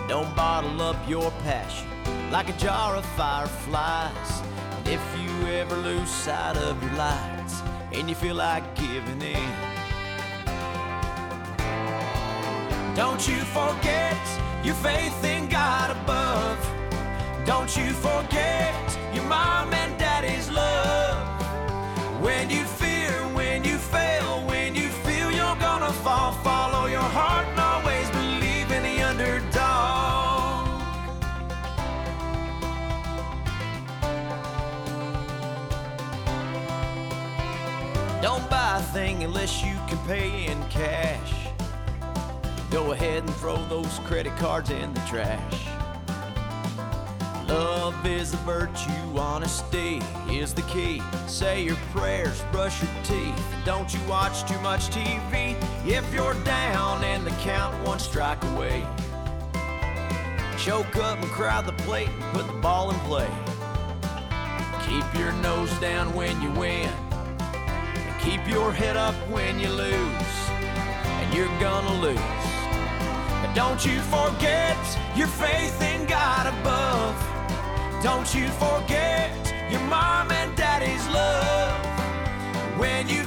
Don't 0.09 0.35
bottle 0.35 0.81
up 0.81 0.97
your 1.07 1.31
passion 1.41 1.87
like 2.31 2.49
a 2.49 2.57
jar 2.57 2.97
of 2.97 3.05
fireflies. 3.15 4.41
If 4.85 5.01
you 5.19 5.47
ever 5.47 5.75
lose 5.77 6.09
sight 6.09 6.57
of 6.57 6.81
your 6.83 6.93
lights 6.93 7.61
and 7.93 8.09
you 8.09 8.15
feel 8.15 8.35
like 8.35 8.63
giving 8.75 9.21
in, 9.21 9.51
don't 12.95 13.27
you 13.27 13.37
forget 13.59 14.17
your 14.63 14.75
faith 14.75 15.23
in 15.23 15.47
God 15.47 15.91
above. 15.91 16.59
Don't 17.45 17.75
you 17.77 17.91
forget 17.93 18.99
your 19.13 19.23
mom 19.25 19.73
and 19.73 19.97
daddy's 19.99 20.49
love. 20.49 21.17
When 22.21 22.49
you 22.49 22.64
unless 39.45 39.63
you 39.63 39.75
can 39.87 40.07
pay 40.07 40.47
in 40.47 40.59
cash. 40.69 41.49
Go 42.71 42.93
ahead 42.93 43.21
and 43.21 43.35
throw 43.35 43.63
those 43.67 43.99
credit 43.99 44.35
cards 44.37 44.71
in 44.71 44.91
the 44.91 44.99
trash. 45.01 45.67
Love 47.47 47.93
is 48.07 48.33
a 48.33 48.37
virtue, 48.37 48.91
honesty 49.15 50.01
is 50.27 50.55
the 50.55 50.63
key. 50.63 50.99
Say 51.27 51.63
your 51.63 51.75
prayers, 51.93 52.43
brush 52.51 52.81
your 52.81 52.91
teeth. 53.03 53.39
Don't 53.65 53.93
you 53.93 53.99
watch 54.09 54.49
too 54.49 54.59
much 54.61 54.89
TV 54.89 55.55
if 55.87 56.11
you're 56.11 56.33
down 56.43 57.03
and 57.03 57.23
the 57.23 57.35
count 57.43 57.75
one 57.87 57.99
strike 57.99 58.43
away. 58.45 58.83
Choke 60.57 60.95
up 60.95 61.19
and 61.19 61.29
crowd 61.29 61.67
the 61.67 61.73
plate 61.83 62.09
and 62.09 62.23
put 62.33 62.47
the 62.47 62.59
ball 62.61 62.89
in 62.89 62.97
play. 63.01 63.29
Keep 64.87 65.19
your 65.19 65.33
nose 65.33 65.71
down 65.79 66.11
when 66.15 66.41
you 66.41 66.49
win. 66.53 66.91
Keep 68.25 68.47
your 68.47 68.73
head 68.73 68.97
up 68.97 69.13
when 69.29 69.59
you 69.59 69.69
lose. 69.69 70.33
And 71.19 71.31
you're 71.31 71.59
gonna 71.59 71.93
lose. 72.01 72.17
But 73.39 73.53
don't 73.53 73.85
you 73.85 73.99
forget 74.01 74.75
your 75.15 75.27
faith 75.27 75.79
in 75.79 76.07
God 76.07 76.47
above. 76.47 77.15
Don't 78.01 78.33
you 78.33 78.47
forget 78.65 79.29
your 79.71 79.81
mom 79.81 80.31
and 80.31 80.57
daddy's 80.57 81.07
love. 81.09 81.79
When 82.79 83.07
you 83.07 83.21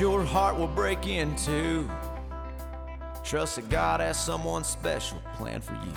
your 0.00 0.24
heart 0.24 0.56
will 0.56 0.68
break 0.68 1.06
in 1.06 1.34
two. 1.36 1.90
Trust 3.24 3.56
that 3.56 3.68
God 3.68 4.00
has 4.00 4.22
someone 4.22 4.62
special 4.62 5.20
planned 5.34 5.64
for 5.64 5.74
you. 5.74 5.92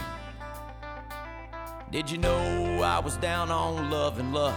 Did 1.92 2.10
you 2.10 2.18
know 2.18 2.82
I 2.82 3.00
was 3.00 3.18
down 3.18 3.52
on 3.52 3.90
love 3.90 4.18
and 4.18 4.34
luck 4.34 4.56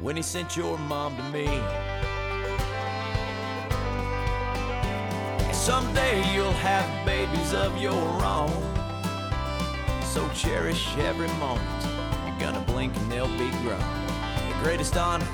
when 0.00 0.16
He 0.16 0.22
sent 0.22 0.56
your 0.56 0.76
mom 0.78 1.16
to 1.16 1.22
me? 1.30 1.46
Someday 5.52 6.34
you'll 6.34 6.52
have 6.52 7.06
babies 7.06 7.54
of 7.54 7.80
your 7.80 7.94
own. 8.24 8.50
So 10.02 10.28
cherish 10.30 10.96
every 10.98 11.28
moment. 11.38 11.66
You're 12.26 12.38
gonna 12.38 12.64
blink 12.66 12.96
and 12.96 13.10
they'll 13.10 13.26
be 13.38 13.50
grown. 13.62 13.78
The 13.78 14.58
greatest 14.62 14.96
honor 14.96 15.28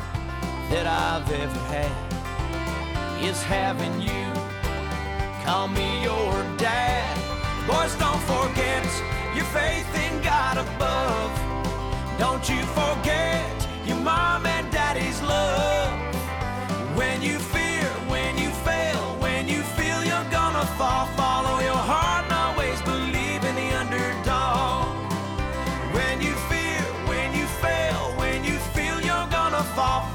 that 0.71 0.87
I've 0.87 1.31
ever 1.33 1.59
had 1.61 2.22
is 3.25 3.43
having 3.43 4.01
you 4.01 4.27
call 5.45 5.69
me 5.69 6.03
your 6.03 6.33
dad. 6.57 7.17
Boys, 7.69 7.95
don't 7.97 8.23
forget 8.23 8.85
your 9.35 9.45
faith 9.47 9.91
in 9.95 10.21
God 10.23 10.59
above. 10.59 11.31
Don't 12.19 12.49
you 12.49 12.63
forget 12.81 13.69
your 13.87 13.99
mom 13.99 14.45
and 14.47 14.71
daddy's 14.73 15.23
love. 15.23 15.91
When 16.97 17.23
you 17.23 17.39
fear, 17.39 17.85
when 18.09 18.37
you 18.39 18.51
fail, 18.51 19.01
when 19.21 19.49
you 19.49 19.63
feel 19.79 20.05
you're 20.05 20.31
gonna 20.31 20.67
fall, 20.79 21.07
follow 21.17 21.61
your 21.61 21.83
heart 21.93 22.25
and 22.25 22.33
always 22.33 22.83
believe 22.83 23.45
in 23.45 23.55
the 23.55 23.71
underdog. 23.83 24.97
When 25.95 26.21
you 26.21 26.35
fear, 26.51 26.83
when 27.07 27.33
you 27.39 27.47
fail, 27.47 28.01
when 28.17 28.45
you 28.45 28.59
feel 28.75 29.01
you're 29.01 29.31
gonna 29.31 29.63
fall, 29.77 30.12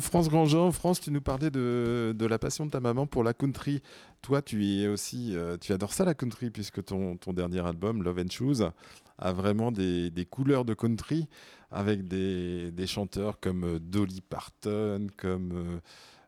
France 0.00 0.28
Grandjean. 0.28 0.72
France, 0.72 1.00
tu 1.00 1.10
nous 1.10 1.20
parlais 1.20 1.50
de, 1.50 2.14
la 2.18 2.38
passion 2.38 2.66
de 2.66 2.70
ta 2.70 2.80
maman 2.80 3.06
pour 3.06 3.24
la 3.24 3.34
country. 3.34 3.82
Toi, 4.20 4.42
tu 4.42 4.64
es 4.66 4.86
aussi, 4.86 5.36
euh, 5.36 5.56
tu 5.58 5.72
adores 5.72 5.92
ça 5.92 6.04
la 6.04 6.14
country 6.14 6.50
puisque 6.50 6.84
ton, 6.84 7.16
ton 7.16 7.32
dernier 7.32 7.66
album, 7.66 8.02
Love 8.02 8.20
and 8.20 8.30
Shoes, 8.30 8.70
a 9.18 9.32
vraiment 9.32 9.72
des, 9.72 10.10
des 10.10 10.24
couleurs 10.24 10.64
de 10.64 10.74
country 10.74 11.28
avec 11.70 12.06
des, 12.06 12.70
des 12.70 12.86
chanteurs 12.86 13.40
comme 13.40 13.64
euh, 13.64 13.78
Dolly 13.78 14.20
Parton, 14.20 15.06
comme 15.16 15.52
euh, 15.52 15.80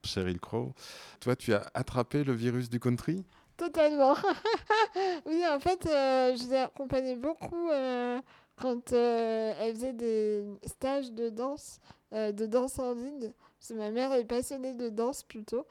Sheryl 0.05 0.41
Crow. 0.41 0.75
Toi, 1.21 1.37
tu 1.37 1.53
as 1.55 1.71
attrapé 1.75 2.25
le 2.25 2.33
virus 2.33 2.71
du 2.71 2.81
country? 2.81 3.25
Totalement. 3.57 4.15
oui, 5.27 5.45
en 5.49 5.61
fait, 5.61 5.87
euh, 5.87 6.37
je 6.37 6.49
l'ai 6.49 6.57
accompagnée 6.59 7.17
beaucoup 7.17 7.71
euh, 7.71 8.21
quand 8.61 8.93
euh, 8.93 9.55
elle 9.61 9.75
faisait 9.75 9.93
des 9.93 10.45
stages 10.67 11.13
de 11.13 11.29
danse, 11.29 11.81
de 12.13 12.47
danse 12.47 12.79
en 12.79 12.95
ligne. 12.95 13.33
Parce 13.65 13.79
que 13.79 13.83
ma 13.83 13.91
mère 13.91 14.13
est 14.13 14.27
passionnée 14.27 14.75
de 14.75 14.91
danse 14.91 15.23
plutôt. 15.23 15.67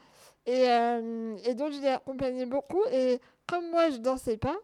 Et, 0.47 0.67
euh, 0.67 1.37
et 1.45 1.53
donc, 1.53 1.73
je 1.73 1.79
l'ai 1.79 1.89
accompagnée 1.89 2.47
beaucoup. 2.47 2.83
Et 2.91 3.19
comme 3.47 3.69
moi, 3.69 3.91
je 3.91 3.97
dansais 3.97 4.37
pas, 4.37 4.55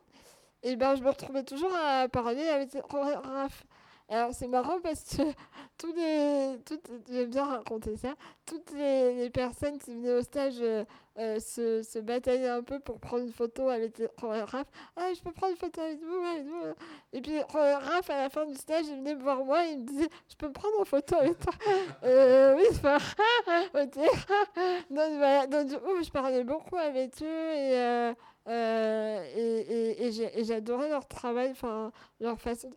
et 0.63 0.75
ben, 0.75 0.95
je 0.95 1.03
me 1.03 1.09
retrouvais 1.09 1.43
toujours 1.43 1.71
à 1.75 2.07
parler 2.09 2.47
avec 2.47 2.73
les 2.73 2.81
chorégraphes. 2.81 3.65
Alors, 4.09 4.33
c'est 4.33 4.47
marrant 4.47 4.79
parce 4.81 5.03
que 5.03 5.21
tous 5.77 5.93
les, 5.93 6.57
toutes, 6.65 6.89
j'aime 7.07 7.29
bien 7.29 7.45
raconter 7.45 7.97
ça, 7.97 8.15
toutes 8.47 8.71
les, 8.71 9.13
les 9.13 9.29
personnes 9.29 9.77
qui 9.77 9.93
venaient 9.93 10.15
au 10.15 10.23
stage 10.23 10.63
euh, 11.19 11.35
euh, 11.35 11.39
se, 11.39 11.83
se 11.83 11.99
bataillaient 11.99 12.49
un 12.49 12.63
peu 12.63 12.79
pour 12.79 12.99
prendre 12.99 13.23
une 13.23 13.31
photo 13.31 13.69
avec 13.69 14.01
chorégraphes. 14.17 14.67
Ah, 14.95 15.09
je 15.13 15.21
peux 15.21 15.31
prendre 15.31 15.51
une 15.51 15.57
photo 15.57 15.81
avec 15.81 15.99
vous, 16.01 16.25
avec 16.25 16.45
vous. 16.45 16.63
Et 17.13 17.21
puis, 17.21 17.31
les 17.33 17.43
chorégraphes, 17.43 18.09
à 18.09 18.23
la 18.23 18.29
fin 18.29 18.45
du 18.45 18.55
stage, 18.55 18.85
ils 18.87 18.95
venaient 18.97 19.15
me 19.15 19.21
voir 19.21 19.43
moi 19.43 19.65
et 19.65 19.71
ils 19.71 19.79
me 19.79 19.85
disaient 19.85 20.09
Je 20.29 20.35
peux 20.35 20.47
me 20.47 20.53
prendre 20.53 20.79
en 20.79 20.85
photo 20.85 21.15
avec 21.17 21.39
toi 21.39 21.53
euh, 22.03 22.55
Oui, 22.55 22.63
enfin, 22.71 22.97
ok. 23.73 23.95
donc, 24.89 25.11
voilà. 25.17 25.47
Donc, 25.47 25.67
du 25.67 25.77
coup, 25.77 26.03
je 26.03 26.09
parlais 26.09 26.43
beaucoup 26.43 26.77
avec 26.77 27.21
eux 27.21 27.25
et. 27.25 27.77
euh, 27.79 28.13
euh, 28.47 29.23
et, 29.35 30.07
et, 30.07 30.43
j'adorais 30.43 30.89
leur 30.89 31.07
travail, 31.07 31.51
enfin 31.51 31.91
leur 32.19 32.39
façon 32.41 32.69
de 32.69 32.75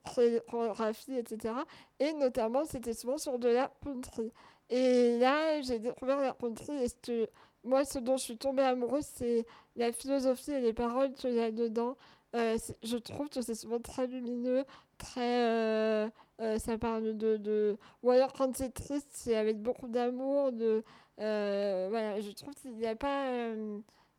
chorégraphies, 0.50 1.16
etc. 1.16 1.54
Et 1.98 2.12
notamment, 2.12 2.64
c'était 2.66 2.92
souvent 2.92 3.16
sur 3.16 3.38
de 3.38 3.48
la 3.48 3.72
country. 3.82 4.30
Et 4.68 5.18
là, 5.18 5.60
j'ai 5.62 5.78
découvert 5.78 6.18
la 6.20 6.32
country 6.32 6.72
et 6.82 6.88
ce 6.88 7.26
moi, 7.64 7.84
ce 7.84 7.98
dont 7.98 8.16
je 8.16 8.22
suis 8.24 8.36
tombée 8.36 8.62
amoureuse, 8.62 9.04
c'est 9.14 9.46
la 9.76 9.92
philosophie 9.92 10.52
et 10.52 10.60
les 10.60 10.72
paroles 10.72 11.12
qu'il 11.14 11.34
y 11.34 11.40
a 11.40 11.50
dedans. 11.50 11.96
euh, 12.34 12.56
je 12.82 12.96
trouve 12.96 13.28
que 13.28 13.42
c'est 13.42 13.54
souvent 13.54 13.78
très 13.80 14.06
lumineux, 14.06 14.64
très. 14.98 15.44
euh, 15.48 16.08
euh, 16.40 16.58
ça 16.58 16.78
parle 16.78 17.16
de, 17.16 17.36
de. 17.36 17.76
Ou 18.02 18.10
alors 18.10 18.32
quand 18.32 18.56
c'est 18.56 18.72
triste, 18.72 19.08
c'est 19.10 19.36
avec 19.36 19.60
beaucoup 19.62 19.88
d'amour. 19.88 20.50
De, 20.52 20.82
voilà, 21.18 22.20
je 22.20 22.30
trouve 22.32 22.54
qu'il 22.54 22.72
n'y 22.72 22.86
a 22.86 22.96
pas. 22.96 23.52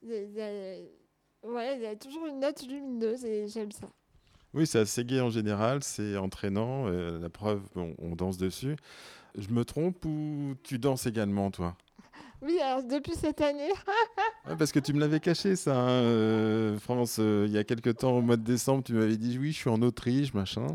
il 0.03 0.33
y 0.35 0.41
a- 0.41 0.77
il 1.75 1.81
y 1.81 1.85
a- 1.85 1.95
toujours 1.95 2.25
une 2.27 2.39
note 2.39 2.63
lumineuse 2.67 3.25
et 3.25 3.47
j'aime 3.47 3.71
ça. 3.71 3.87
Oui, 4.53 4.65
c'est 4.67 4.79
assez 4.79 5.03
gai 5.03 5.19
en 5.19 5.29
général, 5.29 5.83
c'est 5.83 6.15
entraînant. 6.15 6.85
la 6.87 7.29
preuve, 7.29 7.61
bon, 7.75 7.95
on 7.99 8.15
danse 8.15 8.37
dessus. 8.37 8.75
Je 9.35 9.49
me 9.49 9.65
trompe 9.65 10.05
ou 10.05 10.53
tu 10.63 10.77
danses 10.79 11.07
également, 11.07 11.49
toi? 11.51 11.75
Oui, 12.43 12.59
alors 12.59 12.83
depuis 12.83 13.13
cette 13.15 13.39
année, 13.41 13.69
Ouais, 14.47 14.55
Parce 14.57 14.71
que 14.71 14.79
tu 14.79 14.91
me 14.93 14.99
l'avais 14.99 15.19
caché, 15.21 15.55
ça, 15.55 15.75
hein, 15.75 15.89
euh, 15.89 16.77
France. 16.77 17.17
euh, 17.19 17.45
il 17.47 17.53
y 17.53 17.57
a 17.57 17.63
quelque 17.63 17.89
temps, 17.89 18.17
au 18.17 18.21
mois 18.21 18.35
de 18.35 18.43
décembre, 18.43 18.83
tu 18.83 18.93
m'avais 18.93 19.15
dit 19.17 19.37
oui, 19.39 19.51
je 19.53 19.57
suis 19.57 19.69
en 19.69 19.81
Autriche, 19.81 20.33
machin. 20.33 20.67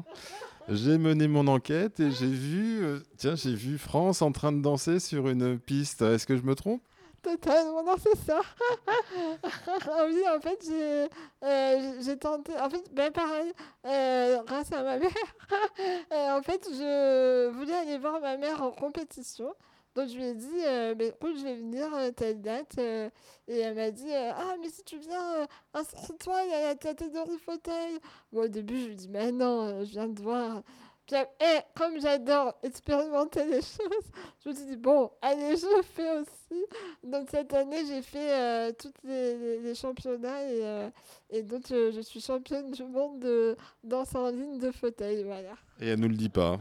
J'ai 0.68 0.98
mené 0.98 1.28
mon 1.28 1.46
enquête 1.46 1.98
et 2.00 2.10
j'ai 2.10 2.26
vu, 2.26 2.82
euh, 2.84 3.00
tiens, 3.16 3.34
j'ai 3.36 3.54
vu 3.54 3.78
France 3.78 4.20
en 4.22 4.32
train 4.32 4.52
de 4.52 4.60
danser 4.60 4.98
sur 5.00 5.28
une 5.28 5.58
piste. 5.58 6.02
Est-ce 6.02 6.26
que 6.26 6.36
je 6.36 6.42
me 6.42 6.54
trompe? 6.54 6.82
Totalement, 7.22 7.82
non, 7.82 7.96
c'est 8.02 8.16
ça. 8.18 8.40
Oui, 10.06 10.22
en 10.34 10.40
fait, 10.40 10.58
j'ai 10.64 11.08
euh, 11.44 12.16
tenté. 12.16 12.52
En 12.60 12.70
fait, 12.70 12.82
ben 12.94 13.10
pareil, 13.10 13.52
euh, 13.86 14.38
grâce 14.46 14.72
à 14.72 14.82
ma 14.82 14.98
mère. 14.98 15.10
en 16.10 16.42
fait, 16.42 16.66
je 16.70 17.48
voulais 17.50 17.74
aller 17.74 17.98
voir 17.98 18.20
ma 18.20 18.36
mère 18.36 18.62
en 18.62 18.70
compétition. 18.70 19.52
Donc, 19.98 20.08
je 20.10 20.14
lui 20.16 20.24
ai 20.26 20.34
dit, 20.34 20.46
euh, 20.64 20.94
ben, 20.94 21.08
écoute, 21.08 21.36
je 21.38 21.42
vais 21.42 21.56
venir 21.56 21.92
euh, 21.92 22.12
telle 22.12 22.40
date. 22.40 22.76
euh, 22.78 23.10
et 23.48 23.58
elle 23.58 23.74
m'a 23.74 23.90
dit, 23.90 24.06
euh, 24.12 24.30
ah, 24.32 24.54
mais 24.60 24.68
si 24.68 24.84
tu 24.84 24.96
viens, 24.98 25.34
euh, 25.40 25.46
inscris-toi, 25.74 26.40
il 26.44 26.50
y 26.50 26.54
a 26.54 26.68
la 26.68 26.74
catégorie 26.76 27.38
fauteuil. 27.44 27.98
Bon, 28.32 28.42
au 28.42 28.48
début, 28.48 28.78
je 28.80 28.86
lui 28.86 28.94
dis, 28.94 29.08
mais 29.08 29.32
non, 29.32 29.80
je 29.84 29.90
viens 29.90 30.06
de 30.06 30.20
voir. 30.22 30.62
Puis, 31.04 31.16
eh, 31.40 31.58
comme 31.74 31.98
j'adore 32.00 32.54
expérimenter 32.62 33.44
les 33.46 33.60
choses, 33.62 34.06
je 34.44 34.50
me 34.50 34.54
suis 34.54 34.66
dit, 34.66 34.76
bon, 34.76 35.10
allez, 35.20 35.56
je 35.56 35.82
fais 35.82 36.18
aussi. 36.18 36.64
Donc 37.02 37.28
cette 37.30 37.52
année, 37.54 37.84
j'ai 37.86 38.02
fait 38.02 38.72
tous 38.74 38.92
les, 39.04 39.58
les- 39.60 39.74
championnats 39.74 40.44
et, 40.44 40.90
et 41.30 41.42
donc 41.42 41.62
je 41.68 42.00
suis 42.02 42.20
championne 42.20 42.70
du 42.70 42.84
monde 42.84 43.18
de 43.20 43.56
danse 43.82 44.14
en 44.14 44.28
ligne 44.30 44.58
de 44.58 44.70
fauteuil. 44.70 45.24
Voilà. 45.24 45.54
Et 45.80 45.88
elle 45.88 45.98
nous 46.00 46.08
le 46.08 46.14
dit 46.14 46.28
pas. 46.28 46.58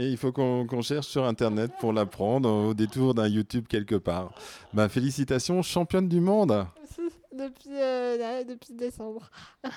Et 0.00 0.06
il 0.08 0.16
faut 0.16 0.30
qu'on 0.32 0.80
cherche 0.82 1.08
sur 1.08 1.24
Internet 1.24 1.72
pour 1.80 1.92
l'apprendre 1.92 2.48
au 2.48 2.72
détour 2.72 3.14
d'un 3.14 3.26
YouTube 3.26 3.66
quelque 3.68 3.96
part. 3.96 4.32
Bah, 4.72 4.88
félicitations, 4.88 5.60
championne 5.62 6.08
du 6.08 6.20
monde 6.20 6.66
depuis, 7.32 7.70
euh, 7.74 8.44
depuis 8.44 8.72
décembre. 8.74 9.28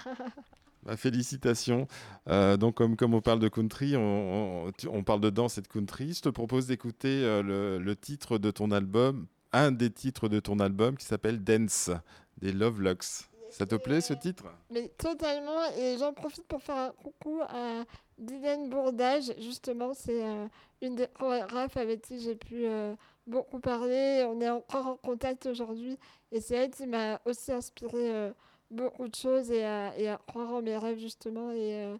Bah, 0.83 0.97
félicitations. 0.97 1.85
Euh, 2.27 2.57
donc, 2.57 2.73
comme, 2.73 2.95
comme 2.95 3.13
on 3.13 3.21
parle 3.21 3.37
de 3.37 3.47
country, 3.49 3.95
on, 3.95 4.65
on- 4.65 4.71
tu- 4.71 4.87
on 4.87 5.03
parle 5.03 5.21
de 5.21 5.29
danse 5.29 5.59
et 5.59 5.61
de 5.61 5.67
country. 5.67 6.13
Je 6.13 6.21
te 6.23 6.29
propose 6.29 6.65
d'écouter 6.65 7.23
euh, 7.23 7.43
le, 7.43 7.77
le 7.77 7.95
titre 7.95 8.39
de 8.39 8.49
ton 8.49 8.71
album, 8.71 9.27
un 9.53 9.71
des 9.71 9.91
titres 9.91 10.27
de 10.27 10.39
ton 10.39 10.59
album 10.59 10.97
qui 10.97 11.05
s'appelle 11.05 11.43
Dance, 11.43 11.91
des 12.39 12.51
Love 12.51 12.81
Lux. 12.81 13.29
Ça 13.51 13.67
te 13.67 13.75
plaît 13.75 14.01
ce 14.01 14.13
titre? 14.15 14.45
Mais 14.71 14.87
totalement, 14.97 15.61
et 15.77 15.97
j'en 15.99 16.13
profite 16.13 16.47
pour 16.47 16.63
faire 16.63 16.77
un 16.77 16.91
coucou 17.03 17.41
à 17.47 17.83
Dylan 18.21 18.69
Bourdage. 18.69 19.33
Justement, 19.39 19.93
c'est 19.93 20.23
euh, 20.23 20.47
une 20.81 20.95
des 20.95 21.07
chorégraphes 21.07 21.77
avec 21.77 22.01
qui 22.01 22.19
j'ai 22.19 22.35
pu 22.35 22.65
euh, 22.65 22.95
beaucoup 23.27 23.59
parler. 23.59 24.25
On 24.29 24.39
est 24.39 24.49
encore 24.49 24.87
en 24.87 24.95
contact 24.95 25.45
aujourd'hui, 25.47 25.97
et 26.31 26.39
c'est 26.39 26.55
elle 26.55 26.71
qui 26.71 26.87
m'a 26.87 27.19
aussi 27.25 27.51
inspiré 27.51 28.11
euh, 28.11 28.31
beaucoup 28.69 29.07
de 29.07 29.15
choses 29.15 29.51
et 29.51 29.65
à, 29.65 29.97
et 29.97 30.07
à 30.07 30.17
croire 30.27 30.53
en 30.53 30.61
mes 30.61 30.77
rêves, 30.77 30.99
justement. 30.99 31.51
Et, 31.51 31.93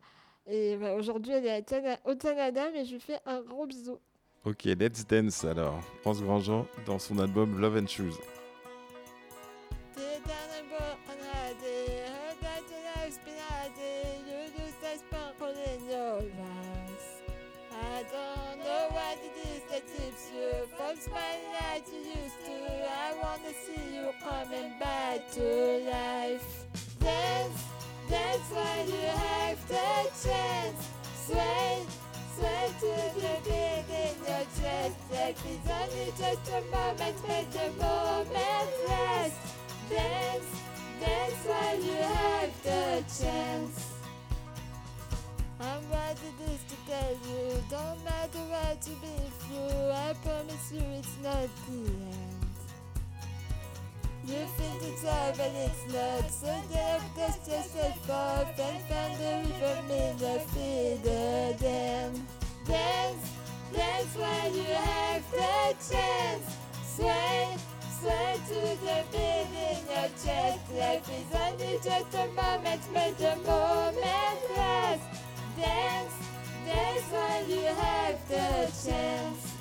et 0.47 0.77
bah, 0.77 0.93
aujourd'hui, 0.93 1.33
elle 1.33 1.45
est 1.45 1.73
à 1.73 1.99
au 2.05 2.15
Canada, 2.15 2.69
mais 2.73 2.85
je 2.85 2.93
lui 2.93 3.01
fais 3.01 3.19
un 3.25 3.41
gros 3.41 3.65
bisou. 3.65 3.99
Ok, 4.43 4.63
let's 4.63 5.05
dance 5.05 5.43
alors. 5.43 5.79
France 6.01 6.21
Grandjean 6.21 6.65
dans 6.87 6.97
son 6.97 7.19
album 7.19 7.59
Love 7.59 7.77
and 7.77 7.87
Shoes. 7.87 8.17
Sparkle 15.51 15.73
in 15.73 15.89
your 15.89 16.17
eyes. 16.17 17.21
I 17.71 18.03
don't 18.11 18.59
know 18.59 18.87
what 18.91 19.17
it 19.23 19.49
is 19.49 19.61
that 19.71 19.83
keeps 19.87 20.31
you 20.33 20.67
from 20.77 20.95
smiling 20.97 21.53
like 21.61 21.83
you 21.91 21.99
used 21.99 22.45
to. 22.45 22.87
I 22.87 23.13
wanna 23.21 23.53
see 23.65 23.95
you 23.95 24.11
coming 24.23 24.73
back 24.79 25.31
to 25.31 25.89
life. 25.89 26.65
Dance, 26.99 27.63
dance 28.09 28.49
while 28.51 28.85
you 28.85 29.07
have 29.07 29.67
the 29.67 30.11
chance. 30.23 30.89
Sway, 31.25 31.85
sway 32.35 32.67
to 32.79 33.19
the 33.19 33.35
beat 33.43 33.85
in 33.89 34.15
your 34.27 34.45
chest. 34.59 34.95
Like 35.11 35.37
it's 35.45 35.69
only 35.69 36.13
just 36.17 36.49
a 36.49 36.61
moment, 36.71 37.27
make 37.27 37.51
the 37.51 37.71
moment 37.81 38.69
last. 38.87 39.37
Dance, 39.89 40.45
dance 40.99 41.45
while 41.45 41.79
you 41.81 41.95
have 41.95 42.63
the 42.63 43.03
chance. 43.21 43.90
I'm 45.61 45.83
what 45.91 46.17
it 46.17 46.37
is 46.49 46.61
to 46.69 46.75
tell 46.89 47.11
you. 47.29 47.63
Don't 47.69 48.03
matter 48.03 48.43
what 48.49 48.81
you 48.87 48.95
be 48.97 49.13
through. 49.45 49.91
I 49.91 50.13
promise 50.25 50.71
you 50.73 50.81
it's 50.97 51.17
not 51.21 51.47
the 51.69 51.85
end. 51.85 52.41
You 54.25 54.41
think 54.57 54.81
it's 54.83 55.05
all, 55.05 55.31
but 55.37 55.51
it's 55.53 55.85
not. 55.93 56.31
So 56.31 56.49
get 56.73 57.01
up, 57.01 57.15
dust 57.15 57.47
yourself 57.47 58.09
off, 58.09 58.59
and 58.59 58.81
find 58.89 59.13
the 59.21 59.33
river 59.49 59.81
middle, 59.87 60.39
feed 60.49 61.03
the 61.03 61.55
dam. 61.59 62.27
Dance, 62.65 63.29
dance 63.71 64.15
while 64.15 64.51
you 64.55 64.63
have 64.63 65.31
the 65.31 65.75
chance. 65.93 66.57
Sway, 66.95 67.55
sway 67.99 68.33
to 68.49 68.59
the 68.81 69.03
beat 69.11 69.49
in 69.69 69.77
your 69.93 70.09
chest. 70.23 70.59
Life 70.73 71.09
is 71.09 71.29
only 71.37 71.79
just 71.83 72.13
a 72.15 72.27
moment, 72.33 72.81
make 72.93 73.17
the 73.17 73.35
moment 73.45 74.57
last. 74.57 75.20
Dance, 75.57 76.13
dance 76.65 77.03
while 77.11 77.45
you 77.47 77.65
have 77.65 78.27
the 78.29 78.71
chance. 78.83 79.53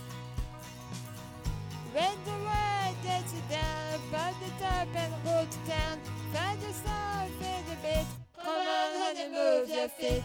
When 1.92 2.16
the 2.24 2.30
world 2.30 2.96
gets 3.02 3.34
you 3.34 3.42
down, 3.50 3.98
from 4.08 4.34
the 4.40 4.50
top 4.64 4.88
and 4.94 5.12
go 5.24 5.46
to 5.50 5.58
town, 5.70 5.98
find 6.32 6.60
sound, 6.62 7.30
feel 7.40 7.62
the 7.68 7.76
beat. 7.82 8.06
Come 8.36 8.56
on, 8.56 8.90
honey, 9.02 9.28
move 9.30 9.68
your 9.68 9.88
feet. 9.88 10.22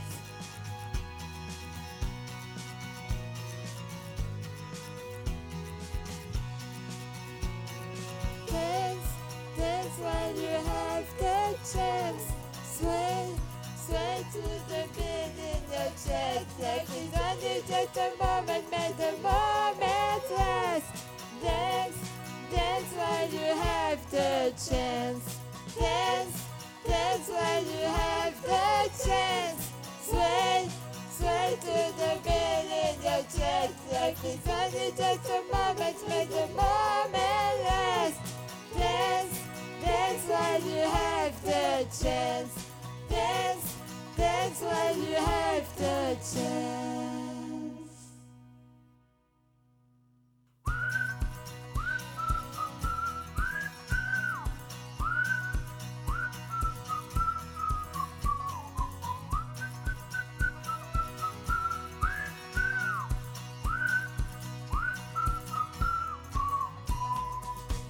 Dance, 8.48 9.10
dance 9.58 9.98
while 9.98 10.36
you 10.36 10.58
have 10.70 11.08
the 11.18 11.58
chance. 11.74 12.24
To 12.80 13.25
the 14.68 14.84
your 15.72 15.92
chest. 16.04 16.46
Only 17.26 17.64
just 17.68 17.98
a 17.98 18.12
moment, 18.20 18.66
moment. 19.22 20.24
Dance, 21.42 21.98
dance 22.52 22.92
while 22.98 23.30
you 23.30 23.50
have 23.62 24.12
the 24.12 24.54
chance. 24.70 25.40
Dance, 25.80 26.44
dance 26.88 27.28
while 27.30 27.64
you 27.64 27.86
have 27.86 28.42
the 28.42 28.90
chance. 29.06 29.72
Sway, 30.02 30.70
sway 31.12 31.58
to 31.62 31.76
the 32.00 32.12
in 32.84 33.02
your 33.02 33.24
chest. 33.36 33.74
Is 34.24 34.48
only 34.48 34.92
just 34.98 35.30
a 35.30 35.42
moment, 35.54 35.98
moment. 36.56 38.16
Dance, 38.78 39.40
dance 39.82 40.24
while 40.28 40.62
you 40.62 40.82
have 40.82 41.36
the 41.44 41.86
chance. 42.02 42.54
Dance, 43.10 43.75
dance 44.18 44.62
while 44.62 44.98
you 44.98 45.16
have 45.16 45.76
the 45.78 46.16
chance. 46.16 46.96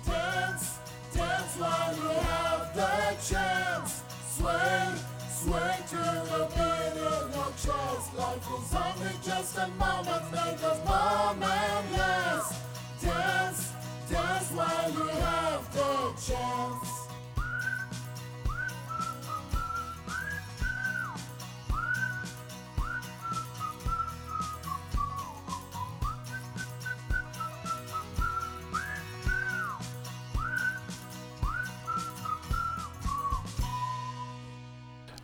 Dance, 0.06 0.80
dance 1.14 1.56
while 1.58 1.96
you 1.96 2.10
have 2.20 2.76
the 2.76 3.16
chance. 3.28 4.04
Sway, 4.38 5.15
sway 5.46 5.78
to 5.90 6.04
the 6.30 6.42
beat 6.56 6.98
in 6.98 7.26
your 7.38 7.52
chest. 7.64 8.08
Life 8.18 8.48
is 8.58 8.74
only 8.84 9.16
just 9.24 9.58
a 9.58 9.68
moment, 9.84 10.26
make 10.32 10.58
the 10.58 10.76
moment 10.86 11.86
last. 11.94 12.54
Dance, 13.02 13.72
dance 14.10 14.50
while 14.58 14.92
you 14.92 15.08
have 15.22 15.64
the 15.74 15.92
chance. 16.26 16.85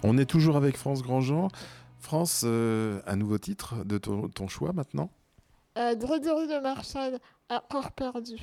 On 0.04 0.18
est 0.18 0.26
toujours 0.26 0.58
avec 0.58 0.78
France 0.78 1.02
Grandjean. 1.02 1.50
France, 2.00 2.44
euh, 2.46 3.00
un 3.06 3.16
nouveau 3.16 3.38
titre 3.38 3.84
de 3.86 3.98
ton, 3.98 4.28
ton 4.30 4.48
choix 4.48 4.74
maintenant 4.74 5.10
Euh, 5.78 5.96
Grégory 5.96 6.48
Le 6.48 6.62
Marchal, 6.62 7.20
Accord 7.50 7.92
perdu. 7.92 8.38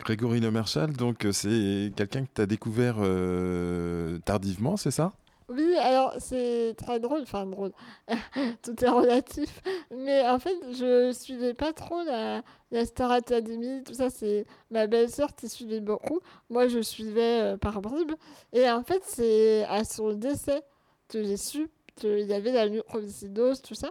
Grégory 0.00 0.40
Le 0.40 0.50
Marchal, 0.50 0.92
donc 0.94 1.24
euh, 1.26 1.32
c'est 1.32 1.92
quelqu'un 1.94 2.24
que 2.24 2.30
tu 2.34 2.40
as 2.40 2.46
découvert 2.46 2.96
euh, 2.98 4.18
tardivement, 4.24 4.76
c'est 4.76 4.90
ça? 4.90 5.12
Oui, 5.52 5.76
alors 5.76 6.14
c'est 6.18 6.74
très 6.78 6.98
drôle, 6.98 7.22
enfin 7.22 7.44
drôle, 7.44 7.72
tout 8.62 8.84
est 8.84 8.88
relatif. 8.88 9.60
Mais 9.90 10.26
en 10.26 10.38
fait, 10.38 10.56
je 10.72 11.12
suivais 11.12 11.52
pas 11.52 11.74
trop 11.74 12.02
la, 12.04 12.42
la 12.70 12.86
Star 12.86 13.10
Academy, 13.10 13.82
tout 13.84 13.92
ça, 13.92 14.08
c'est 14.08 14.46
ma 14.70 14.86
belle-sœur 14.86 15.34
qui 15.34 15.48
suivait 15.50 15.80
beaucoup. 15.80 16.20
Moi, 16.48 16.68
je 16.68 16.80
suivais 16.80 17.40
euh, 17.42 17.56
par 17.58 17.82
bribes. 17.82 18.12
Et 18.54 18.70
en 18.70 18.82
fait, 18.82 19.02
c'est 19.04 19.64
à 19.64 19.84
son 19.84 20.14
décès 20.14 20.62
que 21.08 21.22
j'ai 21.22 21.36
su 21.36 21.68
qu'il 21.96 22.20
y 22.20 22.32
avait 22.32 22.52
la 22.52 22.68
mucoviscidose, 22.68 23.60
tout 23.60 23.74
ça. 23.74 23.90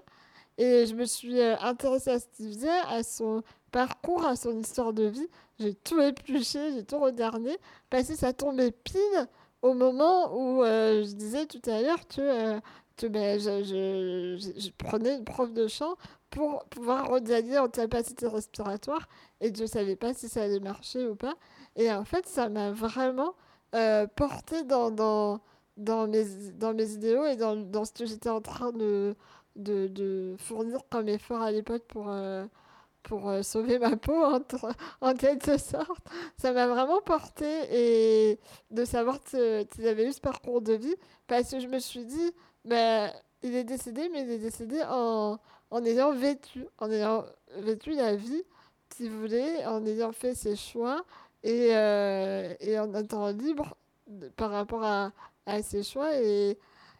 Et 0.57 0.85
je 0.87 0.95
me 0.95 1.05
suis 1.05 1.39
euh, 1.39 1.55
intéressée 1.59 2.09
à 2.11 2.19
ce 2.19 2.25
qu'il 2.35 2.47
faisait, 2.53 2.69
à 2.89 3.03
son 3.03 3.43
parcours, 3.71 4.25
à 4.25 4.35
son 4.35 4.57
histoire 4.59 4.93
de 4.93 5.03
vie. 5.03 5.27
J'ai 5.59 5.75
tout 5.75 6.01
épluché, 6.01 6.71
j'ai 6.73 6.83
tout 6.83 6.99
regardé, 6.99 7.55
parce 7.91 8.07
que 8.07 8.15
ça 8.15 8.33
tombait 8.33 8.71
pile 8.71 9.27
au 9.61 9.73
moment 9.73 10.35
où 10.35 10.63
euh, 10.63 11.03
je 11.03 11.11
disais 11.13 11.45
tout 11.45 11.61
à 11.69 11.81
l'heure 11.81 12.07
que, 12.07 12.21
euh, 12.21 12.59
ben, 13.09 13.39
je, 13.39 13.63
je- 13.63 14.59
je- 14.59 14.69
prenais 14.77 15.15
une 15.17 15.23
prof 15.25 15.51
de 15.53 15.67
chant 15.67 15.95
pour 16.29 16.63
pouvoir 16.65 17.09
regagner 17.09 17.57
en 17.59 17.67
capacité 17.69 18.27
respiratoire 18.27 19.07
et 19.41 19.53
je 19.53 19.61
ne 19.63 19.67
savais 19.67 19.95
pas 19.95 20.13
si 20.13 20.29
ça 20.29 20.43
allait 20.43 20.59
marcher 20.59 21.07
ou 21.07 21.15
pas. 21.15 21.35
Et 21.75 21.91
en 21.91 22.05
fait, 22.05 22.27
ça 22.27 22.49
m'a 22.49 22.71
vraiment 22.71 23.33
euh, 23.75 24.07
porté 24.07 24.63
dans, 24.63 24.91
dans, 24.91 25.41
dans, 25.77 26.07
mes, 26.07 26.25
dans 26.59 26.73
mes 26.73 26.91
idéaux 26.93 27.25
et 27.25 27.35
dans, 27.35 27.55
dans 27.55 27.85
ce 27.85 27.91
que 27.93 28.05
j'étais 28.05 28.29
en 28.29 28.41
train 28.41 28.71
de, 28.71 29.15
de, 29.55 29.87
de 29.87 30.35
fournir 30.37 30.81
comme 30.89 31.07
effort 31.09 31.41
à 31.41 31.51
l'époque 31.51 31.83
pour, 31.87 32.09
euh, 32.09 32.45
pour 33.03 33.29
euh, 33.29 33.41
sauver 33.41 33.79
ma 33.79 33.97
peau, 33.97 34.23
en 35.01 35.13
quelque 35.15 35.57
sorte. 35.57 36.05
Ça 36.37 36.51
m'a 36.53 36.67
vraiment 36.67 37.01
porté 37.01 37.45
et 37.71 38.39
de 38.69 38.85
savoir 38.85 39.19
que- 39.23 39.63
qu'il 39.63 39.87
avait 39.87 40.07
eu 40.07 40.13
ce 40.13 40.21
parcours 40.21 40.61
de 40.61 40.73
vie 40.73 40.95
parce 41.27 41.51
que 41.51 41.59
je 41.59 41.67
me 41.67 41.79
suis 41.79 42.05
dit, 42.05 42.31
ben, 42.65 43.11
il 43.43 43.55
est 43.55 43.63
décédé, 43.63 44.09
mais 44.13 44.21
il 44.21 44.29
est 44.31 44.37
décédé 44.37 44.81
en, 44.87 45.39
en 45.71 45.85
ayant 45.85 46.13
vécu, 46.13 46.65
en 46.77 46.91
ayant 46.91 47.25
vécu 47.57 47.91
la 47.91 48.15
vie 48.15 48.43
qu'il 48.89 49.09
voulait, 49.09 49.65
en 49.65 49.85
ayant 49.85 50.11
fait 50.11 50.35
ses 50.35 50.55
choix 50.55 51.03
et, 51.43 51.69
euh, 51.75 52.53
et 52.59 52.77
en 52.79 52.93
étant 52.93 53.29
libre 53.29 53.75
par 54.35 54.51
rapport 54.51 54.83
à, 54.83 55.11
à 55.45 55.61
ses 55.63 55.81
choix. 55.83 56.15
Et, 56.17 56.57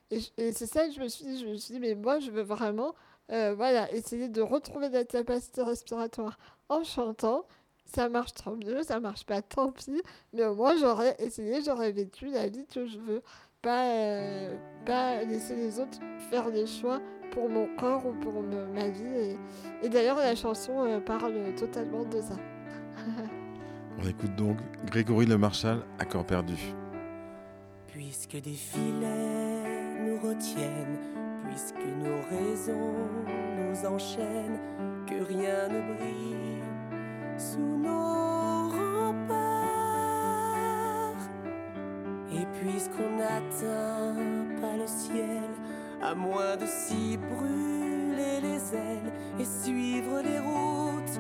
et, 0.10 0.20
et 0.38 0.52
c'est 0.52 0.66
ça 0.66 0.88
que 0.88 0.93
je 0.93 0.99
me 0.99 1.08
suis 1.08 1.26
dit, 1.26 1.39
je 1.39 1.45
me 1.47 1.56
suis 1.56 1.74
dit, 1.76 1.80
mais 1.80 1.93
moi, 1.95 2.20
je 2.20 2.32
veux 2.32 2.41
vraiment 2.41 2.95
euh, 3.32 3.54
voilà, 3.56 3.92
essayer 3.94 4.28
de 4.30 4.42
retrouver 4.42 4.90
la 4.90 5.04
capacité 5.04 5.62
respiratoire 5.64 6.38
en 6.70 6.84
chantant. 6.84 7.46
Ça 7.86 8.08
marche 8.08 8.34
tant 8.34 8.56
mieux, 8.56 8.84
ça 8.84 9.00
marche 9.00 9.26
pas, 9.26 9.42
tant 9.42 9.72
pis. 9.72 10.02
Mais 10.34 10.46
au 10.46 10.56
moins, 10.56 10.76
j'aurais 10.78 11.16
essayé, 11.20 11.62
j'aurais 11.66 11.92
vécu 11.92 12.28
la 12.28 12.48
vie 12.48 12.66
que 12.68 12.86
je 12.86 12.98
veux. 12.98 13.22
Pas, 13.62 13.90
euh, 13.94 14.56
pas 14.86 15.24
laisser 15.24 15.56
les 15.56 15.80
autres 15.80 16.00
faire 16.30 16.52
des 16.52 16.66
choix 16.66 17.00
pour 17.32 17.48
mon 17.50 17.68
corps 17.78 18.06
ou 18.06 18.14
pour 18.14 18.42
me- 18.42 18.66
ma 18.68 18.88
vie. 18.90 19.04
Et, 19.06 19.38
et 19.84 19.90
d'ailleurs, 19.90 20.18
la 20.18 20.36
chanson 20.36 20.84
euh, 20.86 21.00
parle 21.00 21.54
totalement 21.56 22.04
de 22.06 22.22
ça. 22.22 22.36
On 24.00 24.08
écoute 24.08 24.36
donc 24.36 24.58
Grégory 24.86 25.26
Le 25.26 25.38
Marchal, 25.38 25.82
Accord 26.00 26.26
perdu. 26.26 26.56
Puisque 27.88 28.38
des 28.42 28.54
filets 28.54 30.00
nous 30.06 30.18
retiennent, 30.18 30.98
puisque 31.52 31.86
nos 31.86 32.22
raisons 32.30 32.95
nous 33.58 33.86
enchaînent, 33.86 34.60
que 35.06 35.22
rien 35.26 35.68
ne 35.68 35.95
brille 35.95 36.64
sous 37.38 37.78
nos 37.78 38.70
remparts. 38.70 39.52
Et 42.32 42.45
puisqu'on 42.62 43.18
n'atteint 43.18 44.16
pas 44.62 44.78
le 44.78 44.88
ciel, 44.88 45.49
à 46.02 46.16
moins 46.16 46.56
de 46.56 46.66
s'y 46.66 47.18
brûler 47.18 48.39
les 48.41 48.74
ailes 48.74 49.12
et 49.38 49.45
suivre 49.45 50.22
les 50.22 50.39
routes 50.39 51.20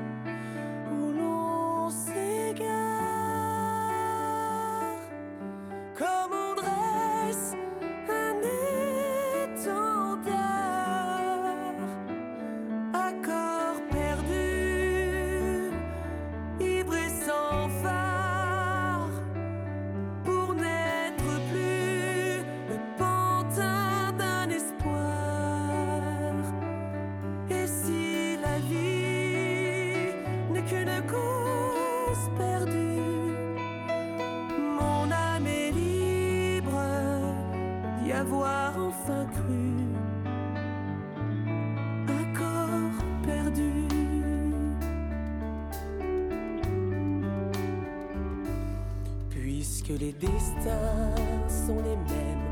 sont 51.47 51.81
les 51.83 51.97
mêmes, 52.13 52.47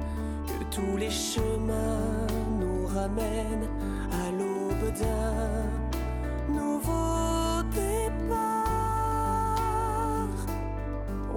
que 0.48 0.64
tous 0.76 0.98
les 0.98 1.10
chemins 1.10 2.28
nous 2.60 2.88
ramènent 2.88 3.70
à 4.12 4.32
l'aube 4.32 4.92
d'un 5.00 5.64
nouveau 6.54 7.62
départ. 7.74 8.50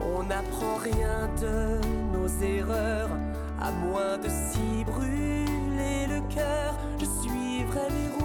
On 0.00 0.22
n'apprend 0.24 0.76
rien 0.76 1.28
de 1.40 1.80
nos 2.12 2.28
erreurs, 2.42 3.10
à 3.60 3.70
moins 3.70 4.18
de 4.18 4.28
s'y 4.28 4.84
brûler 4.84 6.06
le 6.08 6.20
cœur. 6.34 6.74
Je 6.98 7.04
suivrai 7.04 7.88
les 7.90 8.08
routes 8.14 8.21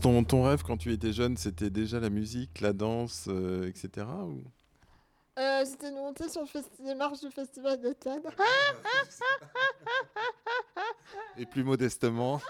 Ton, 0.00 0.24
ton 0.24 0.42
rêve 0.44 0.62
quand 0.62 0.76
tu 0.76 0.92
étais 0.92 1.12
jeune, 1.12 1.36
c'était 1.36 1.70
déjà 1.70 2.00
la 2.00 2.10
musique, 2.10 2.60
la 2.60 2.72
danse, 2.72 3.26
euh, 3.28 3.68
etc. 3.68 4.06
ou- 4.26 4.42
Euh, 5.38 5.64
C'était 5.64 5.90
de 5.90 5.96
monter 5.96 6.28
sur 6.28 6.42
le 6.42 6.48
les 6.84 6.94
marches 6.94 7.20
du 7.20 7.30
Festival 7.30 7.80
de 7.80 7.92
Cannes. 7.94 8.22
Et 11.36 11.46
plus 11.46 11.64
modestement, 11.64 12.40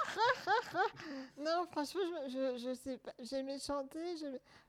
non, 1.38 1.64
franchement, 1.70 2.00
je, 2.28 2.58
je, 2.58 2.68
je 2.68 2.74
sais 2.74 2.96
pas. 2.98 3.12
J'aimais 3.22 3.58
chanter, 3.58 3.98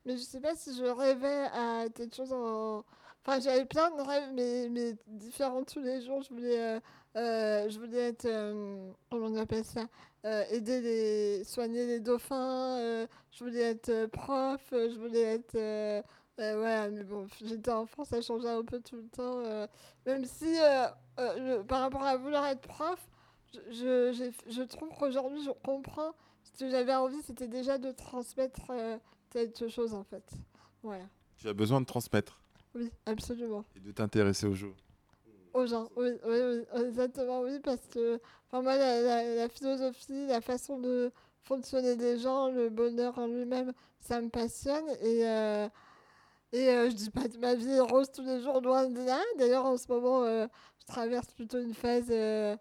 mais 0.06 0.16
je 0.18 0.22
sais 0.22 0.40
pas 0.40 0.56
si 0.56 0.76
je 0.76 0.84
rêvais 0.84 1.48
à 1.54 1.86
quelque 1.94 2.16
chose 2.16 2.32
en. 2.32 2.84
Enfin, 3.26 3.40
j'avais 3.40 3.66
plein 3.66 3.90
de 3.96 4.02
rêves, 4.02 4.30
mais, 4.34 4.68
mais 4.70 4.96
différents 5.08 5.64
tous 5.64 5.80
les 5.82 6.02
jours. 6.02 6.22
Je 6.24 6.30
voulais, 6.30 6.78
euh, 6.78 6.80
euh, 7.16 7.70
je 7.70 7.80
voulais 7.80 8.10
être. 8.10 8.26
euh, 8.26 8.92
comment 9.10 9.28
on 9.28 9.36
appelle 9.38 9.66
ça 9.66 9.88
Euh, 10.26 10.44
Aider 10.52 10.82
les. 10.82 11.44
soigner 11.44 11.86
les 11.86 12.00
dauphins. 12.00 13.06
je 13.32 13.44
voulais 13.44 13.62
être 13.62 14.06
prof. 14.08 14.62
je 14.72 14.98
voulais 15.00 15.22
être. 15.22 15.54
ouais, 16.38 16.90
mais 16.92 17.04
bon, 17.04 17.28
j'étais 17.44 17.72
en 17.72 17.86
France, 17.86 18.10
ça 18.10 18.22
changeait 18.22 18.50
un 18.50 18.64
peu 18.64 18.80
tout 18.80 18.98
le 18.98 19.08
temps. 19.10 19.42
même 20.06 20.26
si, 20.26 20.56
par 21.68 21.82
rapport 21.82 22.04
à 22.04 22.18
vouloir 22.18 22.46
être 22.48 22.62
prof, 22.68 23.00
je, 23.54 23.60
je, 23.72 24.12
j'ai- 24.14 24.52
je 24.52 24.62
trouve 24.64 24.90
qu'aujourd'hui, 24.98 25.44
je 25.44 25.52
comprends 25.64 26.14
ce 26.44 26.58
que 26.60 26.70
j'avais 26.70 26.96
envie, 26.96 27.22
c'était 27.24 27.48
déjà 27.48 27.78
de 27.78 27.92
transmettre 27.92 28.72
quelque 29.30 29.68
chose, 29.68 29.94
en 29.94 30.04
fait. 30.04 30.24
Voilà. 30.84 31.04
tu 31.38 31.48
as 31.48 31.54
besoin 31.54 31.80
de 31.82 31.86
transmettre 31.86 32.40
Oui, 32.76 32.90
absolument. 33.06 33.64
et 33.76 33.80
de 33.80 33.92
t'intéresser 33.92 34.48
aux 34.48 34.56
gens. 34.56 34.74
Aux 35.54 35.66
gens, 35.66 35.90
oui, 35.98 36.12
exactement, 36.76 37.42
oui, 37.42 37.60
parce 37.60 37.86
que, 37.88 38.20
enfin, 38.48 38.62
moi, 38.62 38.78
la, 38.78 39.50
philosophie, 39.50 40.28
la 40.28 40.40
façon 40.40 40.80
de 40.80 41.12
fonctionner 41.44 41.96
des 41.96 42.18
gens, 42.20 42.50
le 42.50 42.70
bonheur 42.70 43.18
en 43.20 43.28
lui-même, 43.28 43.74
ça 44.00 44.22
me 44.22 44.30
passionne. 44.30 44.88
Et, 45.02 45.28
euh, 45.28 45.68
et 46.54 46.70
euh, 46.70 46.90
je 46.90 46.96
dis 46.96 47.10
pas 47.10 47.28
que 47.30 47.38
ma 47.38 47.56
vie 47.56 47.72
est 47.72 47.80
rose 47.80 48.12
tous 48.12 48.24
les 48.24 48.42
jours, 48.42 48.62
loin 48.62 48.88
de 48.88 49.02
là. 49.02 49.22
D'ailleurs, 49.38 49.66
en 49.66 49.78
ce 49.78 49.88
moment, 49.88 50.24
euh, 50.24 50.48
je 50.80 50.86
traverse 50.86 51.28
plutôt 51.34 51.60
une 51.60 51.74
phase 51.74 52.08
euh, 52.10 52.56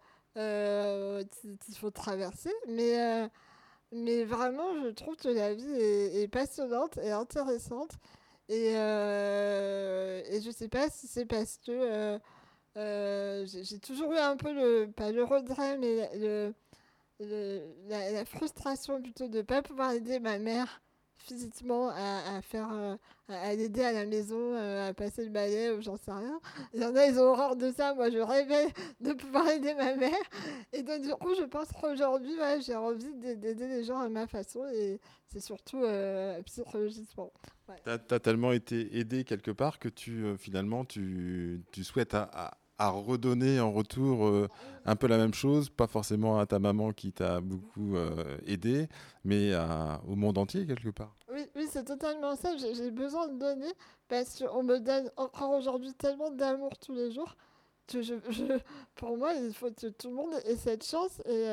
qu'il 1.64 1.76
faut 1.76 1.90
traverser. 1.90 2.52
Mais, 2.68 3.28
mais 3.92 4.24
vraiment, 4.24 4.74
je 4.84 4.90
trouve 4.90 5.16
que 5.16 5.28
la 5.28 5.54
vie 5.54 5.72
est, 5.72 6.28
passionnante 6.28 6.98
et 6.98 7.10
intéressante. 7.10 7.92
Et, 8.48 8.72
et 8.72 10.40
je 10.40 10.50
sais 10.50 10.68
pas 10.68 10.88
si 10.90 11.06
c'est 11.08 11.26
parce 11.26 11.58
que 11.58 12.18
euh, 12.76 13.46
j'ai 13.46 13.78
toujours 13.78 14.12
eu 14.12 14.18
un 14.18 14.36
peu 14.36 14.52
le, 14.52 14.90
pas 14.90 15.10
le 15.10 15.24
regret, 15.24 15.76
mais 15.78 16.08
le, 16.16 16.54
la, 17.88 18.24
frustration 18.24 19.02
plutôt 19.02 19.28
de 19.28 19.38
ne 19.38 19.42
pas 19.42 19.62
pouvoir 19.62 19.92
aider 19.92 20.20
ma 20.20 20.38
mère 20.38 20.80
physiquement 21.18 21.90
à, 21.90 22.36
à 22.36 22.42
faire, 22.42 22.70
euh, 22.72 22.96
à, 23.28 23.54
l'aider 23.54 23.82
à 23.82 23.92
la 23.92 24.06
maison, 24.06 24.54
euh, 24.54 24.88
à 24.88 24.94
passer 24.94 25.24
le 25.24 25.30
balai 25.30 25.70
ou 25.70 25.82
j'en 25.82 25.96
sais 25.96 26.12
rien. 26.12 26.40
Il 26.72 26.80
y 26.80 26.84
en 26.84 26.96
a, 26.96 27.06
ils 27.06 27.18
ont 27.18 27.24
horreur 27.24 27.56
de 27.56 27.70
ça. 27.70 27.94
Moi, 27.94 28.08
je 28.08 28.18
rêvais 28.18 28.68
de 29.00 29.12
pouvoir 29.12 29.46
aider 29.48 29.74
ma 29.74 29.94
mère. 29.96 30.16
Et 30.72 30.82
donc, 30.82 31.02
du 31.02 31.10
coup, 31.10 31.34
je 31.38 31.44
pense 31.44 31.68
qu'aujourd'hui, 31.72 32.32
j'ai 32.64 32.74
envie 32.74 33.14
d'a- 33.16 33.34
d'aider 33.34 33.68
les 33.68 33.84
gens 33.84 33.98
à 33.98 34.08
ma 34.08 34.26
façon 34.26 34.66
et 34.72 34.98
c'est 35.26 35.40
surtout 35.40 35.82
euh, 35.82 36.40
psychologiquement. 36.44 37.32
Ouais. 37.68 37.76
Tu 37.84 38.14
as, 38.14 38.20
tellement 38.20 38.52
été 38.52 38.98
aidé 38.98 39.24
quelque 39.24 39.50
part 39.50 39.78
que 39.78 39.88
tu, 39.88 40.24
finalement, 40.38 40.84
tu, 40.84 41.62
tu 41.70 41.84
souhaites 41.84 42.14
à, 42.14 42.58
à- 42.80 42.90
redonner 42.90 43.60
en 43.60 43.72
retour 43.72 44.26
euh, 44.26 44.48
un 44.84 44.96
peu 44.96 45.06
la 45.06 45.16
même 45.18 45.34
chose, 45.34 45.68
pas 45.70 45.86
forcément 45.86 46.38
à 46.38 46.46
ta 46.46 46.58
maman 46.58 46.92
qui 46.92 47.12
t'a 47.12 47.40
beaucoup 47.40 47.96
euh, 47.96 48.36
aidé, 48.46 48.88
mais 49.24 49.52
au 50.08 50.16
monde 50.16 50.38
entier 50.38 50.66
quelque 50.66 50.88
part. 50.90 51.14
Oui, 51.32 51.46
oui, 51.54 51.66
c'est 51.70 51.84
totalement 51.84 52.34
ça. 52.36 52.56
J'ai 52.56 52.90
besoin 52.90 53.28
de 53.28 53.38
donner 53.38 53.72
parce 54.08 54.42
qu'on 54.42 54.62
me 54.62 54.78
donne 54.78 55.10
encore 55.16 55.50
aujourd'hui 55.52 55.92
tellement 55.94 56.30
d'amour 56.30 56.76
tous 56.78 56.94
les 56.94 57.12
jours 57.12 57.36
que 57.86 58.02
je, 58.02 58.14
pour 58.96 59.16
moi, 59.16 59.32
il 59.34 59.52
faut 59.52 59.70
que 59.70 59.88
tout 59.88 60.08
le 60.08 60.14
monde 60.14 60.34
ait 60.44 60.56
cette 60.56 60.84
chance. 60.84 61.20
Et, 61.26 61.46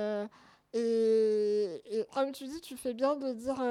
euh, 0.76 2.04
comme 2.14 2.32
tu 2.32 2.46
dis, 2.46 2.62
tu 2.62 2.78
fais 2.78 2.94
bien 2.94 3.16
de 3.16 3.34
dire 3.34 3.62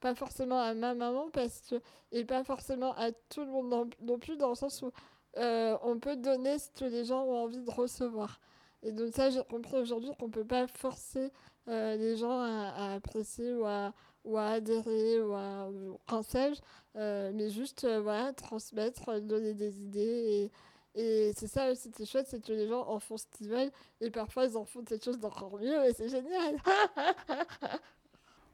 pas 0.00 0.14
forcément 0.14 0.58
à 0.60 0.74
ma 0.74 0.94
maman 0.94 1.28
parce 1.32 1.60
que, 1.68 1.76
et 2.10 2.24
pas 2.24 2.42
forcément 2.44 2.92
à 2.96 3.12
tout 3.28 3.40
le 3.44 3.50
monde 3.50 3.90
non 4.02 4.18
plus, 4.18 4.36
dans 4.36 4.48
le 4.50 4.54
sens 4.54 4.82
où 4.82 4.90
euh, 5.38 5.76
on 5.82 5.98
peut 5.98 6.16
donner 6.16 6.58
ce 6.58 6.68
que 6.70 6.84
les 6.84 7.04
gens 7.04 7.22
ont 7.24 7.44
envie 7.44 7.60
de 7.60 7.70
recevoir. 7.70 8.40
Et 8.82 8.92
donc, 8.92 9.12
ça, 9.14 9.30
j'ai 9.30 9.42
compris 9.44 9.76
aujourd'hui 9.76 10.10
qu'on 10.18 10.30
peut 10.30 10.44
pas 10.44 10.66
forcer 10.66 11.30
euh, 11.68 11.96
les 11.96 12.16
gens 12.16 12.40
à, 12.40 12.94
apprécier 12.94 13.54
ou 13.54 13.64
à 13.64 13.92
adhérer 14.34 15.22
ou 15.22 15.32
à 15.32 15.68
qu'en 16.06 16.22
sais-je, 16.22 16.60
euh, 16.96 17.30
mais 17.34 17.50
juste 17.50 17.86
voilà, 17.86 18.32
transmettre, 18.32 19.20
donner 19.20 19.54
des 19.54 19.80
idées. 19.82 20.50
Et, 20.94 21.32
c'est 21.34 21.46
ça 21.46 21.70
aussi 21.70 21.90
qui 21.90 22.02
est 22.02 22.06
chouette, 22.06 22.26
c'est 22.28 22.44
que 22.44 22.52
les 22.52 22.68
gens 22.68 22.86
en 22.86 22.98
font 22.98 23.16
ce 23.16 23.24
qu'ils 23.30 23.48
veulent 23.48 23.70
et 24.02 24.10
parfois 24.10 24.44
ils 24.44 24.58
en 24.58 24.66
font 24.66 24.82
quelque 24.84 25.02
chose 25.02 25.18
d'encore 25.18 25.58
mieux 25.58 25.86
et 25.86 25.94
c'est 25.94 26.10
génial. 26.10 26.56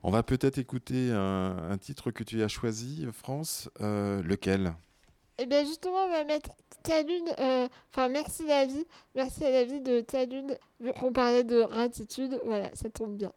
On 0.05 0.13
va 0.13 0.23
peut-être 0.23 0.59
écouter 0.59 1.11
un, 1.11 1.77
titre 1.79 2.13
que 2.13 2.23
tu 2.23 2.41
as 2.45 2.49
choisi, 2.49 3.09
France. 3.13 3.69
Lequel? 3.81 4.73
Et 5.39 5.47
bien 5.47 5.65
justement, 5.65 6.05
on 6.07 6.11
va 6.11 6.25
mettre 6.25 6.51
Talune, 6.83 7.29
euh, 7.39 7.69
enfin 7.93 8.09
merci 8.09 8.47
la 8.47 8.65
vie, 8.67 8.87
merci 9.15 9.45
à 9.45 9.51
la 9.51 9.65
vie 9.65 9.81
de 9.81 10.01
Talune, 10.01 10.57
vu 10.81 10.93
qu'on 10.93 11.13
parlait 11.13 11.45
de 11.45 11.65
gratitude, 11.65 12.41
voilà, 12.45 12.71
ça 12.75 12.89
tombe 12.89 13.17
bien. 13.17 13.33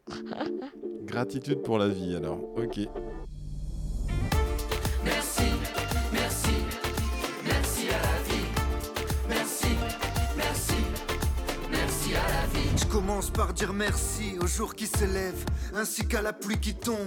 Gratitude 1.02 1.62
pour 1.62 1.78
la 1.78 1.88
vie, 1.88 2.16
alors. 2.16 2.38
Ok. 2.56 2.80
Par 13.32 13.52
dire 13.52 13.72
merci 13.72 14.34
aux 14.40 14.46
jours 14.46 14.74
qui 14.74 14.86
se 14.86 15.04
lèvent, 15.04 15.44
ainsi 15.74 16.06
qu'à 16.06 16.22
la 16.22 16.32
pluie 16.32 16.58
qui 16.58 16.74
tombe. 16.74 16.98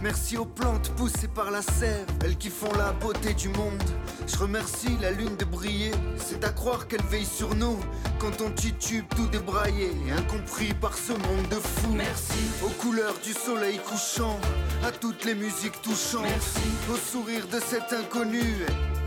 Merci 0.00 0.36
aux 0.36 0.44
plantes 0.46 0.90
poussées 0.96 1.28
par 1.28 1.50
la 1.50 1.62
sève, 1.62 2.06
elles 2.24 2.36
qui 2.36 2.50
font 2.50 2.72
la 2.74 2.92
beauté 2.92 3.34
du 3.34 3.48
monde. 3.48 3.82
Je 4.26 4.36
remercie 4.38 4.96
la 5.00 5.10
lune 5.10 5.36
de 5.36 5.44
briller, 5.44 5.90
c'est 6.16 6.44
à 6.44 6.50
croire 6.50 6.86
qu'elle 6.88 7.02
veille 7.04 7.26
sur 7.26 7.54
nous. 7.54 7.78
Quand 8.18 8.40
on 8.40 8.50
titube 8.50 9.04
tout 9.16 9.26
débraillé, 9.28 9.90
incompris 10.16 10.74
par 10.74 10.96
ce 10.96 11.12
monde 11.12 11.48
de 11.50 11.56
fous. 11.56 11.92
Merci, 11.94 12.38
Aux 12.64 12.82
couleurs 12.82 13.14
du 13.24 13.32
soleil 13.32 13.78
couchant, 13.78 14.38
à 14.84 14.92
toutes 14.92 15.24
les 15.24 15.34
musiques 15.34 15.80
touchantes, 15.82 16.22
Merci. 16.22 16.60
au 16.92 16.96
sourire 16.96 17.46
de 17.48 17.58
cet 17.60 17.92
inconnu, 17.92 18.44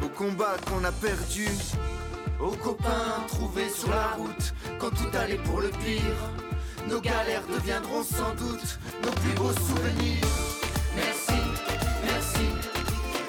au 0.03 0.09
combat 0.09 0.57
qu'on 0.69 0.83
a 0.83 0.91
perdu. 0.91 1.47
Aux 2.39 2.51
copains 2.57 3.23
trouvés 3.29 3.69
sur 3.69 3.89
la 3.89 4.07
route 4.17 4.53
quand 4.77 4.89
tout 4.89 5.17
allait 5.17 5.37
pour 5.45 5.61
le 5.61 5.69
pire. 5.69 6.44
Nos 6.87 7.01
galères 7.01 7.43
deviendront 7.47 8.03
sans 8.03 8.33
doute 8.35 8.79
nos 9.03 9.11
plus 9.11 9.31
beaux 9.35 9.51
souvenirs. 9.53 10.23
merci, 10.95 11.41
merci, 12.03 12.47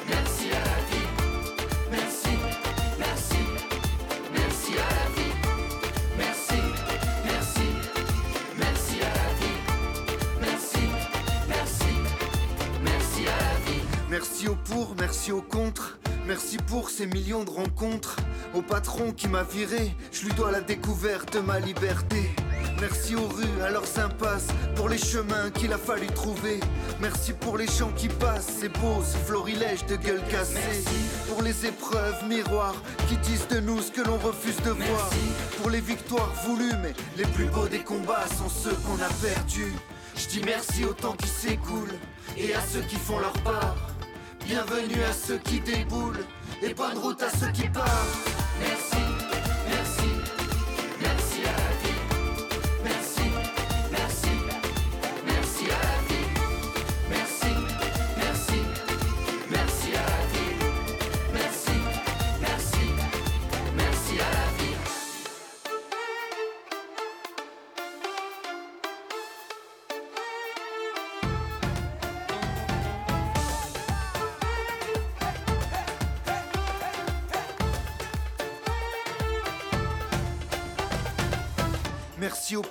merci 0.09 0.47
à 0.51 0.61
la 0.61 0.81
vie. 0.91 1.09
Merci, 1.91 2.29
merci, 2.99 3.39
merci 4.35 4.73
à 4.73 4.89
la 4.95 5.09
vie. 5.17 5.35
Merci, 6.19 6.61
merci, 7.25 7.69
merci 8.59 9.01
à 9.01 9.09
la 9.09 9.35
vie. 9.41 9.59
Merci, 10.41 10.79
merci, 11.49 11.95
merci 12.85 13.21
à 13.27 13.37
la 13.37 13.71
vie. 13.71 13.83
Merci 14.11 14.49
au 14.49 14.55
pour, 14.57 14.95
merci 14.99 15.33
au 15.33 15.41
contre. 15.41 15.99
Merci 16.27 16.59
pour 16.59 16.91
ces 16.91 17.07
millions 17.07 17.45
de 17.45 17.51
rencontres. 17.51 18.17
Au 18.55 18.61
patron 18.61 19.13
qui 19.13 19.29
m'a 19.29 19.45
viré, 19.45 19.95
je 20.13 20.25
lui 20.27 20.33
dois 20.35 20.51
la 20.51 20.61
découverte 20.61 21.33
de 21.35 21.41
ma 21.41 21.59
liberté. 21.59 22.31
Merci 22.81 23.15
aux 23.15 23.29
rues, 23.29 23.63
à 23.65 23.71
leurs 23.71 23.99
impasses, 23.99 24.49
pour 24.75 24.89
les 24.89 24.99
chemins 24.99 25.51
qu'il 25.51 25.73
a 25.73 25.79
fallu 25.79 26.07
trouver. 26.09 26.61
Merci 27.01 27.33
pour 27.33 27.57
les 27.57 27.67
gens 27.67 27.91
qui 27.97 28.09
passent, 28.09 28.59
ces 28.61 28.69
beaux 28.69 29.03
ce 29.03 29.17
florilège 29.17 29.87
de 29.87 29.97
gueule 29.97 30.23
cassée. 30.31 30.85
Pour 31.29 31.43
les 31.43 31.67
épreuves 31.67 32.25
miroirs 32.29 32.77
qui 33.09 33.17
disent 33.19 33.49
de 33.49 33.61
nous 33.61 33.81
ce 33.81 33.91
que 33.91 34.03
l'on 34.03 34.19
refuse 34.19 34.61
de 34.63 34.71
voir. 34.71 35.11
Pour 35.59 35.71
les 35.71 35.81
victoires 35.81 36.33
voulues, 36.45 36.77
mais 36.83 36.93
les 37.17 37.25
plus 37.25 37.47
beaux 37.47 37.69
des 37.69 37.81
combats 37.81 38.27
sont 38.39 38.49
ceux 38.49 38.77
qu'on 38.85 39.03
a 39.03 39.09
perdus. 39.23 39.75
Je 40.15 40.29
dis 40.29 40.43
merci 40.45 40.85
au 40.85 40.93
temps 40.93 41.17
qui 41.17 41.29
s'écoule 41.29 41.93
et 42.37 42.55
à 42.55 42.61
ceux 42.61 42.83
qui 42.83 42.97
font 42.97 43.19
leur 43.19 43.35
part. 43.43 43.77
Bienvenue 44.47 45.03
à 45.03 45.13
ceux 45.13 45.39
qui 45.39 45.61
déboulent 45.61 46.25
et 46.63 46.73
bonne 46.73 46.97
route 46.99 47.23
à 47.23 47.31
ceux 47.31 47.51
qui 47.53 47.69
partent. 47.69 47.89
Merci, 48.61 48.97
merci, 48.97 49.06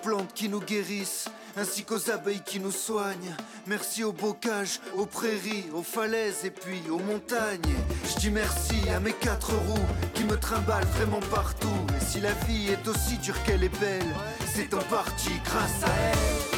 plantes 0.06 0.34
qui 0.36 0.49
nous 0.49 0.60
guérissent, 0.60 1.30
ainsi 1.58 1.84
qu'aux 1.84 2.12
abeilles 2.12 2.43
qui 2.45 2.60
nous 2.60 2.72
soignent. 2.72 3.36
Merci 3.66 4.03
aux 4.03 4.12
bocages, 4.12 4.80
aux 4.95 5.08
prairies, 5.08 5.66
aux 5.74 5.82
falaises 5.82 6.45
et 6.45 6.51
puis 6.51 6.84
aux 6.91 6.99
montagnes. 6.99 7.76
Je 8.08 8.20
dis 8.20 8.30
merci 8.30 8.88
à 8.95 8.99
mes 8.99 9.14
quatre 9.14 9.51
roues 9.51 9.88
qui 10.14 10.24
me 10.24 10.38
trimballent 10.38 10.86
vraiment 10.97 11.22
partout. 11.32 11.80
Et 11.99 12.06
si 12.06 12.20
la 12.22 12.34
vie 12.45 12.70
est 12.70 12.88
aussi 12.88 13.18
dure 13.18 13.41
qu'elle 13.43 13.64
est 13.64 13.80
belle, 13.80 14.16
c'est 14.53 14.76
en 14.76 14.84
partie 14.84 15.39
grâce 15.43 15.84
à 15.84 15.89
elle. 16.12 16.55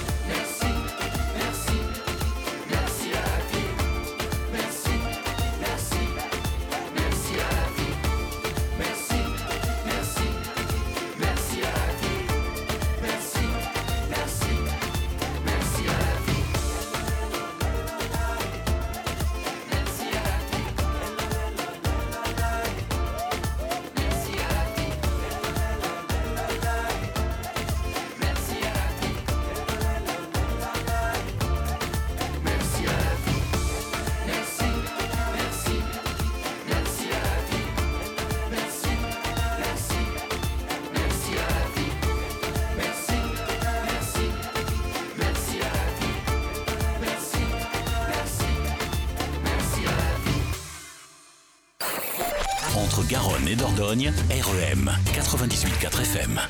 REM 53.87 54.91
98.4 55.13 56.01
FM. 56.01 56.41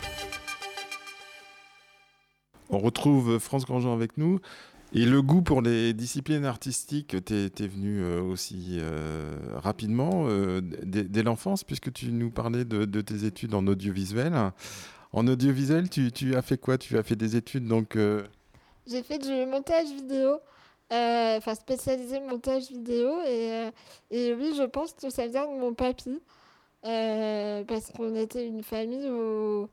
On 2.71 2.79
retrouve 2.79 3.37
France 3.37 3.63
Grandjean 3.63 3.93
avec 3.93 4.17
nous. 4.17 4.39
Et 4.91 5.05
le 5.05 5.21
goût 5.21 5.43
pour 5.43 5.61
les 5.61 5.93
disciplines 5.93 6.45
artistiques 6.45 7.15
t'es 7.25 7.51
t'es 7.51 7.67
venu 7.67 8.01
euh, 8.01 8.23
aussi 8.23 8.79
euh, 8.79 9.37
rapidement, 9.53 10.23
euh, 10.25 10.61
dès, 10.81 11.03
dès 11.03 11.21
l'enfance, 11.21 11.63
puisque 11.63 11.93
tu 11.93 12.11
nous 12.11 12.31
parlais 12.31 12.65
de, 12.65 12.85
de 12.85 13.01
tes 13.01 13.25
études 13.25 13.53
en 13.53 13.67
audiovisuel. 13.67 14.33
En 15.13 15.27
audiovisuel, 15.27 15.91
tu, 15.91 16.11
tu 16.11 16.35
as 16.35 16.41
fait 16.41 16.57
quoi? 16.57 16.79
Tu 16.79 16.97
as 16.97 17.03
fait 17.03 17.15
des 17.15 17.35
études 17.35 17.67
donc 17.67 17.97
euh, 17.97 18.23
J'ai 18.87 19.03
fait 19.03 19.19
du 19.19 19.45
montage 19.45 19.89
vidéo, 19.89 20.39
euh, 20.91 21.37
enfin 21.37 21.53
spécialisé 21.53 22.19
montage 22.19 22.69
vidéo, 22.69 23.21
et, 23.27 23.51
euh, 23.51 23.71
et 24.09 24.33
oui, 24.33 24.55
je 24.57 24.63
pense 24.63 24.93
que 24.93 25.11
ça 25.11 25.27
vient 25.27 25.45
de 25.45 25.59
mon 25.59 25.75
papy, 25.75 26.19
euh, 26.85 27.63
parce 27.63 27.91
qu'on 27.91 28.15
était 28.15 28.45
une 28.45 28.63
famille 28.63 29.09
où, 29.09 29.67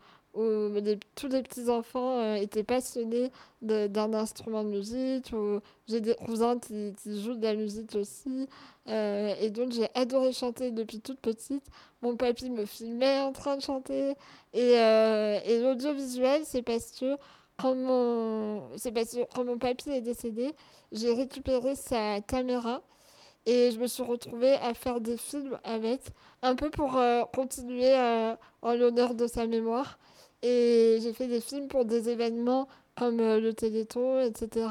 tous 1.14 1.28
les 1.28 1.42
petits-enfants 1.42 2.18
euh, 2.18 2.34
étaient 2.34 2.64
passionnés 2.64 3.30
d'un 3.62 4.14
instrument 4.14 4.64
de 4.64 4.70
musique, 4.70 5.32
où 5.32 5.60
j'ai 5.86 6.00
des 6.00 6.16
cousins 6.16 6.58
qui, 6.58 6.92
jouent 7.22 7.36
de 7.36 7.42
la 7.42 7.54
musique 7.54 7.94
aussi, 7.94 8.48
euh, 8.88 9.32
et 9.40 9.50
donc 9.50 9.70
j'ai 9.72 9.86
adoré 9.94 10.32
chanter 10.32 10.72
depuis 10.72 11.00
toute 11.00 11.20
petite. 11.20 11.64
Mon 12.02 12.16
papy 12.16 12.50
me 12.50 12.64
filmait 12.66 13.20
en 13.20 13.32
train 13.32 13.56
de 13.56 13.62
chanter, 13.62 14.14
et, 14.52 15.60
l'audiovisuel, 15.60 16.42
c'est 16.44 16.62
parce 16.62 17.00
parce 18.92 19.12
que 19.12 19.24
quand 19.34 19.44
mon 19.44 19.58
papy 19.58 19.90
est 19.90 20.00
décédé, 20.00 20.52
j'ai 20.90 21.12
récupéré 21.14 21.76
sa 21.76 22.20
caméra 22.20 22.82
et 23.46 23.70
je 23.70 23.78
me 23.78 23.86
suis 23.86 24.02
retrouvée 24.02 24.54
à 24.54 24.74
faire 24.74 25.00
des 25.00 25.16
films 25.16 25.58
avec, 25.64 26.00
un 26.42 26.54
peu 26.54 26.70
pour 26.70 26.96
euh, 26.96 27.24
continuer 27.34 27.94
euh, 27.94 28.34
en 28.62 28.74
l'honneur 28.74 29.14
de 29.14 29.26
sa 29.26 29.46
mémoire. 29.46 29.98
Et 30.42 30.98
j'ai 31.02 31.12
fait 31.12 31.26
des 31.26 31.40
films 31.40 31.68
pour 31.68 31.84
des 31.84 32.08
événements 32.08 32.68
comme 32.96 33.20
euh, 33.20 33.40
le 33.40 33.52
Téléthon, 33.52 34.20
etc. 34.20 34.66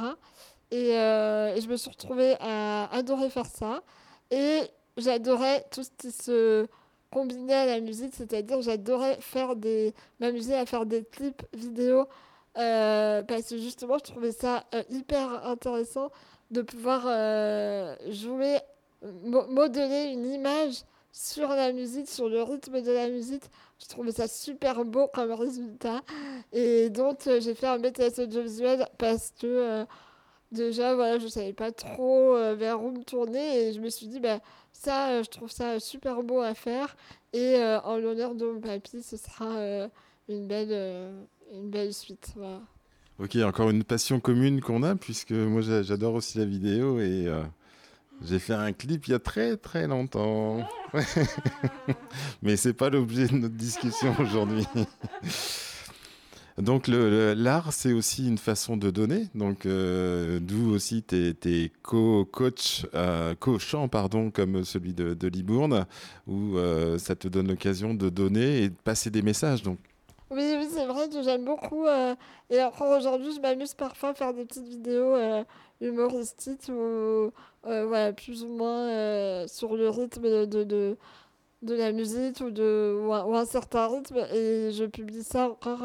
Et, 0.71 0.89
et 0.89 1.61
je 1.61 1.67
me 1.67 1.78
suis 1.78 1.91
retrouvée 1.91 2.36
à 2.39 2.91
adorer 2.95 3.30
faire 3.30 3.45
ça. 3.45 3.84
Et 4.32 4.61
j'adorais 4.97 5.65
tout 5.69 5.84
ce 5.84 5.89
qui 5.99 6.11
se 6.11 6.65
combinait 7.11 7.53
à 7.53 7.65
la 7.67 7.80
musique, 7.80 8.15
c'est-à-dire 8.15 8.59
j'adorais 8.63 9.17
faire 9.21 9.55
des, 9.55 9.93
m'amuser 10.19 10.55
à 10.55 10.65
faire 10.65 10.88
des 10.88 11.03
clips 11.03 11.43
vidéo 11.53 12.07
parce 12.55 13.49
que 13.49 13.57
justement, 13.59 13.99
je 13.99 14.11
trouvais 14.11 14.32
ça 14.32 14.63
hyper 14.89 15.45
intéressant 15.45 16.09
de 16.52 16.62
pouvoir 16.62 17.04
euh, 17.08 17.96
jouer, 18.10 18.58
mo- 19.24 19.48
modeler 19.48 20.12
une 20.14 20.26
image 20.32 20.84
sur 21.12 21.48
la 21.50 21.72
musique, 21.74 22.08
sur 22.10 22.30
le 22.30 22.41
rythme 22.44 22.82
de 22.82 22.91
la 22.91 23.10
musique. 23.10 23.44
Je 23.82 23.88
trouvais 23.88 24.12
ça 24.12 24.28
super 24.28 24.84
beau 24.86 25.08
comme 25.14 25.32
résultat. 25.32 26.02
Et 26.52 26.89
donc, 26.89 27.28
euh, 27.28 27.39
j'ai 27.39 27.54
fait 27.56 27.68
un 27.68 27.80
BTS 27.80 28.20
audiovisuel 28.20 28.88
parce 28.98 29.32
que 29.39 29.46
euh, 29.48 29.86
déjà, 30.52 30.96
voilà, 30.96 31.20
je 31.20 31.28
savais 31.28 31.54
pas 31.54 31.72
trop 31.72 32.34
vers 32.56 32.82
où 32.84 32.91
me 32.91 33.04
tourner. 33.04 33.68
Et 33.70 33.74
je 33.74 33.80
me 33.80 33.89
suis 33.89 34.08
dit, 34.08 34.20
bah, 34.20 34.39
ça, 34.72 35.22
je 35.22 35.30
trouve 35.30 35.52
ça 35.52 35.80
super 35.80 36.24
beau 36.24 36.39
à 36.41 36.54
faire. 36.54 36.96
Et 37.34 37.58
en 37.84 37.98
l'honneur 37.98 38.36
de 38.36 38.46
mon 38.46 38.60
papy, 38.62 39.02
ce 39.04 39.18
sera 39.18 39.88
une 40.30 40.48
belle, 40.48 41.14
une 41.52 41.70
belle 41.70 41.94
suite. 41.94 42.32
Voilà. 42.36 42.62
Ok, 43.20 43.36
encore 43.38 43.70
une 43.70 43.84
passion 43.84 44.20
commune 44.20 44.59
qu'on 44.61 44.84
a, 44.84 44.95
puisque 44.95 45.32
moi 45.32 45.61
j'a- 45.61 45.84
j'adore 45.84 46.16
aussi 46.16 46.39
la 46.39 46.45
vidéo 46.45 46.99
et 46.99 47.28
euh, 47.28 47.43
j'ai 48.24 48.39
fait 48.39 48.53
un 48.53 48.74
clip 48.74 49.07
il 49.07 49.11
y 49.11 49.14
a 49.14 49.20
très 49.20 49.57
très 49.57 49.88
longtemps. 49.88 50.68
Mais 52.41 52.57
c'est 52.57 52.74
pas 52.74 52.89
l'objet 52.89 53.28
de 53.28 53.36
notre 53.38 53.55
discussion 53.55 54.16
aujourd'hui. 54.20 54.66
Donc 56.57 56.88
l'art, 56.88 57.72
c'est 57.74 57.93
aussi 57.93 58.28
une 58.28 58.38
façon 58.38 58.78
de 58.78 58.89
donner. 58.91 59.28
Donc 59.36 59.66
euh, 59.66 60.39
d'où 60.39 60.72
aussi 60.72 61.03
tes, 61.03 61.34
tes 61.34 61.72
co-coach, 61.84 62.86
euh, 62.95 63.36
co-chants, 63.39 63.88
pardon, 63.88 64.32
comme 64.32 64.64
celui 64.64 64.93
de, 64.93 65.14
de 65.14 65.28
Libourne, 65.28 65.86
où 66.28 66.57
euh, 66.57 66.97
ça 66.97 67.16
te 67.16 67.28
donne 67.28 67.47
l'occasion 67.47 67.93
de 67.93 68.09
donner 68.09 68.64
et 68.64 68.70
de 68.70 68.76
passer 68.84 69.09
des 69.11 69.22
messages. 69.22 69.64
Donc 69.64 69.78
Oui, 70.34 70.56
oui, 70.58 70.68
c'est 70.74 70.88
vrai 70.88 71.10
que 71.10 71.22
j'aime 71.22 71.46
beaucoup. 71.46 71.86
euh, 71.86 72.16
et 72.50 72.62
encore 72.64 72.98
aujourd'hui, 72.98 73.32
je 73.36 73.40
m'amuse 73.40 73.76
parfois 73.76 74.10
à 74.10 74.14
faire 74.16 74.34
des 74.34 74.46
petites 74.46 74.68
vidéos 74.68 75.16
euh, 75.16 75.44
humoristiques 75.80 76.70
ou 76.70 77.32
euh, 77.68 78.12
plus 78.14 78.44
ou 78.44 78.48
moins 78.48 79.48
sur 79.48 79.76
le 79.76 79.90
rythme 79.90 80.24
de, 80.24 80.46
de, 80.64 80.98
de, 81.62 81.76
la 81.76 81.92
musique 81.92 82.42
ou, 82.42 82.50
de, 82.50 83.00
ou, 83.00 83.14
un, 83.14 83.46
certain 83.46 83.88
rythme. 83.88 84.26
Et 84.34 84.72
je 84.72 84.86
publie 84.86 85.22
ça 85.24 85.50
encore 85.50 85.84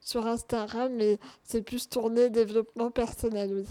sur 0.00 0.26
Instagram, 0.26 0.90
mais 0.96 1.18
c'est 1.44 1.60
plus 1.60 1.86
tourné 1.86 2.30
développement 2.30 2.90
personnel, 2.90 3.50
oui. 3.54 3.66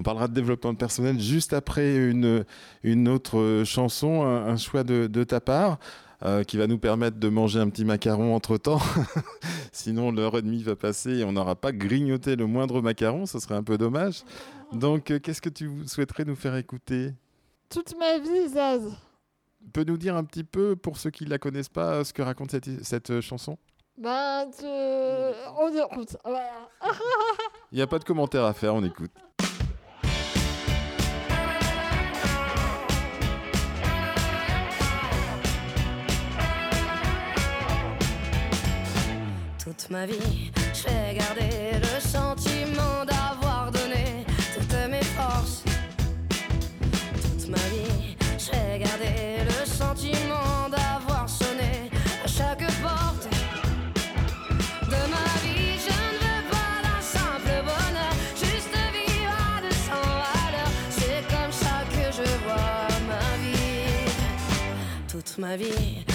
On 0.00 0.02
parlera 0.02 0.28
de 0.28 0.34
développement 0.34 0.74
personnel 0.76 1.18
juste 1.18 1.52
après 1.54 1.96
une, 1.96 2.44
une 2.84 3.08
autre 3.08 3.62
chanson, 3.64 4.22
un, 4.22 4.46
un 4.46 4.56
choix 4.56 4.84
de, 4.84 5.08
de 5.08 5.24
ta 5.24 5.40
part, 5.40 5.78
euh, 6.24 6.42
qui 6.42 6.56
va 6.56 6.66
nous 6.66 6.78
permettre 6.78 7.18
de 7.18 7.28
manger 7.28 7.60
un 7.60 7.68
petit 7.68 7.84
macaron 7.84 8.34
entre-temps. 8.34 8.80
Sinon, 9.72 10.10
l'heure 10.10 10.36
et 10.36 10.42
demie 10.42 10.62
va 10.62 10.74
passer 10.74 11.18
et 11.18 11.24
on 11.24 11.32
n'aura 11.32 11.54
pas 11.54 11.70
grignoté 11.72 12.34
le 12.34 12.46
moindre 12.46 12.82
macaron, 12.82 13.26
ce 13.26 13.38
serait 13.38 13.54
un 13.54 13.62
peu 13.62 13.78
dommage. 13.78 14.24
Donc, 14.72 15.10
euh, 15.10 15.20
qu'est-ce 15.20 15.40
que 15.40 15.48
tu 15.48 15.70
souhaiterais 15.86 16.24
nous 16.24 16.36
faire 16.36 16.56
écouter? 16.56 17.12
Toute 17.68 17.96
ma 17.98 18.18
vie, 18.18 18.48
Zaz. 18.48 18.82
Peux 19.72 19.84
nous 19.84 19.96
dire 19.96 20.16
un 20.16 20.24
petit 20.24 20.44
peu, 20.44 20.74
pour 20.74 20.96
ceux 20.96 21.10
qui 21.10 21.24
ne 21.24 21.30
la 21.30 21.38
connaissent 21.38 21.68
pas, 21.68 22.02
ce 22.02 22.12
que 22.12 22.22
raconte 22.22 22.50
cette, 22.50 22.84
cette 22.84 23.10
euh, 23.10 23.20
chanson? 23.20 23.56
Ben, 23.96 24.46
on 25.58 25.68
écoute. 25.68 26.16
Voilà. 26.24 26.68
Il 27.72 27.76
n'y 27.76 27.82
a 27.82 27.86
pas 27.86 27.98
de 27.98 28.04
commentaire 28.04 28.44
à 28.44 28.54
faire, 28.54 28.74
on 28.74 28.84
écoute. 28.84 29.10
Toute 39.68 39.90
ma 39.90 40.06
vie, 40.06 40.50
je 40.72 40.84
vais 40.84 41.14
garder 41.14 41.78
le 41.78 42.00
sentiment 42.00 43.04
d'avoir 43.04 43.70
donné 43.70 44.24
toutes 44.54 44.88
mes 44.88 45.04
forces. 45.04 45.62
Toute 47.20 47.48
ma 47.50 47.58
vie, 47.68 48.16
je 48.38 48.50
vais 48.50 48.78
garder 48.78 49.44
le 49.44 49.66
sentiment 49.66 50.70
d'avoir 50.70 51.28
sonné 51.28 51.90
à 52.24 52.26
chaque 52.26 52.64
porte. 52.80 53.28
De 54.84 55.00
ma 55.14 55.28
vie, 55.44 55.76
je 55.86 55.92
ne 55.92 56.16
veux 56.24 56.44
pas 56.50 56.74
d'un 56.84 57.02
simple 57.02 57.52
bonheur, 57.68 58.14
juste 58.36 58.74
vivre 58.94 59.60
200 59.60 59.92
à 59.92 60.50
l'heure. 60.50 60.72
C'est 60.88 61.22
comme 61.28 61.52
ça 61.52 61.84
que 61.92 62.10
je 62.16 62.26
vois 62.46 62.88
ma 63.06 63.36
vie. 63.44 64.08
Toute 65.08 65.36
ma 65.36 65.56
vie, 65.56 66.06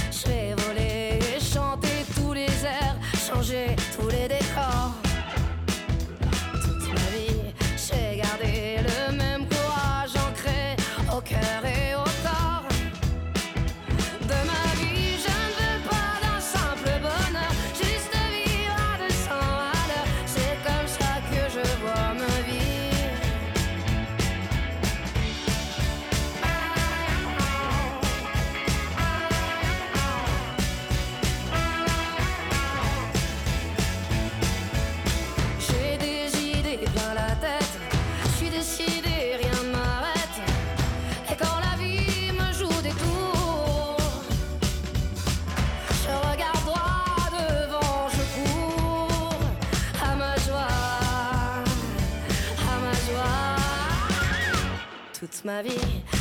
Ma 55.46 55.62
vie, 55.62 55.72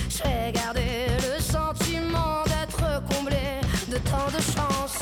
j'ai 0.09 0.51
gardé 0.53 1.07
le 1.18 1.41
sentiment 1.41 2.43
d'être 2.45 3.03
comblé 3.09 3.61
de 3.89 3.99
tant 3.99 4.27
de 4.37 4.43
chance. 4.43 4.99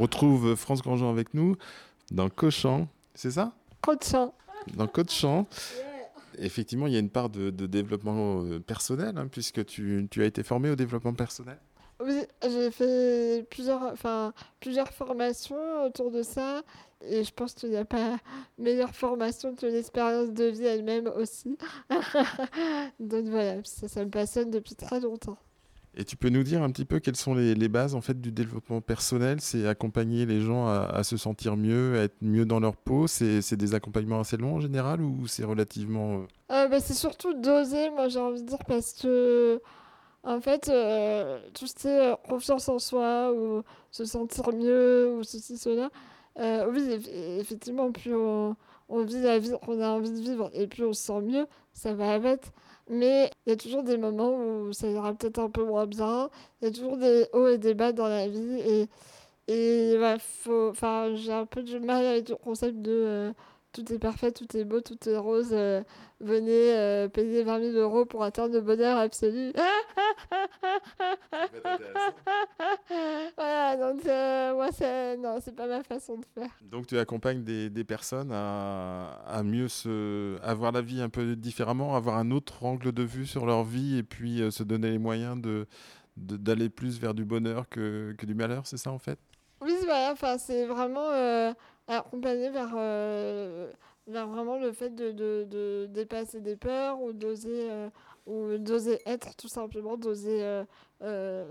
Retrouve 0.00 0.54
France 0.56 0.82
Grandjean 0.82 1.10
avec 1.10 1.34
nous 1.34 1.56
dans 2.10 2.28
Cochamp, 2.28 2.88
c'est 3.14 3.30
ça? 3.32 3.52
Coachant. 3.80 4.34
Dans 4.74 4.86
Cochamp. 4.86 5.46
Effectivement, 6.38 6.86
il 6.86 6.92
y 6.92 6.96
a 6.96 7.00
une 7.00 7.10
part 7.10 7.28
de, 7.28 7.50
de 7.50 7.66
développement 7.66 8.42
euh, 8.42 8.60
personnel, 8.60 9.18
hein, 9.18 9.28
puisque 9.30 9.64
tu, 9.66 10.06
tu 10.10 10.22
as 10.22 10.26
été 10.26 10.42
formé 10.42 10.70
au 10.70 10.76
développement 10.76 11.12
personnel. 11.12 11.58
Oui, 12.02 12.22
j'ai 12.42 12.70
fait 12.70 13.46
plusieurs, 13.50 13.82
enfin, 13.82 14.32
plusieurs 14.58 14.88
formations 14.88 15.84
autour 15.84 16.10
de 16.10 16.22
ça. 16.22 16.62
Et 17.02 17.24
je 17.24 17.32
pense 17.32 17.54
qu'il 17.54 17.70
n'y 17.70 17.76
a 17.76 17.84
pas 17.84 18.18
meilleure 18.58 18.94
formation 18.94 19.54
que 19.54 19.66
l'expérience 19.66 20.30
de 20.30 20.44
vie 20.44 20.64
elle-même 20.64 21.08
aussi. 21.08 21.58
Donc 23.00 23.24
voilà, 23.26 23.62
ça, 23.64 23.88
ça 23.88 24.04
me 24.04 24.10
passionne 24.10 24.50
depuis 24.50 24.74
très 24.74 25.00
longtemps. 25.00 25.38
Et 25.96 26.04
tu 26.04 26.16
peux 26.16 26.28
nous 26.28 26.44
dire 26.44 26.62
un 26.62 26.70
petit 26.70 26.84
peu 26.84 27.00
quelles 27.00 27.16
sont 27.16 27.34
les, 27.34 27.68
bases 27.68 27.94
en 27.96 28.00
fait 28.00 28.20
du 28.20 28.30
développement 28.30 28.80
personnel? 28.80 29.40
C'est 29.40 29.66
accompagner 29.66 30.24
les 30.24 30.40
gens 30.40 30.68
à, 30.68 31.02
se 31.02 31.16
sentir 31.16 31.56
mieux, 31.56 31.98
à 31.98 32.02
être 32.04 32.16
mieux 32.22 32.44
dans 32.46 32.60
leur 32.60 32.76
peau? 32.76 33.06
C'est 33.08 33.56
des 33.56 33.74
accompagnements 33.74 34.20
assez 34.20 34.36
longs 34.36 34.56
en 34.56 34.60
général 34.60 35.00
ou 35.02 35.26
c'est 35.26 35.44
relativement 35.44 36.20
euh, 36.20 36.26
Euh, 36.52 36.68
bah, 36.68 36.80
c'est 36.80 36.94
surtout 36.94 37.34
doser, 37.34 37.90
moi 37.90 38.08
j'ai 38.08 38.20
envie 38.20 38.42
de 38.42 38.46
dire, 38.48 38.64
parce 38.68 38.92
que 38.92 39.60
en 40.22 40.40
fait, 40.40 40.68
euh, 40.68 41.40
tout 41.54 41.66
ce 41.66 41.74
qui 41.74 41.88
est 41.88 42.12
euh, 42.12 42.16
confiance 42.28 42.68
en 42.68 42.78
soi, 42.78 43.32
ou 43.32 43.62
se 43.90 44.04
sentir 44.04 44.52
mieux, 44.52 45.14
ou 45.16 45.24
ceci, 45.24 45.56
cela, 45.56 45.88
oui, 46.38 46.80
eff- 46.88 47.08
effectivement, 47.40 47.90
plus 47.90 48.14
on, 48.14 48.54
on 48.88 49.02
vit 49.04 49.20
la 49.22 49.38
vie 49.38 49.52
qu'on 49.64 49.80
a 49.80 49.88
envie 49.88 50.10
de 50.10 50.20
vivre, 50.20 50.50
et 50.52 50.66
plus 50.66 50.84
on 50.84 50.92
se 50.92 51.02
sent 51.02 51.20
mieux, 51.22 51.46
ça 51.72 51.94
va 51.94 52.12
avec. 52.12 52.42
Mais 52.90 53.30
il 53.46 53.50
y 53.50 53.52
a 53.52 53.56
toujours 53.56 53.84
des 53.84 53.96
moments 53.96 54.34
où 54.34 54.72
ça 54.72 54.88
ira 54.88 55.14
peut-être 55.14 55.38
un 55.38 55.50
peu 55.50 55.64
moins 55.64 55.86
bien, 55.86 56.28
il 56.60 56.66
y 56.66 56.68
a 56.68 56.72
toujours 56.72 56.96
des 56.98 57.26
hauts 57.32 57.48
et 57.48 57.58
des 57.58 57.74
bas 57.74 57.92
dans 57.92 58.08
la 58.08 58.28
vie, 58.28 58.60
et, 58.66 58.88
et 59.48 59.98
ouais, 59.98 60.16
faut, 60.20 60.70
enfin, 60.70 61.14
j'ai 61.14 61.32
un 61.32 61.46
peu 61.46 61.62
du 61.62 61.80
mal 61.80 62.04
avec 62.06 62.28
le 62.30 62.36
concept 62.36 62.82
de 62.82 62.90
euh, 62.92 63.32
tout 63.72 63.92
est 63.92 63.98
parfait, 63.98 64.32
tout 64.32 64.56
est 64.56 64.64
beau, 64.64 64.80
tout 64.80 64.96
est 65.08 65.16
rose. 65.16 65.50
euh, 65.52 65.82
venez 66.20 66.76
euh, 66.76 67.08
payer 67.08 67.42
20 67.44 67.72
000 67.72 67.76
euros 67.78 68.04
pour 68.04 68.22
atteindre 68.24 68.54
le 68.54 68.60
bonheur 68.60 68.98
absolu. 68.98 69.52
voilà, 73.36 73.76
donc 73.76 74.04
euh, 74.06 74.54
moi, 74.54 74.68
c'est 74.72 75.16
non, 75.16 75.38
c'est 75.42 75.54
pas 75.54 75.66
ma 75.66 75.82
façon 75.82 76.16
de 76.18 76.24
faire. 76.34 76.50
Donc 76.62 76.86
tu 76.86 76.98
accompagnes 76.98 77.42
des, 77.42 77.70
des 77.70 77.84
personnes 77.84 78.30
à, 78.32 79.20
à 79.26 79.42
mieux 79.42 79.68
se 79.68 80.38
avoir 80.42 80.72
la 80.72 80.80
vie 80.82 81.00
un 81.00 81.08
peu 81.08 81.36
différemment, 81.36 81.94
avoir 81.96 82.16
un 82.18 82.30
autre 82.30 82.64
angle 82.64 82.92
de 82.92 83.02
vue 83.02 83.26
sur 83.26 83.46
leur 83.46 83.64
vie 83.64 83.98
et 83.98 84.02
puis 84.02 84.42
se 84.50 84.62
donner 84.62 84.90
les 84.90 84.98
moyens 84.98 85.40
de 85.40 85.66
de- 86.16 86.36
d'aller 86.36 86.68
plus 86.68 86.98
vers 87.00 87.14
du 87.14 87.24
bonheur 87.24 87.68
que, 87.68 88.12
que 88.18 88.26
du 88.26 88.34
malheur, 88.34 88.66
c'est 88.66 88.76
ça 88.76 88.90
en 88.90 88.98
fait? 88.98 89.18
Oui, 89.62 89.74
voilà, 89.84 90.10
enfin, 90.12 90.36
c'est 90.38 90.66
vraiment 90.66 91.08
accompagner 91.86 92.50
vers, 92.50 92.72
euh, 92.76 93.70
vers 94.06 94.28
vraiment 94.28 94.58
le 94.58 94.72
fait 94.72 94.90
de, 94.90 95.12
de, 95.12 95.46
de 95.48 95.86
dépasser 95.90 96.40
des 96.40 96.56
peurs 96.56 97.00
ou 97.02 97.12
d'oser 97.12 97.70
euh, 97.70 97.88
être 99.06 99.34
tout 99.36 99.48
simplement, 99.48 99.96
d'oser 99.96 100.62
euh, 101.02 101.46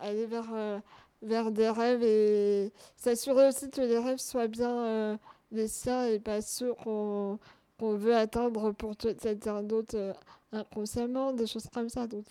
aller 0.00 0.26
vers, 0.26 0.80
vers 1.22 1.50
des 1.50 1.68
rêves 1.70 2.02
et 2.02 2.72
s'assurer 2.96 3.48
aussi 3.48 3.70
que 3.70 3.80
les 3.80 3.98
rêves 3.98 4.18
soient 4.18 4.48
bien 4.48 5.18
les 5.50 5.68
siens 5.68 6.06
et 6.06 6.20
pas 6.20 6.40
ceux 6.42 6.74
qu'on 6.74 7.38
veut 7.80 8.14
atteindre 8.14 8.72
pour 8.72 8.96
quelqu'un 8.96 9.62
d'autre 9.62 10.14
inconsciemment, 10.52 11.32
des 11.32 11.46
choses 11.46 11.68
comme 11.72 11.88
ça. 11.88 12.06
Donc, 12.06 12.26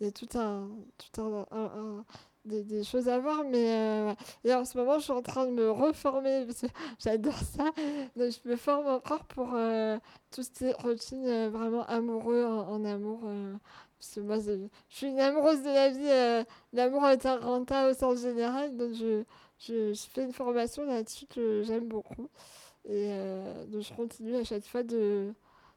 il 0.00 0.06
y 0.06 0.08
a 0.08 0.12
tout 0.12 0.28
un, 0.38 0.68
tout 0.98 1.22
un- 1.22 2.04
des, 2.46 2.84
choses 2.84 3.08
à 3.08 3.18
voir, 3.18 3.44
mais 3.44 3.76
euh, 3.76 4.14
et 4.44 4.54
en 4.54 4.64
ce 4.64 4.78
moment, 4.78 4.98
je 4.98 5.04
suis 5.04 5.12
en 5.12 5.22
train 5.22 5.46
de 5.46 5.52
me 5.52 5.70
reformer 5.70 6.44
parce 6.46 6.60
que 6.62 6.66
j'adore 6.98 7.34
ça. 7.38 7.64
Donc, 8.16 8.30
je 8.32 8.48
me 8.48 8.56
forme 8.56 8.86
encore 8.86 9.24
pour 9.24 9.50
euh, 9.54 9.98
tout 10.30 10.42
ce 10.42 10.50
qui 10.50 10.64
est 10.64 10.72
routine 10.80 11.26
euh, 11.26 11.50
vraiment 11.50 11.84
amoureux 11.86 12.44
en, 12.44 12.84
amour. 12.84 13.20
parce 13.98 14.14
que 14.14 14.20
moi, 14.20 14.38
je 14.38 14.68
suis 14.88 15.08
une 15.08 15.20
amoureuse 15.20 15.62
de 15.62 15.68
la 15.68 15.90
vie. 15.90 15.98
euh, 16.08 16.44
L'amour 16.72 17.06
est 17.08 17.26
un 17.26 17.90
au 17.90 17.94
sens 17.94 18.20
général, 18.20 18.76
donc 18.76 18.92
je, 18.94 19.24
je, 19.58 19.94
fais 20.12 20.24
une 20.24 20.32
formation 20.32 20.84
là-dessus 20.84 21.26
que 21.26 21.62
j'aime 21.62 21.88
beaucoup. 21.88 22.28
Et 22.88 23.08
donc, 23.68 23.82
je 23.82 23.92
continue 23.94 24.36
à 24.36 24.44
chaque 24.44 24.64
fois 24.64 24.84
de, 24.84 25.32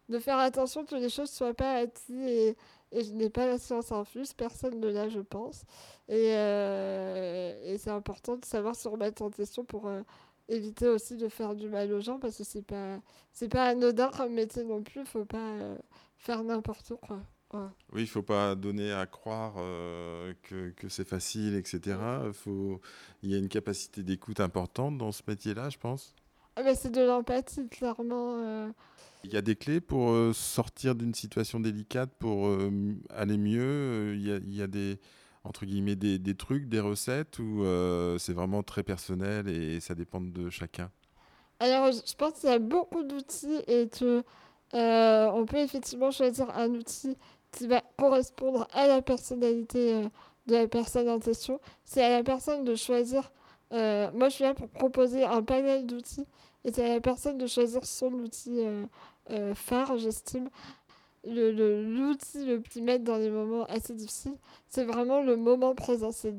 de 0.10 0.20
faire 0.20 0.38
attention 0.40 0.86
que 0.86 0.96
les 0.96 1.10
choses 1.10 1.30
ne 1.32 1.36
soient 1.36 1.54
pas 1.54 1.74
acquises 1.76 2.10
et, 2.28 2.58
et 2.92 3.04
je 3.04 3.14
n'ai 3.14 3.30
pas 3.30 3.46
la 3.48 3.58
science 3.58 3.92
infuse, 3.92 4.34
personne 4.34 4.80
ne 4.80 4.88
l'a, 4.88 5.08
je 5.10 5.20
pense. 5.20 5.64
Et, 6.08 6.34
euh, 6.36 7.54
et 7.74 7.78
c'est 7.78 7.92
important 7.92 8.36
de 8.38 8.46
savoir 8.46 8.76
se 8.76 8.88
remettre 8.88 9.22
en 9.22 9.30
question 9.30 9.64
pour 9.64 9.88
euh, 9.88 10.02
éviter 10.48 10.88
aussi 10.88 11.16
de 11.16 11.30
faire 11.30 11.56
du 11.56 11.70
mal 11.70 11.92
aux 11.94 12.00
gens 12.02 12.20
parce 12.20 12.38
que 12.38 12.44
c'est 12.44 12.64
pas, 12.66 13.00
c'est 13.32 13.50
pas 13.50 13.66
anodin 13.68 14.10
comme 14.18 14.34
métier 14.34 14.64
non 14.64 14.82
plus, 14.82 15.06
faut 15.06 15.26
pas 15.26 15.38
euh, 15.38 15.78
faire 16.18 16.44
n'importe 16.44 16.94
quoi. 17.02 17.20
Oui, 17.94 18.02
il 18.02 18.08
faut 18.08 18.22
pas 18.22 18.54
donner 18.56 18.92
à 18.94 19.08
croire 19.08 19.56
euh, 19.58 20.34
que, 20.44 20.70
que 20.72 20.88
c'est 20.88 21.08
facile, 21.08 21.56
etc. 21.56 21.98
Faut... 22.32 22.80
Il 23.24 23.32
y 23.32 23.36
a 23.36 23.40
une 23.40 23.50
capacité 23.50 24.04
d'écoute 24.04 24.40
importante 24.40 25.00
dans 25.00 25.12
ce 25.12 25.24
métier-là, 25.28 25.70
je 25.72 25.78
pense. 25.80 26.14
Ah, 26.56 26.62
mais 26.64 26.76
c'est 26.76 26.92
de 26.92 27.02
l'empathie, 27.02 27.68
clairement. 27.70 28.36
euh. 28.38 28.70
Il 29.24 29.34
y 29.34 29.38
a 29.38 29.42
des 29.42 29.56
clés 29.56 29.82
pour 29.82 30.12
euh, 30.12 30.32
sortir 30.34 30.96
d'une 30.96 31.14
situation 31.14 31.60
délicate, 31.60 32.10
pour 32.20 32.48
euh, 32.48 32.72
aller 33.10 33.38
mieux. 33.38 33.62
euh, 33.62 34.16
Il 34.16 34.56
y 34.56 34.62
a, 34.62 34.68
des, 34.68 34.98
entre 35.44 35.66
guillemets, 35.66 35.96
des, 35.96 36.36
trucs, 36.36 36.70
des 36.70 36.80
recettes, 36.80 37.40
ou 37.40 37.64
c'est 38.18 38.34
vraiment 38.34 38.64
très 38.64 38.84
personnel 38.84 39.50
et 39.50 39.80
ça 39.80 39.96
dépend 39.96 40.22
de 40.22 40.50
chacun? 40.50 40.90
Alors, 41.60 41.92
je 41.92 42.16
pense 42.16 42.40
qu'il 42.40 42.50
y 42.50 42.54
a 42.54 42.60
beaucoup 42.60 43.04
d'outils 43.04 43.62
et 43.68 43.90
que 43.90 44.24
on 44.72 45.46
peut 45.46 45.58
effectivement 45.58 46.12
choisir 46.12 46.50
un 46.58 46.70
outil 46.70 47.18
qui 47.52 47.68
va 47.68 47.82
correspondre 47.98 48.68
à 48.74 48.88
la 48.88 49.02
personnalité 49.02 50.04
de 50.48 50.56
la 50.56 50.68
personne 50.68 51.10
en 51.10 51.20
question. 51.20 51.60
C'est 51.84 52.04
à 52.04 52.10
la 52.10 52.24
personne 52.24 52.64
de 52.64 52.76
choisir. 52.76 53.32
moi, 53.72 54.30
je 54.30 54.36
suis 54.36 54.44
là 54.46 54.54
pour 54.54 54.70
proposer 54.70 55.26
un 55.26 55.44
panel 55.44 55.86
d'outils 55.88 56.26
et 56.66 56.72
c'est 56.74 56.86
à 56.86 56.94
la 56.96 57.02
personne 57.02 57.38
de 57.38 57.48
choisir 57.48 57.86
son 57.86 58.14
outil 58.14 58.60
euh, 58.66 58.86
euh, 59.32 59.56
phare, 59.56 59.98
j'estime. 59.98 60.50
Le, 61.26 61.52
le- 61.52 61.84
l'outil 61.84 62.46
le 62.46 62.62
plus 62.62 62.82
mettre 62.82 63.04
dans 63.04 63.18
les 63.18 63.30
moments 63.30 63.66
assez 63.66 63.94
difficiles, 63.94 64.38
c'est 64.70 64.86
vraiment 64.86 65.22
le 65.22 65.36
moment 65.38 65.76
présent. 65.76 66.12
C'est 66.12 66.36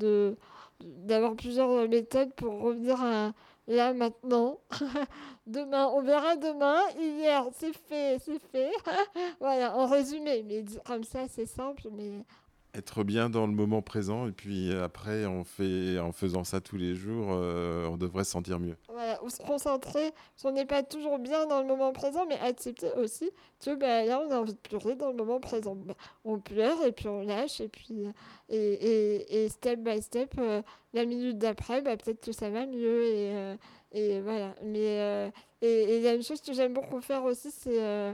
d'avoir 0.80 1.34
plusieurs 1.36 1.88
méthodes 1.88 2.32
pour 2.34 2.60
revenir 2.60 3.00
à 3.02 3.32
là, 3.68 3.92
maintenant. 3.92 4.58
demain, 5.46 5.86
on 5.94 6.02
verra 6.02 6.36
demain. 6.36 6.80
Hier, 6.98 7.46
c'est 7.58 7.74
fait, 7.74 8.18
c'est 8.24 8.38
fait. 8.50 8.70
voilà, 9.40 9.76
en 9.76 9.86
résumé. 9.86 10.42
Mais 10.42 10.64
comme 10.86 11.04
ça, 11.04 11.28
c'est 11.28 11.46
simple, 11.46 11.88
mais 11.92 12.24
Être 12.72 13.02
bien 13.02 13.28
dans 13.30 13.48
le 13.48 13.52
moment 13.52 13.82
présent 13.82 14.28
et 14.28 14.32
puis 14.32 14.72
après, 14.72 15.26
on 15.26 15.42
fait, 15.42 15.98
en 15.98 16.12
faisant 16.12 16.44
ça 16.44 16.60
tous 16.60 16.76
les 16.76 16.94
jours, 16.94 17.28
euh, 17.30 17.88
on 17.88 17.96
devrait 17.96 18.22
se 18.22 18.30
sentir 18.30 18.60
mieux. 18.60 18.76
Ou 19.22 19.28
se 19.28 19.42
concentrer, 19.42 20.12
si 20.36 20.46
on 20.46 20.52
n'est 20.52 20.66
pas 20.66 20.84
toujours 20.84 21.18
bien 21.18 21.46
dans 21.46 21.60
le 21.60 21.66
moment 21.66 21.92
présent, 21.92 22.26
mais 22.28 22.38
accepter 22.38 22.92
aussi 22.92 23.28
que 23.58 23.74
bah, 23.74 24.04
là, 24.04 24.22
on 24.24 24.30
a 24.30 24.38
envie 24.38 24.52
de 24.52 24.58
pleurer 24.58 24.94
dans 24.94 25.08
le 25.08 25.16
moment 25.16 25.40
présent. 25.40 25.74
Bah, 25.74 25.94
on 26.24 26.38
pleure 26.38 26.84
et 26.84 26.92
puis 26.92 27.08
on 27.08 27.22
lâche, 27.22 27.60
et 27.60 27.68
puis 27.68 28.04
et, 28.48 28.56
et, 28.56 29.44
et 29.44 29.48
step 29.48 29.80
by 29.80 30.00
step, 30.00 30.34
euh, 30.38 30.62
la 30.92 31.04
minute 31.04 31.38
d'après, 31.38 31.82
bah, 31.82 31.96
peut-être 31.96 32.24
que 32.24 32.32
ça 32.32 32.50
va 32.50 32.66
mieux, 32.66 33.04
et, 33.04 33.56
euh, 33.96 34.20
voilà. 34.22 34.54
Mais 34.62 35.00
euh, 35.00 35.30
et 35.60 35.96
il 35.96 36.02
y 36.02 36.08
a 36.08 36.14
une 36.14 36.22
chose 36.22 36.40
que 36.40 36.52
j'aime 36.52 36.72
beaucoup 36.72 37.00
faire 37.00 37.24
aussi, 37.24 37.50
c'est 37.50 37.82
euh, 37.82 38.12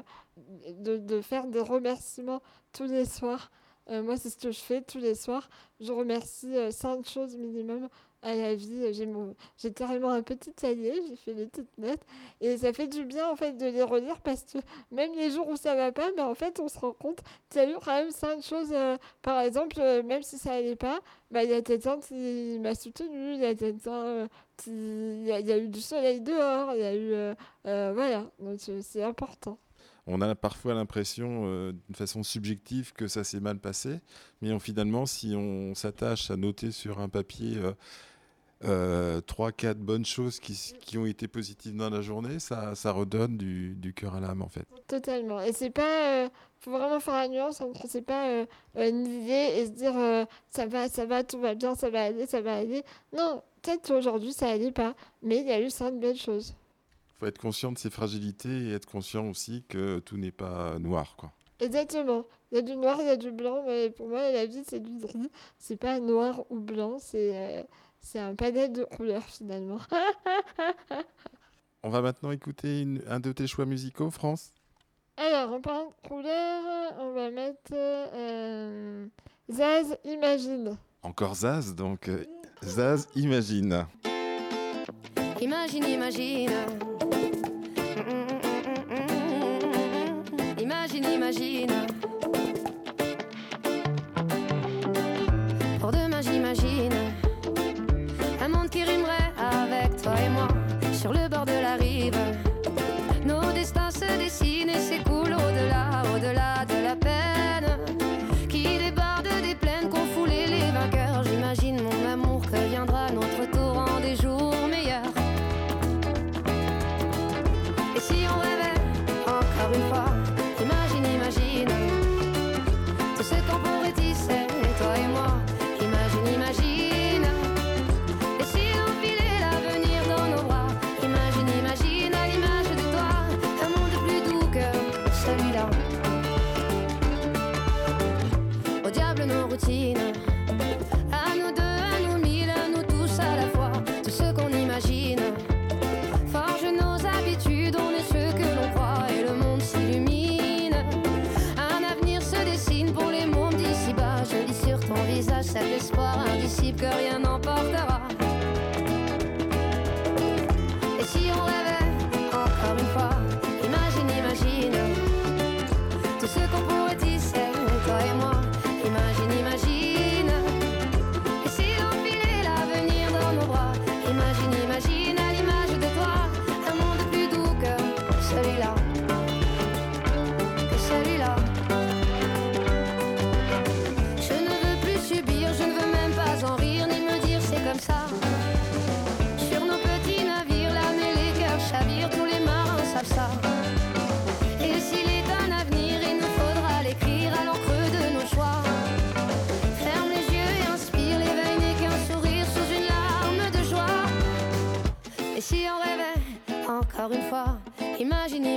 de 0.78 1.20
faire 1.20 1.46
des 1.46 1.60
remerciements 1.60 2.40
tous 2.72 2.86
les 2.86 3.04
soirs. 3.04 3.50
Euh, 3.90 4.02
moi, 4.02 4.16
c'est 4.16 4.30
ce 4.30 4.36
que 4.36 4.50
je 4.50 4.58
fais 4.58 4.82
tous 4.82 4.98
les 4.98 5.14
soirs. 5.14 5.48
Je 5.80 5.92
remercie 5.92 6.56
euh, 6.56 6.70
cinq 6.70 7.06
choses 7.08 7.36
minimum 7.36 7.88
à 8.22 8.34
la 8.34 8.54
vie. 8.54 8.92
J'ai 8.92 9.06
mon, 9.06 9.36
j'ai 9.58 9.72
carrément 9.72 10.10
un 10.10 10.22
petit 10.22 10.52
cahier, 10.52 10.94
j'ai 11.08 11.16
fait 11.16 11.34
les 11.34 11.46
petites 11.46 11.78
notes. 11.78 12.00
Et 12.40 12.56
ça 12.58 12.72
fait 12.72 12.88
du 12.88 13.04
bien, 13.04 13.28
en 13.28 13.36
fait, 13.36 13.52
de 13.52 13.66
les 13.66 13.82
relire 13.82 14.20
parce 14.20 14.42
que 14.42 14.58
même 14.90 15.12
les 15.14 15.30
jours 15.30 15.48
où 15.48 15.56
ça 15.56 15.74
va 15.76 15.92
pas, 15.92 16.10
mais 16.16 16.22
en 16.22 16.34
fait, 16.34 16.58
on 16.58 16.68
se 16.68 16.78
rend 16.78 16.92
compte 16.92 17.20
qu'il 17.50 17.62
y 17.62 17.64
a 17.64 17.70
eu 17.70 17.74
quand 17.74 17.92
même 17.92 18.10
cinq 18.10 18.42
choses. 18.42 18.72
euh, 18.72 18.96
par 19.22 19.40
exemple, 19.40 19.78
même 20.04 20.22
si 20.22 20.38
ça 20.38 20.54
allait 20.54 20.76
pas, 20.76 21.00
bah, 21.30 21.44
il 21.44 21.50
y 21.50 21.54
a 21.54 21.62
quelqu'un 21.62 21.98
qui 22.00 22.58
m'a 22.60 22.74
soutenu, 22.74 23.34
il 23.34 23.40
y 23.40 23.46
a 23.46 23.54
quelqu'un 23.54 23.92
euh, 23.92 24.28
qui. 24.56 24.70
Il 24.70 25.26
y 25.26 25.52
a, 25.52 25.58
eu 25.58 25.68
du 25.68 25.80
soleil 25.80 26.20
dehors, 26.20 26.74
il 26.74 26.80
y 26.80 26.84
a 26.84 26.94
eu. 26.96 27.34
voilà, 27.64 28.24
donc 28.40 28.60
c'est 28.82 29.02
important. 29.02 29.58
On 30.06 30.20
a 30.20 30.34
parfois 30.34 30.74
l'impression, 30.74 31.44
euh, 31.46 31.72
d'une 31.72 31.96
façon 31.96 32.22
subjective, 32.22 32.92
que 32.92 33.08
ça 33.08 33.24
s'est 33.24 33.40
mal 33.40 33.58
passé, 33.58 34.00
mais 34.40 34.56
finalement, 34.60 35.06
si 35.06 35.34
on 35.36 35.74
s'attache 35.74 36.30
à 36.30 36.36
noter 36.36 36.70
sur 36.70 37.00
un 37.00 37.08
papier 37.08 37.56
euh, 37.58 37.72
euh, 38.64 39.20
trois, 39.20 39.52
quatre 39.52 39.78
bonnes 39.78 40.06
choses 40.06 40.40
qui, 40.40 40.96
ont 40.96 41.06
été 41.06 41.28
positives 41.28 41.76
dans 41.76 41.90
la 41.90 42.02
journée, 42.02 42.38
ça, 42.38 42.72
redonne 42.92 43.36
du, 43.36 43.92
cœur 43.94 44.14
à 44.14 44.20
l'âme, 44.20 44.42
en 44.42 44.48
fait. 44.48 44.66
Totalement. 44.86 45.40
Et 45.40 45.52
c'est 45.52 45.70
pas. 45.70 46.24
euh, 46.24 46.28
faut 46.66 46.72
vraiment 46.72 46.98
faire 46.98 47.14
la 47.14 47.28
nuance 47.28 47.60
entre 47.60 47.86
c'est 47.88 48.02
pas 48.02 48.28
euh, 48.28 48.46
euh, 48.76 48.90
nier 48.90 49.60
et 49.60 49.66
se 49.66 49.70
dire 49.70 49.96
euh, 49.96 50.24
ça 50.50 50.66
va, 50.66 50.88
ça 50.88 51.06
va, 51.06 51.22
tout 51.22 51.38
va 51.38 51.54
bien, 51.54 51.76
ça 51.76 51.90
va 51.90 52.02
aller, 52.04 52.26
ça 52.26 52.40
va 52.40 52.56
aller. 52.56 52.82
Non, 53.16 53.42
peut-être 53.62 53.86
qu'aujourd'hui 53.86 54.32
ça 54.32 54.48
allait 54.48 54.72
pas, 54.72 54.94
mais 55.22 55.38
il 55.38 55.46
y 55.46 55.52
a 55.52 55.60
eu 55.60 55.70
cinq 55.70 55.94
belles 55.94 56.16
choses. 56.16 56.54
Il 57.16 57.20
faut 57.20 57.26
être 57.26 57.38
conscient 57.38 57.72
de 57.72 57.78
ses 57.78 57.88
fragilités 57.88 58.68
et 58.68 58.72
être 58.74 58.84
conscient 58.86 59.28
aussi 59.30 59.64
que 59.68 60.00
tout 60.00 60.18
n'est 60.18 60.30
pas 60.32 60.78
noir, 60.78 61.14
quoi. 61.16 61.32
Exactement. 61.60 62.26
Il 62.52 62.56
y 62.56 62.58
a 62.58 62.62
du 62.62 62.76
noir, 62.76 62.98
il 63.00 63.06
y 63.06 63.10
a 63.10 63.16
du 63.16 63.32
blanc, 63.32 63.62
mais 63.66 63.88
pour 63.88 64.08
moi 64.08 64.30
la 64.30 64.44
vie 64.44 64.62
c'est 64.68 64.80
du 64.80 64.98
gris. 64.98 65.30
C'est 65.58 65.76
pas 65.78 65.98
noir 65.98 66.44
ou 66.50 66.60
blanc, 66.60 66.98
c'est 66.98 67.30
euh, 67.34 67.62
c'est 68.02 68.18
un 68.18 68.34
panel 68.34 68.72
de 68.72 68.84
couleurs 68.84 69.24
finalement. 69.24 69.78
On 71.82 71.88
va 71.88 72.02
maintenant 72.02 72.30
écouter 72.32 72.82
une- 72.82 73.02
un 73.08 73.20
de 73.20 73.32
tes 73.32 73.46
choix 73.46 73.64
musicaux, 73.64 74.10
France 74.10 74.52
Alors, 75.16 75.54
en 75.54 75.60
parlant 75.62 75.86
de 76.02 76.08
couleurs, 76.08 76.94
on 76.98 77.12
va 77.12 77.30
mettre 77.30 77.72
euh, 77.72 79.06
Zaz 79.50 79.96
Imagine. 80.04 80.76
Encore 81.02 81.34
Zaz, 81.36 81.74
donc 81.74 82.08
euh, 82.08 82.24
Zaz, 82.62 83.08
imagine. 83.16 83.86
Imagine, 85.40 85.84
imagine. 85.84 86.50
Imagine, 90.58 91.04
imagine. 91.14 92.15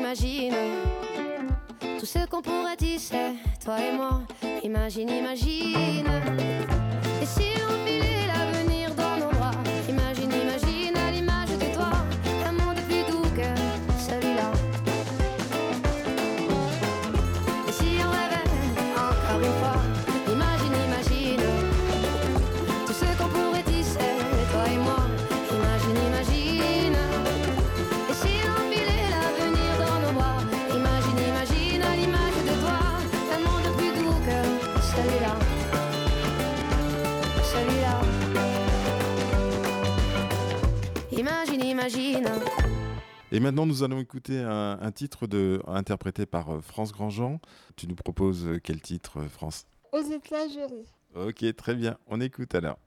Imagine, 0.09 0.55
tout 1.99 2.05
ce 2.05 2.25
qu'on 2.25 2.41
pourrait 2.41 2.75
tisser, 2.77 3.35
toi 3.63 3.77
et 3.79 3.95
moi. 3.95 4.21
Imagine, 4.63 5.09
imagine. 5.09 6.88
Et 43.39 43.41
maintenant, 43.41 43.65
nous 43.65 43.83
allons 43.83 44.01
écouter 44.01 44.37
un, 44.37 44.77
un 44.81 44.91
titre 44.91 45.25
de, 45.25 45.61
interprété 45.65 46.25
par 46.25 46.55
euh, 46.55 46.59
France 46.59 46.91
Grandjean. 46.91 47.39
Tu 47.77 47.87
nous 47.87 47.95
proposes 47.95 48.45
euh, 48.45 48.59
quel 48.61 48.81
titre, 48.81 49.21
euh, 49.21 49.29
France? 49.29 49.65
Aux 49.93 50.03
jury. 50.03 50.85
Ok, 51.15 51.55
très 51.55 51.73
bien. 51.73 51.97
On 52.07 52.19
écoute 52.19 52.53
alors. 52.53 52.79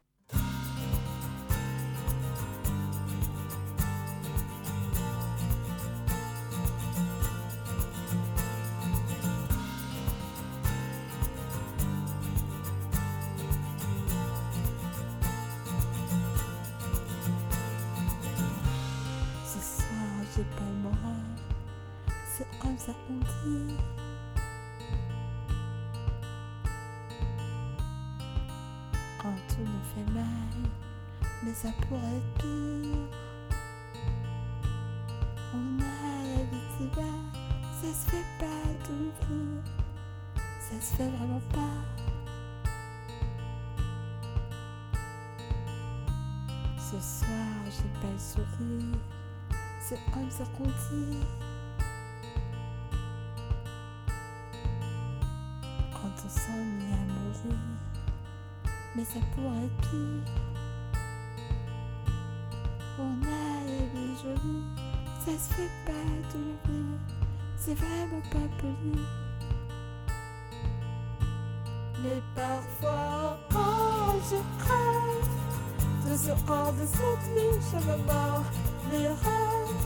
On 62.98 63.12
a 63.24 63.60
la 63.66 63.84
vie 63.92 64.14
jolie, 64.22 64.64
ça 65.24 65.32
se 65.32 65.54
fait 65.54 65.74
pas 65.84 66.06
l'ouvrir. 66.32 66.98
C'est 67.56 67.74
vraiment 67.74 68.22
pas 68.30 68.48
poli. 68.58 68.98
Mais 72.02 72.22
parfois, 72.34 73.38
quand 73.50 74.14
je 74.30 74.38
crève, 74.64 75.32
de 76.08 76.16
ce 76.16 76.30
hors 76.50 76.72
de 76.72 76.86
cette 76.86 77.26
nuit, 77.34 77.60
je 77.70 77.76
me 77.86 77.96
mords 78.06 78.48
les 78.92 79.08
rêves. 79.08 79.82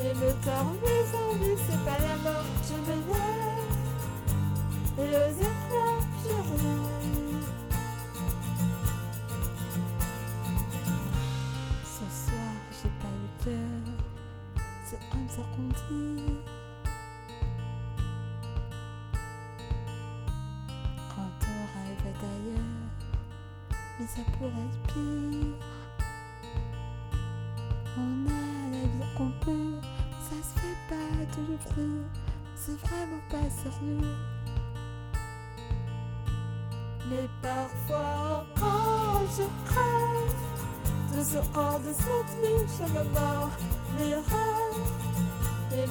Et 0.00 0.14
me 0.14 0.30
tord 0.44 0.72
mes 0.84 1.06
envies, 1.18 1.60
c'est 1.68 1.84
pas 1.84 1.98
la 2.00 2.16
mort, 2.22 2.46
je 2.62 2.74
me 2.74 2.96
lève. 3.12 3.46
Quand 15.56 15.72
on 21.48 21.60
rêve 21.72 22.06
d'ailleurs, 22.20 22.82
mais 23.98 24.06
ça 24.06 24.20
pourrait 24.32 24.66
être 24.66 24.80
pire. 24.92 25.56
On 27.96 28.26
a 28.26 28.44
la 28.70 28.82
vie 28.82 29.10
qu'on 29.16 29.32
peut, 29.40 29.80
ça 30.20 30.36
se 30.42 30.52
fait 30.60 30.78
pas 30.90 31.12
de 31.24 31.40
l'ouvrir, 31.46 32.04
c'est 32.54 32.78
vraiment 32.80 33.22
pas 33.30 33.48
sérieux. 33.48 34.14
Mais 37.08 37.28
parfois, 37.40 38.44
quand 38.60 39.20
je 39.30 39.46
crève, 39.70 40.36
de 41.16 41.22
ce 41.24 41.38
hors 41.56 41.80
de 41.80 41.92
cette 41.94 42.32
nuit, 42.42 42.66
je 42.78 42.84
me 42.92 43.04
mords 43.14 43.50
les 43.98 44.14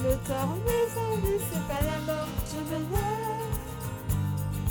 me 0.06 0.14
tord 0.28 0.54
mes 0.66 0.88
envies, 1.00 1.42
c'est 1.50 1.66
pas 1.66 1.82
la 1.82 1.98
mort, 2.06 2.28
je 2.50 2.60
me 2.70 2.78
lève. 2.92 3.54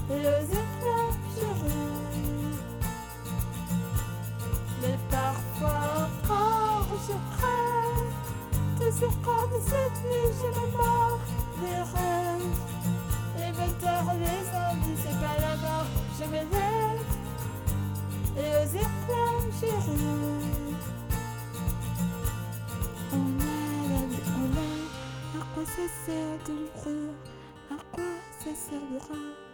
Aux 0.09 0.43
éclats, 0.61 1.13
je 1.35 1.47
rêve. 1.61 2.59
Mais 4.81 4.97
parfois, 5.09 6.09
quand 6.27 6.87
je 7.07 7.15
crève, 7.35 8.13
de 8.79 8.87
ce 8.91 9.05
hors 9.05 9.47
de 9.49 9.59
cette 9.69 9.97
nuit, 10.05 10.31
je 10.41 10.47
me 10.57 10.65
mords 10.77 11.19
les 11.61 11.81
rêves. 11.93 12.57
Et 13.39 13.51
me 13.51 13.67
tord 13.81 14.09
les 14.23 14.45
envies, 14.63 14.99
c'est 15.03 15.19
pas 15.19 15.37
la 15.41 15.53
mort, 15.57 15.89
je 16.17 16.25
me 16.25 16.41
lève. 16.53 17.03
Et 18.37 18.49
aux 18.61 18.69
éclats, 18.77 19.43
je 19.59 19.65
rêve. 19.65 20.64
Ça 25.65 25.81
sert 26.05 26.37
de 26.47 26.53
l'ouvrir 26.53 27.13
À 27.71 27.95
quoi 27.95 28.03
ça 28.39 28.53
servira? 28.53 29.44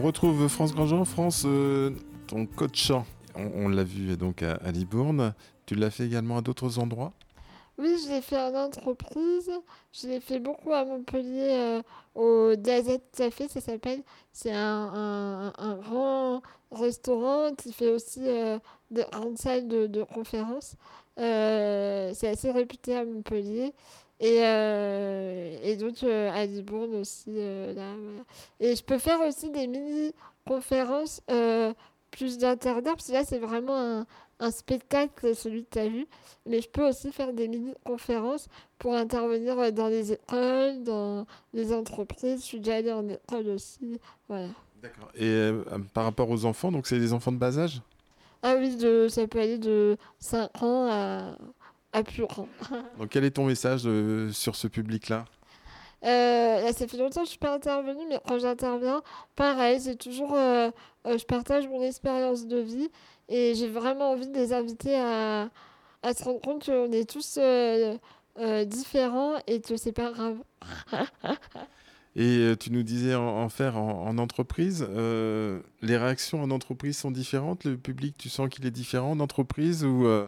On 0.00 0.02
retrouve 0.02 0.48
France 0.48 0.74
Grandjean. 0.74 1.04
France, 1.04 1.42
euh, 1.44 1.90
ton 2.26 2.46
code 2.46 2.74
chant, 2.74 3.04
on, 3.34 3.66
on 3.66 3.68
l'a 3.68 3.84
vu 3.84 4.16
donc 4.16 4.42
à, 4.42 4.56
Libourne. 4.72 5.34
Tu 5.66 5.74
l'as 5.74 5.90
fait 5.90 6.06
également 6.06 6.38
à 6.38 6.40
d'autres 6.40 6.78
endroits? 6.78 7.12
Oui, 7.76 7.98
je 8.02 8.08
l'ai 8.08 8.22
fait 8.22 8.38
en 8.38 8.54
entreprise. 8.54 9.50
Je 9.92 10.06
l'ai 10.06 10.20
fait 10.20 10.38
beaucoup 10.38 10.72
à 10.72 10.86
Montpellier, 10.86 11.50
euh, 11.50 11.82
au 12.14 12.54
Gazette 12.56 13.02
Café, 13.14 13.46
ça 13.48 13.60
s'appelle. 13.60 14.02
C'est 14.32 14.54
un, 14.54 15.52
grand 15.82 16.40
restaurant 16.72 17.50
qui 17.54 17.70
fait 17.70 17.90
aussi 17.90 18.22
euh, 18.26 18.58
des 18.90 19.04
de, 19.04 19.86
de 19.86 20.02
conférences. 20.02 20.76
Euh, 21.18 22.12
c'est 22.14 22.28
assez 22.28 22.50
réputé 22.50 22.96
à 22.96 23.04
Montpellier. 23.04 23.74
Et, 24.22 24.44
euh, 24.44 25.56
et 25.62 25.76
donc 25.76 26.02
euh, 26.02 26.30
à 26.30 26.44
Libourne 26.44 26.94
aussi. 26.96 27.24
euh, 27.30 27.72
là, 27.74 27.94
voilà. 27.98 28.22
Et 28.60 28.76
je 28.76 28.84
peux 28.84 28.98
faire 28.98 29.20
aussi 29.22 29.50
des 29.50 29.66
mini-conférences 29.66 31.22
euh, 31.30 31.72
plus 32.10 32.36
d'intérieur, 32.38 32.82
parce 32.82 33.06
que 33.06 33.12
là, 33.12 33.24
c'est 33.24 33.38
vraiment 33.38 33.76
un, 33.76 34.06
un 34.40 34.50
spectacle, 34.50 35.34
celui 35.34 35.64
que 35.64 35.70
tu 35.70 35.78
as 35.78 35.88
vu. 35.88 36.06
Mais 36.46 36.60
je 36.60 36.68
peux 36.68 36.86
aussi 36.86 37.12
faire 37.12 37.32
des 37.32 37.48
mini-conférences 37.48 38.48
pour 38.78 38.94
intervenir 38.94 39.72
dans 39.72 39.88
les 39.88 40.12
écoles, 40.12 40.82
dans 40.82 41.26
les 41.54 41.72
entreprises. 41.72 42.40
Je 42.40 42.44
suis 42.44 42.60
déjà 42.60 42.76
allée 42.76 42.92
en 42.92 43.08
école 43.08 43.48
aussi. 43.48 43.98
Voilà. 44.28 44.48
D'accord. 44.82 45.10
Et 45.14 45.50
par 45.94 46.04
rapport 46.04 46.28
aux 46.30 46.44
enfants, 46.44 46.72
donc 46.72 46.86
c'est 46.86 46.98
des 46.98 47.12
enfants 47.12 47.32
de 47.32 47.36
bas 47.38 47.58
âge? 47.58 47.80
Ah 48.42 48.54
oui, 48.58 48.76
de, 48.76 49.06
ça 49.08 49.26
peut 49.26 49.38
aller 49.38 49.58
de 49.58 49.98
5 50.18 50.62
ans 50.62 50.88
à, 50.90 51.36
grand. 51.94 52.48
Donc 52.98 53.08
quel 53.10 53.24
est 53.24 53.32
ton 53.32 53.46
message 53.46 53.82
euh, 53.86 54.30
sur 54.32 54.56
ce 54.56 54.68
public-là? 54.68 55.24
Euh, 56.02 56.62
là, 56.62 56.72
ça 56.72 56.86
fait 56.88 56.96
longtemps 56.96 57.20
que 57.20 57.26
je 57.26 57.30
suis 57.30 57.38
pas 57.38 57.54
intervenue, 57.54 58.04
mais 58.08 58.18
quand 58.26 58.38
j'interviens, 58.38 59.02
pareil, 59.36 59.80
c'est 59.80 59.96
toujours, 59.96 60.34
euh, 60.34 60.70
euh, 61.06 61.18
je 61.18 61.24
partage 61.26 61.68
mon 61.68 61.82
expérience 61.82 62.46
de 62.46 62.58
vie 62.58 62.88
et 63.28 63.54
j'ai 63.54 63.68
vraiment 63.68 64.12
envie 64.12 64.26
de 64.26 64.34
les 64.34 64.52
inviter 64.54 64.96
à, 64.98 65.50
à 66.02 66.14
se 66.14 66.24
rendre 66.24 66.40
compte 66.40 66.64
qu'on 66.64 66.90
est 66.90 67.08
tous 67.08 67.38
différents 68.66 69.34
et 69.46 69.60
que 69.60 69.76
c'est 69.76 69.92
pas 69.92 70.10
grave. 70.10 70.38
Et 72.16 72.54
tu 72.58 72.72
nous 72.72 72.82
disais 72.82 73.14
en, 73.14 73.22
en 73.42 73.48
faire 73.48 73.76
en, 73.78 74.06
en 74.08 74.18
entreprise. 74.18 74.84
euh, 74.90 75.60
les 75.80 75.96
réactions 75.96 76.42
en 76.42 76.50
entreprise 76.50 76.98
sont 76.98 77.10
différentes? 77.12 77.64
Le 77.64 77.76
public, 77.76 78.16
tu 78.18 78.28
sens 78.28 78.48
qu'il 78.48 78.66
est 78.66 78.72
différent 78.72 79.12
en 79.12 79.20
entreprise 79.20 79.84
ou 79.84 80.06
euh, 80.06 80.26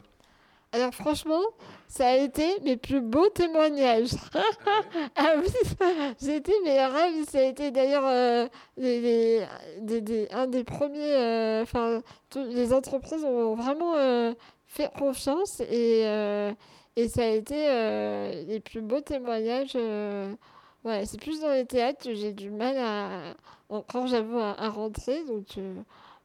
Alors 0.74 0.94
franchement, 0.94 1.42
ça 1.86 2.08
a 2.08 2.16
été 2.16 2.58
mes 2.62 2.78
plus 2.78 3.02
beaux 3.02 3.28
témoignages. 3.28 4.12
ah 5.16 5.34
oui, 5.38 5.48
j'ai 6.22 6.36
été 6.36 6.52
mais 6.64 6.82
ravie. 6.86 7.26
Ça 7.26 7.40
a 7.40 7.42
été 7.42 7.70
d'ailleurs 7.70 8.06
euh, 8.06 8.48
un 8.78 10.46
des 10.46 10.64
premiers. 10.64 11.14
euh, 11.14 11.62
Enfin, 11.62 12.00
les 12.34 12.72
entreprises 12.72 13.22
ont 13.22 13.54
vraiment 13.54 13.94
euh, 13.96 14.32
fait 14.66 14.90
confiance 14.98 15.60
et, 15.60 16.04
ça 17.08 17.22
a 17.22 17.26
été 17.26 18.44
les 18.46 18.60
plus 18.60 18.80
beaux 18.80 19.02
témoignages. 19.02 19.76
ouais, 20.84 21.04
c'est 21.04 21.20
plus 21.20 21.40
dans 21.40 21.52
les 21.52 21.66
théâtres 21.66 22.02
que 22.04 22.14
j'ai 22.14 22.32
du 22.32 22.50
mal 22.50 22.78
à. 22.78 23.34
Encore, 23.68 24.06
j'avoue, 24.06 24.38
à, 24.38 24.68
rentrer. 24.70 25.22
Donc, 25.24 25.46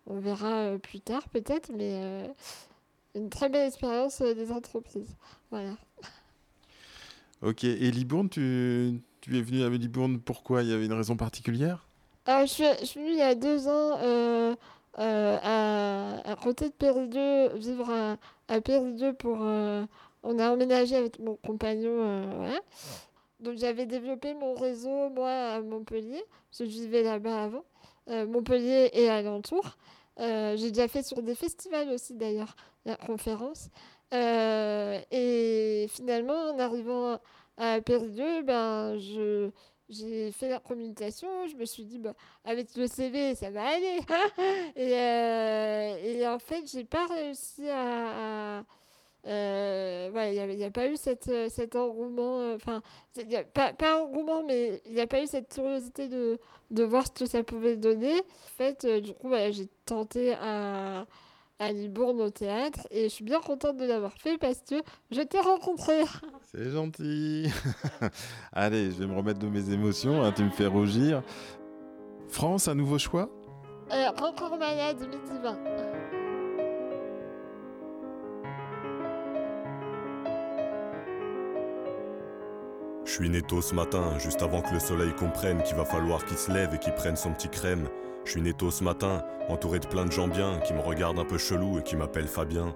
on 0.05 0.19
verra 0.19 0.77
plus 0.81 1.01
tard 1.01 1.27
peut-être. 1.29 1.69
Mais 1.73 2.29
une 3.17 3.29
très 3.29 3.49
belle 3.49 3.67
expérience 3.67 4.21
euh, 4.21 4.33
des 4.33 4.51
entreprises. 4.51 5.15
Voilà. 5.51 5.75
Ok, 7.41 7.63
et 7.63 7.91
Libourne, 7.91 8.29
tu, 8.29 9.01
tu 9.21 9.37
es 9.37 9.41
venu 9.41 9.63
à 9.63 9.69
Libourne, 9.69 10.19
pourquoi? 10.19 10.63
Il 10.63 10.69
y 10.69 10.73
avait 10.73 10.85
une 10.85 10.93
raison 10.93 11.15
particulière? 11.15 11.87
Alors, 12.25 12.47
je 12.47 12.51
suis, 12.51 12.63
je 12.79 12.85
suis 12.85 12.99
venue 12.99 13.11
il 13.11 13.19
y 13.19 13.21
a 13.21 13.35
deux 13.35 13.67
ans 13.67 13.97
euh, 13.99 14.55
euh, 14.99 15.37
à, 15.41 16.31
à 16.31 16.35
côté 16.35 16.69
de 16.69 16.73
Périgueux, 16.73 17.55
vivre 17.55 17.89
à, 17.89 18.17
à 18.47 18.61
Périgueux 18.61 19.13
pour... 19.13 19.37
euh, 19.41 19.85
on 20.23 20.39
a 20.39 20.51
emménagé 20.51 20.95
avec 20.95 21.19
mon 21.19 21.35
compagnon, 21.35 21.91
euh, 21.91 22.25
voilà. 22.35 22.59
Donc 23.39 23.57
j'avais 23.57 23.85
développé 23.85 24.33
mon 24.33 24.55
réseau, 24.55 25.09
moi, 25.09 25.29
à 25.29 25.61
Montpellier, 25.61 26.23
parce 26.49 26.57
que 26.57 26.65
je 26.65 26.71
vivais 26.71 27.03
là-bas 27.03 27.43
avant, 27.43 27.63
euh, 28.09 28.25
Montpellier 28.25 28.89
et 28.93 29.09
alentour. 29.09 29.77
Euh, 30.19 30.57
j'ai 30.57 30.71
déjà 30.71 30.87
fait 30.87 31.03
sur 31.03 31.21
des 31.21 31.35
festivals 31.35 31.89
aussi, 31.91 32.15
d'ailleurs, 32.15 32.55
conférence. 32.95 33.69
Euh, 34.13 34.99
et 35.11 35.87
finalement, 35.89 36.51
en 36.51 36.59
arrivant 36.59 37.19
à 37.57 37.81
Périgueux, 37.81 38.43
ben, 38.43 38.97
je, 38.97 39.49
j'ai 39.89 40.31
fait 40.31 40.49
la 40.49 40.59
communication, 40.59 41.27
je 41.47 41.55
me 41.55 41.65
suis 41.65 41.83
dit, 41.85 41.99
bah, 41.99 42.13
avec 42.45 42.75
le 42.75 42.87
CV, 42.87 43.35
ça 43.35 43.49
va 43.51 43.67
aller. 43.67 43.99
et, 44.75 44.93
euh, 44.93 45.97
et 46.03 46.27
en 46.27 46.39
fait, 46.39 46.63
j'ai 46.71 46.83
pas 46.85 47.05
réussi 47.07 47.67
à. 47.69 48.59
à- 48.59 48.63
euh, 49.25 50.09
il 50.49 50.55
n'y 50.55 50.63
a, 50.63 50.71
pas 50.71 50.87
eu 50.87 50.95
cette, 50.95 51.29
cet 51.49 51.75
engouement, 51.75 52.53
enfin, 52.53 52.81
pas, 53.53 53.73
pas 53.73 54.01
engouement, 54.01 54.41
mais 54.43 54.81
il 54.85 54.93
n'y 54.93 55.01
a 55.01 55.07
pas 55.07 55.21
eu 55.21 55.27
cette 55.27 55.53
curiosité 55.53 56.07
de, 56.07 56.39
de 56.71 56.83
voir 56.83 57.07
ce 57.07 57.11
que 57.11 57.25
ça 57.25 57.43
pouvait 57.43 57.75
donner. 57.75 58.13
En 58.13 58.55
fait, 58.57 58.85
du 58.85 59.13
coup, 59.13 59.29
j'ai 59.51 59.67
tenté 59.85 60.33
à, 60.39 61.05
à 61.59 61.71
Libourne 61.71 62.21
au 62.21 62.29
théâtre 62.29 62.87
et 62.91 63.03
je 63.03 63.09
suis 63.09 63.23
bien 63.23 63.39
contente 63.41 63.77
de 63.77 63.85
l'avoir 63.85 64.13
fait 64.13 64.37
parce 64.37 64.61
que 64.61 64.75
je 65.11 65.21
t'ai 65.21 65.39
rencontré. 65.39 66.03
C'est 66.51 66.69
gentil. 66.71 67.49
Allez, 68.53 68.91
je 68.91 68.97
vais 68.97 69.07
me 69.07 69.15
remettre 69.15 69.39
de 69.39 69.47
mes 69.47 69.71
émotions, 69.71 70.23
hein, 70.23 70.31
tu 70.31 70.43
me 70.43 70.49
fais 70.49 70.67
rougir. 70.67 71.23
France, 72.27 72.67
un 72.67 72.75
nouveau 72.75 72.97
choix? 72.97 73.29
Euh, 73.91 74.09
encore 74.21 74.57
malade, 74.57 74.99
midi 74.99 75.41
20. 75.41 75.57
Je 83.05 83.11
suis 83.13 83.29
né 83.29 83.41
tôt 83.41 83.61
ce 83.61 83.73
matin, 83.73 84.19
juste 84.19 84.41
avant 84.41 84.61
que 84.61 84.73
le 84.73 84.79
soleil 84.79 85.15
comprenne 85.15 85.63
qu'il 85.63 85.77
va 85.77 85.85
falloir 85.85 86.23
qu'il 86.25 86.37
se 86.37 86.51
lève 86.51 86.75
et 86.75 86.77
qu'il 86.77 86.93
prenne 86.93 87.15
son 87.15 87.31
petit 87.33 87.49
crème. 87.49 87.87
Je 88.27 88.31
suis 88.33 88.41
né 88.41 88.51
tôt 88.51 88.71
ce 88.71 88.83
matin, 88.83 89.23
entouré 89.47 89.79
de 89.79 89.87
plein 89.87 90.05
de 90.05 90.11
gens 90.11 90.27
bien, 90.27 90.59
qui 90.59 90.73
me 90.73 90.81
regardent 90.81 91.19
un 91.19 91.23
peu 91.23 91.37
chelou 91.37 91.79
et 91.79 91.81
qui 91.81 91.95
m'appellent 91.95 92.27
Fabien. 92.27 92.75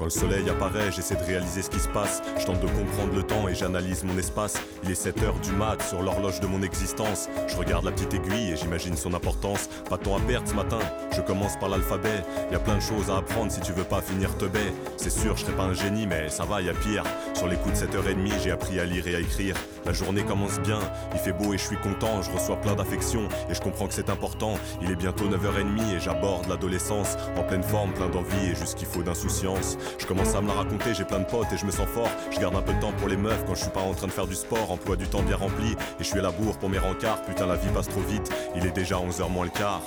Quand 0.00 0.06
le 0.06 0.10
soleil 0.10 0.48
apparaît, 0.48 0.90
j'essaie 0.90 1.14
de 1.14 1.24
réaliser 1.24 1.60
ce 1.60 1.68
qui 1.68 1.78
se 1.78 1.88
passe. 1.88 2.22
Je 2.38 2.46
tente 2.46 2.60
de 2.60 2.66
comprendre 2.68 3.14
le 3.14 3.22
temps 3.22 3.48
et 3.48 3.54
j'analyse 3.54 4.02
mon 4.02 4.16
espace. 4.16 4.54
Il 4.82 4.90
est 4.90 4.94
7 4.94 5.22
heures 5.24 5.38
du 5.40 5.52
mat 5.52 5.82
sur 5.82 6.00
l'horloge 6.00 6.40
de 6.40 6.46
mon 6.46 6.62
existence. 6.62 7.28
Je 7.46 7.54
regarde 7.54 7.84
la 7.84 7.92
petite 7.92 8.14
aiguille 8.14 8.52
et 8.52 8.56
j'imagine 8.56 8.96
son 8.96 9.12
importance. 9.12 9.68
Pas 9.90 9.98
de 9.98 10.04
temps 10.04 10.16
à 10.16 10.20
perdre 10.20 10.48
ce 10.48 10.54
matin, 10.54 10.78
je 11.14 11.20
commence 11.20 11.58
par 11.58 11.68
l'alphabet. 11.68 12.24
Y 12.50 12.54
a 12.54 12.58
plein 12.60 12.76
de 12.76 12.80
choses 12.80 13.10
à 13.10 13.18
apprendre 13.18 13.52
si 13.52 13.60
tu 13.60 13.72
veux 13.72 13.84
pas 13.84 14.00
finir 14.00 14.34
te 14.38 14.46
baie. 14.46 14.72
C'est 14.96 15.10
sûr, 15.10 15.36
je 15.36 15.44
serai 15.44 15.52
pas 15.52 15.64
un 15.64 15.74
génie, 15.74 16.06
mais 16.06 16.30
ça 16.30 16.46
va, 16.46 16.62
y 16.62 16.70
a 16.70 16.72
pire. 16.72 17.04
Sur 17.34 17.48
les 17.48 17.56
coups 17.56 17.78
de 17.78 17.86
7h30, 17.86 18.42
j'ai 18.42 18.52
appris 18.52 18.80
à 18.80 18.86
lire 18.86 19.06
et 19.06 19.16
à 19.16 19.20
écrire. 19.20 19.54
La 19.84 19.92
journée 19.92 20.22
commence 20.22 20.60
bien, 20.60 20.78
il 21.12 21.18
fait 21.18 21.32
beau 21.32 21.52
et 21.52 21.58
je 21.58 21.66
suis 21.66 21.76
content. 21.76 22.22
Je 22.22 22.30
reçois 22.30 22.56
plein 22.56 22.74
d'affection 22.74 23.28
et 23.50 23.54
je 23.54 23.60
comprends 23.60 23.86
que 23.86 23.94
c'est 23.94 24.08
important. 24.08 24.54
Il 24.80 24.90
est 24.90 24.96
bientôt 24.96 25.26
9h30 25.26 25.96
et 25.96 26.00
j'aborde 26.00 26.48
l'adolescence. 26.48 27.16
En 27.36 27.42
pleine 27.42 27.62
forme, 27.62 27.92
plein 27.92 28.08
d'envie 28.08 28.50
et 28.50 28.54
juste 28.54 28.76
qu'il 28.76 28.88
faut 28.88 29.02
d'insouciance. 29.02 29.76
Je 29.98 30.06
commence 30.06 30.34
à 30.34 30.40
me 30.40 30.48
la 30.48 30.54
raconter, 30.54 30.94
j'ai 30.94 31.04
plein 31.04 31.20
de 31.20 31.24
potes 31.24 31.52
et 31.52 31.56
je 31.56 31.66
me 31.66 31.70
sens 31.70 31.88
fort. 31.88 32.10
Je 32.30 32.38
garde 32.38 32.56
un 32.56 32.62
peu 32.62 32.72
de 32.72 32.80
temps 32.80 32.92
pour 32.92 33.08
les 33.08 33.16
meufs 33.16 33.44
quand 33.46 33.54
je 33.54 33.62
suis 33.62 33.70
pas 33.70 33.80
en 33.80 33.94
train 33.94 34.06
de 34.06 34.12
faire 34.12 34.26
du 34.26 34.34
sport. 34.34 34.70
Emploi 34.70 34.96
du 34.96 35.06
temps 35.06 35.22
bien 35.22 35.36
rempli 35.36 35.72
et 35.72 35.76
je 36.00 36.04
suis 36.04 36.18
à 36.18 36.22
la 36.22 36.30
bourre 36.30 36.58
pour 36.58 36.68
mes 36.68 36.78
rencarts. 36.78 37.22
Putain, 37.22 37.46
la 37.46 37.56
vie 37.56 37.68
passe 37.74 37.88
trop 37.88 38.00
vite, 38.00 38.30
il 38.56 38.66
est 38.66 38.72
déjà 38.72 38.96
11h 38.96 39.30
moins 39.30 39.44
le 39.44 39.50
quart. 39.50 39.82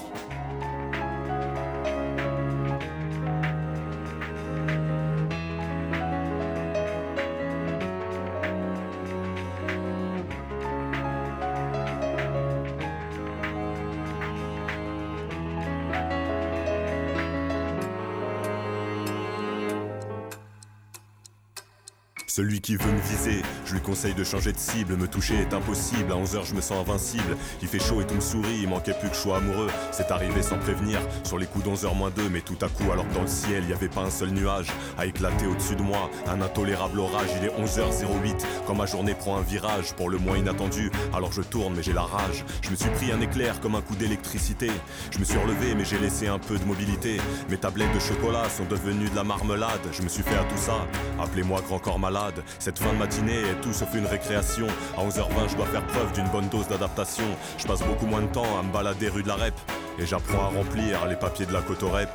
Celui 22.35 22.61
qui 22.61 22.77
veut 22.77 22.91
me 22.91 22.99
viser, 22.99 23.43
je 23.64 23.76
lui 23.76 23.81
conseille 23.81 24.15
de 24.15 24.23
changer 24.23 24.53
de 24.53 24.57
cible. 24.57 24.97
Me 24.97 25.07
toucher 25.07 25.35
est 25.35 25.53
impossible, 25.53 26.11
à 26.11 26.15
11h 26.15 26.47
je 26.47 26.55
me 26.55 26.61
sens 26.61 26.80
invincible. 26.80 27.38
Il 27.61 27.68
fait 27.68 27.77
chaud 27.77 28.01
et 28.01 28.07
tout 28.07 28.15
me 28.15 28.22
sourit, 28.22 28.61
il 28.64 28.68
manquait 28.68 28.95
plus 28.99 29.10
que 29.10 29.14
je 29.14 29.19
sois 29.19 29.38
amoureux. 29.38 29.69
C'est 29.91 30.10
arrivé 30.10 30.41
sans 30.41 30.57
prévenir, 30.57 30.99
sur 31.26 31.38
les 31.38 31.45
coups 31.45 31.64
d'11h 31.65 31.95
moins 31.95 32.10
2, 32.10 32.30
mais 32.30 32.41
tout 32.41 32.57
à 32.61 32.69
coup, 32.69 32.91
alors 32.91 33.07
que 33.07 33.14
dans 33.14 33.22
le 33.22 33.27
ciel, 33.27 33.61
il 33.65 33.69
y 33.69 33.73
avait 33.73 33.88
pas 33.88 34.01
un 34.01 34.10
seul 34.10 34.31
nuage 34.31 34.65
à 34.97 35.05
éclater 35.05 35.45
au-dessus 35.45 35.76
de 35.76 35.84
moi. 35.84 36.10
Un 36.26 36.41
intolérable 36.41 37.01
orage, 37.01 37.30
il 37.39 37.45
est 37.45 37.51
11h08, 37.51 38.43
quand 38.65 38.73
ma 38.73 38.88
journée 38.88 39.14
prend 39.14 39.38
un 39.38 39.43
virage, 39.43 39.93
pour 39.93 40.10
le 40.10 40.18
moins 40.18 40.35
inattendu. 40.35 40.91
Alors 41.14 41.31
je 41.31 41.43
tourne, 41.43 41.76
mais 41.76 41.84
j'ai 41.84 41.93
la 41.93 42.01
rage. 42.01 42.45
Je 42.64 42.72
me 42.72 42.76
suis 42.76 42.89
pris 42.89 43.11
un 43.11 43.22
éclair 43.22 43.60
comme 43.60 43.76
un 43.76 43.81
coup 43.81 43.95
d'électricité. 43.95 44.72
Je 45.11 45.19
me 45.19 45.23
suis 45.23 45.38
relevé, 45.38 45.76
mais 45.76 45.85
j'ai 45.85 45.99
laissé 45.99 46.30
un 46.30 46.39
peu 46.39 46.57
de 46.57 46.65
mobilité. 46.65 47.18
Mes 47.51 47.57
tablettes 47.57 47.93
de 47.93 47.99
chocolat 47.99 48.49
sont 48.49 48.65
devenues 48.65 49.11
de 49.11 49.15
la 49.15 49.23
marmelade. 49.23 49.88
Je 49.91 50.01
me 50.01 50.10
suis 50.10 50.23
fait 50.23 50.35
à 50.35 50.45
tout 50.45 50.57
ça. 50.57 50.88
Appelez-moi 51.19 51.61
grand 51.61 51.77
corps 51.77 51.99
malade. 51.99 52.23
Cette 52.60 52.80
fin 52.80 52.94
de 52.94 52.98
matinée 52.98 53.40
est 53.40 53.62
tout 53.62 53.74
sauf 53.74 53.94
une 53.94 54.06
récréation. 54.06 54.68
À 54.98 55.04
11h20, 55.04 55.50
je 55.50 55.56
dois 55.56 55.66
faire 55.66 55.86
preuve 55.88 56.12
d'une 56.14 56.28
bonne 56.30 56.48
dose 56.50 56.68
d'adaptation. 56.68 57.26
Je 57.58 57.66
passe 57.66 57.82
beaucoup 57.82 58.06
moins 58.06 58.22
de 58.22 58.28
temps 58.28 58.60
à 58.60 58.64
me 58.64 58.72
balader 58.72 59.10
rue 59.10 59.24
de 59.24 59.28
la 59.28 59.36
Rep. 59.36 59.54
Et 60.00 60.06
j'apprends 60.06 60.45
à 60.45 60.48
remplir 60.48 61.06
les 61.08 61.16
papiers 61.16 61.45
de 61.45 61.54
la 61.54 61.62
cotorep. 61.62 62.10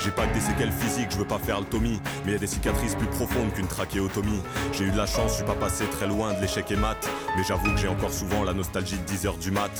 J'ai 0.00 0.10
pas 0.10 0.26
que 0.26 0.34
des 0.34 0.40
séquelles 0.40 0.72
physiques, 0.72 1.10
je 1.10 1.18
veux 1.18 1.26
pas 1.26 1.38
faire 1.38 1.60
le. 1.60 2.00
Mais 2.24 2.32
y 2.32 2.34
a 2.34 2.38
des 2.38 2.46
cicatrices 2.46 2.94
plus 2.94 3.06
profondes 3.06 3.52
qu'une 3.52 3.66
trachéotomie. 3.66 4.42
J'ai 4.72 4.84
eu 4.84 4.90
de 4.90 4.96
la 4.96 5.06
chance, 5.06 5.32
je 5.32 5.36
suis 5.36 5.44
pas 5.44 5.54
passé 5.54 5.84
très 5.86 6.06
loin 6.06 6.32
de 6.34 6.40
l'échec 6.40 6.70
et 6.70 6.76
mat. 6.76 6.96
Mais 7.36 7.44
j'avoue 7.44 7.72
que 7.72 7.76
j'ai 7.76 7.88
encore 7.88 8.12
souvent 8.12 8.44
la 8.44 8.54
nostalgie 8.54 8.98
de 8.98 9.12
10h 9.12 9.38
du 9.38 9.50
mat. 9.50 9.70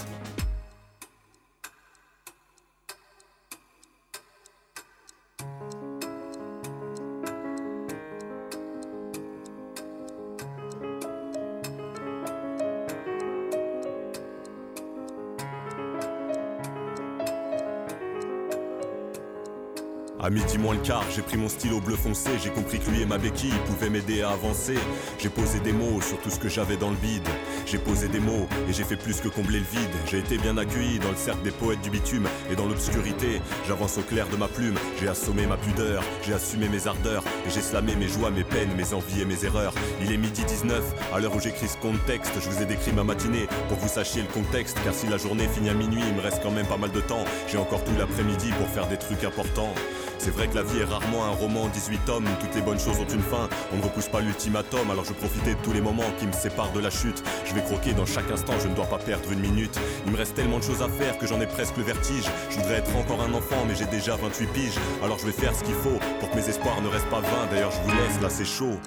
Midi 20.30 20.58
moins 20.58 20.74
le 20.74 20.80
quart, 20.80 21.04
j'ai 21.12 21.22
pris 21.22 21.36
mon 21.36 21.48
stylo 21.48 21.80
bleu 21.80 21.96
foncé, 21.96 22.30
j'ai 22.40 22.50
compris 22.50 22.78
que 22.78 22.88
lui 22.88 23.02
et 23.02 23.04
ma 23.04 23.18
béquille 23.18 23.52
pouvaient 23.66 23.90
m'aider 23.90 24.22
à 24.22 24.30
avancer. 24.30 24.76
J'ai 25.18 25.28
posé 25.28 25.58
des 25.58 25.72
mots 25.72 26.00
sur 26.00 26.20
tout 26.20 26.30
ce 26.30 26.38
que 26.38 26.48
j'avais 26.48 26.76
dans 26.76 26.90
le 26.90 26.96
bide. 26.96 27.26
J'ai 27.66 27.78
posé 27.78 28.06
des 28.06 28.20
mots 28.20 28.46
et 28.68 28.72
j'ai 28.72 28.84
fait 28.84 28.94
plus 28.94 29.20
que 29.20 29.26
combler 29.26 29.58
le 29.58 29.64
vide. 29.64 29.90
J'ai 30.06 30.20
été 30.20 30.38
bien 30.38 30.56
accueilli 30.56 31.00
dans 31.00 31.10
le 31.10 31.16
cercle 31.16 31.42
des 31.42 31.50
poètes 31.50 31.80
du 31.80 31.90
bitume 31.90 32.28
et 32.48 32.54
dans 32.54 32.66
l'obscurité. 32.66 33.42
J'avance 33.66 33.98
au 33.98 34.02
clair 34.02 34.28
de 34.28 34.36
ma 34.36 34.46
plume, 34.46 34.76
j'ai 35.00 35.08
assommé 35.08 35.46
ma 35.46 35.56
pudeur, 35.56 36.04
j'ai 36.22 36.32
assumé 36.32 36.68
mes 36.68 36.86
ardeurs 36.86 37.24
et 37.44 37.50
j'ai 37.50 37.60
slamé 37.60 37.96
mes 37.96 38.06
joies, 38.06 38.30
mes 38.30 38.44
peines, 38.44 38.72
mes 38.76 38.94
envies 38.94 39.22
et 39.22 39.24
mes 39.24 39.44
erreurs. 39.44 39.74
Il 40.00 40.12
est 40.12 40.16
midi 40.16 40.44
19, 40.44 40.80
à 41.12 41.18
l'heure 41.18 41.34
où 41.34 41.40
j'écris 41.40 41.66
ce 41.66 41.76
contexte, 41.78 42.34
je 42.40 42.48
vous 42.48 42.62
ai 42.62 42.66
décrit 42.66 42.92
ma 42.92 43.02
matinée 43.02 43.48
pour 43.68 43.78
que 43.78 43.82
vous 43.82 43.88
sachiez 43.88 44.22
le 44.22 44.28
contexte. 44.28 44.78
Car 44.84 44.94
si 44.94 45.08
la 45.08 45.16
journée 45.16 45.48
finit 45.48 45.70
à 45.70 45.74
minuit, 45.74 46.04
il 46.06 46.14
me 46.14 46.20
reste 46.20 46.40
quand 46.40 46.52
même 46.52 46.66
pas 46.66 46.76
mal 46.76 46.92
de 46.92 47.00
temps. 47.00 47.24
J'ai 47.48 47.58
encore 47.58 47.82
tout 47.82 47.96
l'après-midi 47.98 48.52
pour 48.56 48.68
faire 48.68 48.86
des 48.86 48.96
trucs 48.96 49.24
importants. 49.24 49.74
C'est 50.22 50.32
vrai 50.32 50.48
que 50.48 50.54
la 50.54 50.62
vie 50.62 50.80
est 50.80 50.84
rarement 50.84 51.24
un 51.24 51.30
roman 51.30 51.62
en 51.62 51.68
18 51.68 52.04
tomes, 52.04 52.26
toutes 52.40 52.54
les 52.54 52.60
bonnes 52.60 52.78
choses 52.78 52.98
ont 52.98 53.08
une 53.08 53.22
fin. 53.22 53.48
On 53.72 53.78
ne 53.78 53.82
repousse 53.82 54.08
pas 54.08 54.20
l'ultimatum, 54.20 54.90
alors 54.90 55.06
je 55.06 55.14
profitais 55.14 55.54
de 55.54 55.60
tous 55.62 55.72
les 55.72 55.80
moments 55.80 56.10
qui 56.18 56.26
me 56.26 56.32
séparent 56.32 56.72
de 56.72 56.80
la 56.80 56.90
chute. 56.90 57.24
Je 57.46 57.54
vais 57.54 57.62
croquer 57.62 57.94
dans 57.94 58.04
chaque 58.04 58.30
instant, 58.30 58.52
je 58.60 58.68
ne 58.68 58.74
dois 58.74 58.84
pas 58.84 58.98
perdre 58.98 59.32
une 59.32 59.40
minute. 59.40 59.80
Il 60.04 60.12
me 60.12 60.18
reste 60.18 60.34
tellement 60.34 60.58
de 60.58 60.62
choses 60.62 60.82
à 60.82 60.90
faire 60.90 61.16
que 61.16 61.26
j'en 61.26 61.40
ai 61.40 61.46
presque 61.46 61.74
le 61.78 61.84
vertige. 61.84 62.26
Je 62.50 62.56
voudrais 62.56 62.74
être 62.74 62.94
encore 62.96 63.22
un 63.22 63.32
enfant, 63.32 63.64
mais 63.66 63.74
j'ai 63.74 63.86
déjà 63.86 64.14
28 64.16 64.46
piges. 64.48 64.78
Alors 65.02 65.18
je 65.18 65.24
vais 65.24 65.32
faire 65.32 65.54
ce 65.54 65.64
qu'il 65.64 65.74
faut 65.74 65.98
pour 66.20 66.30
que 66.30 66.36
mes 66.36 66.46
espoirs 66.46 66.82
ne 66.82 66.88
restent 66.88 67.08
pas 67.08 67.22
vains. 67.22 67.46
D'ailleurs, 67.50 67.70
je 67.70 67.80
vous 67.80 67.96
laisse, 67.96 68.20
là 68.20 68.28
c'est 68.28 68.44
chaud. 68.44 68.78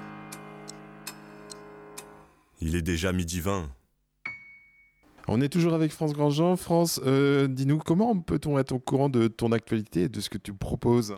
Il 2.60 2.76
est 2.76 2.82
déjà 2.82 3.12
midi 3.12 3.40
20. 3.40 3.68
On 5.26 5.40
est 5.40 5.48
toujours 5.48 5.74
avec 5.74 5.90
France 5.90 6.12
Grandjean. 6.12 6.56
France, 6.56 7.00
euh, 7.06 7.48
dis-nous, 7.48 7.78
comment 7.78 8.18
peut-on 8.18 8.58
être 8.58 8.72
au 8.72 8.78
courant 8.78 9.08
de 9.08 9.28
ton 9.28 9.52
actualité 9.52 10.02
et 10.02 10.08
de 10.08 10.20
ce 10.20 10.28
que 10.28 10.38
tu 10.38 10.52
proposes? 10.52 11.16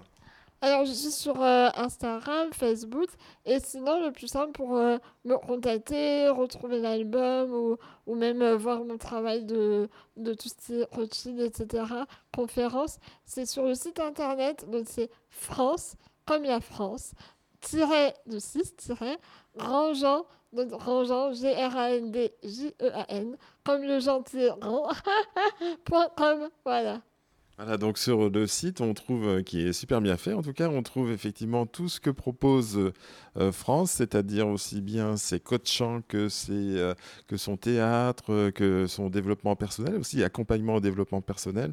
Alors, 0.63 0.87
je 0.87 0.93
suis 0.93 1.11
sur 1.11 1.43
euh, 1.43 1.69
Instagram, 1.75 2.49
Facebook, 2.53 3.09
et 3.45 3.59
sinon, 3.61 4.05
le 4.05 4.11
plus 4.11 4.27
simple 4.27 4.53
pour 4.53 4.77
euh, 4.77 4.97
me 5.25 5.37
contacter, 5.37 6.29
retrouver 6.29 6.81
l'album, 6.81 7.53
ou, 7.53 7.77
ou 8.07 8.15
même 8.15 8.43
voir 8.55 8.85
mon 8.85 8.97
travail 8.97 9.45
de, 9.45 9.89
de 10.17 10.33
tout 10.33 10.49
ce 10.49 10.87
coaching, 10.87 11.39
etc., 11.41 11.85
conférence, 12.35 12.99
c'est 13.27 13.45
sur 13.45 13.65
le 13.65 13.75
site 13.75 14.01
internet, 14.01 14.65
donc 14.71 14.85
c'est 14.87 15.11
France, 15.29 15.95
comme 16.25 16.45
la 16.45 16.61
France, 16.61 17.13
tiret 17.61 18.15
de 18.27 18.39
6, 18.39 18.77
tiret, 18.77 19.19
Grandjean, 19.57 20.25
donc 20.53 20.69
Grandjean, 20.69 21.33
G-R-A-N-D-J-E-A-N, 21.33 23.35
E 23.35 23.37
comme 23.65 23.83
le 23.83 24.01
gentil 24.01 24.49
grand, 24.61 24.89
point 25.85 26.09
com, 26.17 26.49
voilà. 26.65 27.03
Voilà, 27.59 27.79
donc 27.79 27.97
sur 27.97 28.29
le 28.29 28.47
site, 28.47 28.83
on 28.83 28.93
trouve, 28.93 29.27
euh, 29.27 29.43
qui 29.43 29.67
est 29.67 29.73
super 29.73 30.03
bien 30.03 30.19
fait, 30.19 30.35
en 30.35 30.43
tout 30.43 30.53
cas, 30.53 30.69
on 30.69 30.83
trouve 30.83 31.11
effectivement 31.11 31.65
tout 31.65 31.89
ce 31.89 32.01
que 32.01 32.11
propose 32.11 32.93
euh, 33.39 33.51
France, 33.51 33.93
c'est-à-dire 33.93 34.47
aussi 34.47 34.83
bien 34.83 35.17
ses 35.17 35.41
coachants 35.41 36.03
que, 36.07 36.29
euh, 36.51 36.95
que 37.27 37.37
son 37.39 37.57
théâtre, 37.57 38.51
que 38.51 38.87
son 38.87 39.09
développement 39.09 39.57
personnel, 39.57 39.97
aussi 39.97 40.23
accompagnement 40.23 40.75
au 40.75 40.81
développement 40.81 41.23
personnel. 41.23 41.73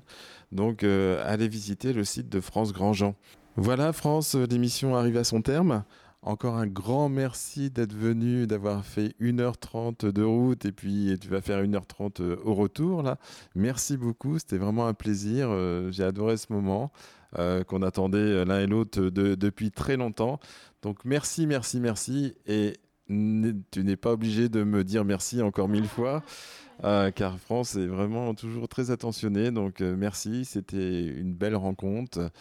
Donc, 0.53 0.83
allez 0.83 1.49
visiter 1.49 1.91
le 1.91 2.05
site 2.05 2.29
de 2.29 2.39
France 2.39 2.71
Grandjean. 2.71 3.13
Voilà, 3.57 3.91
France, 3.91 4.35
l'émission 4.35 4.95
arrive 4.95 5.17
à 5.17 5.25
son 5.25 5.41
terme. 5.41 5.83
Encore 6.25 6.55
un 6.55 6.67
grand 6.67 7.09
merci 7.09 7.69
d'être 7.69 7.93
venu, 7.93 8.47
d'avoir 8.47 8.85
fait 8.85 9.13
1h30 9.19 10.09
de 10.09 10.23
route 10.23 10.63
et 10.63 10.71
puis 10.71 11.17
tu 11.19 11.27
vas 11.27 11.41
faire 11.41 11.61
1h30 11.61 12.21
euh, 12.21 12.37
au 12.45 12.53
retour 12.53 13.03
là. 13.03 13.17
Merci 13.55 13.97
beaucoup, 13.97 14.39
c'était 14.39 14.57
vraiment 14.57 14.87
un 14.87 14.93
plaisir. 14.93 15.47
euh, 15.49 15.91
J'ai 15.91 16.03
adoré 16.05 16.37
ce 16.37 16.53
moment 16.53 16.93
euh, 17.37 17.65
qu'on 17.65 17.81
attendait 17.81 18.45
l'un 18.45 18.61
et 18.61 18.67
l'autre 18.67 19.01
de- 19.01 19.35
depuis 19.35 19.71
très 19.71 19.97
longtemps. 19.97 20.39
Donc 20.81 20.99
merci, 21.03 21.45
merci, 21.45 21.81
merci. 21.81 22.35
Et 22.47 22.77
tu 23.09 23.83
n'es 23.83 23.97
pas 23.97 24.13
obligé 24.13 24.47
de 24.47 24.63
me 24.63 24.85
dire 24.85 25.03
merci 25.03 25.41
encore 25.41 25.67
mille 25.67 25.87
fois. 25.87 26.23
car 27.15 27.37
France 27.37 27.75
est 27.75 27.85
vraiment 27.87 28.33
toujours 28.33 28.69
très 28.69 28.91
attentionnée. 28.91 29.51
Donc 29.51 29.81
merci, 29.81 30.45
c'était 30.45 31.05
une 31.05 31.33
belle 31.33 31.55
rencontre. 31.57 32.31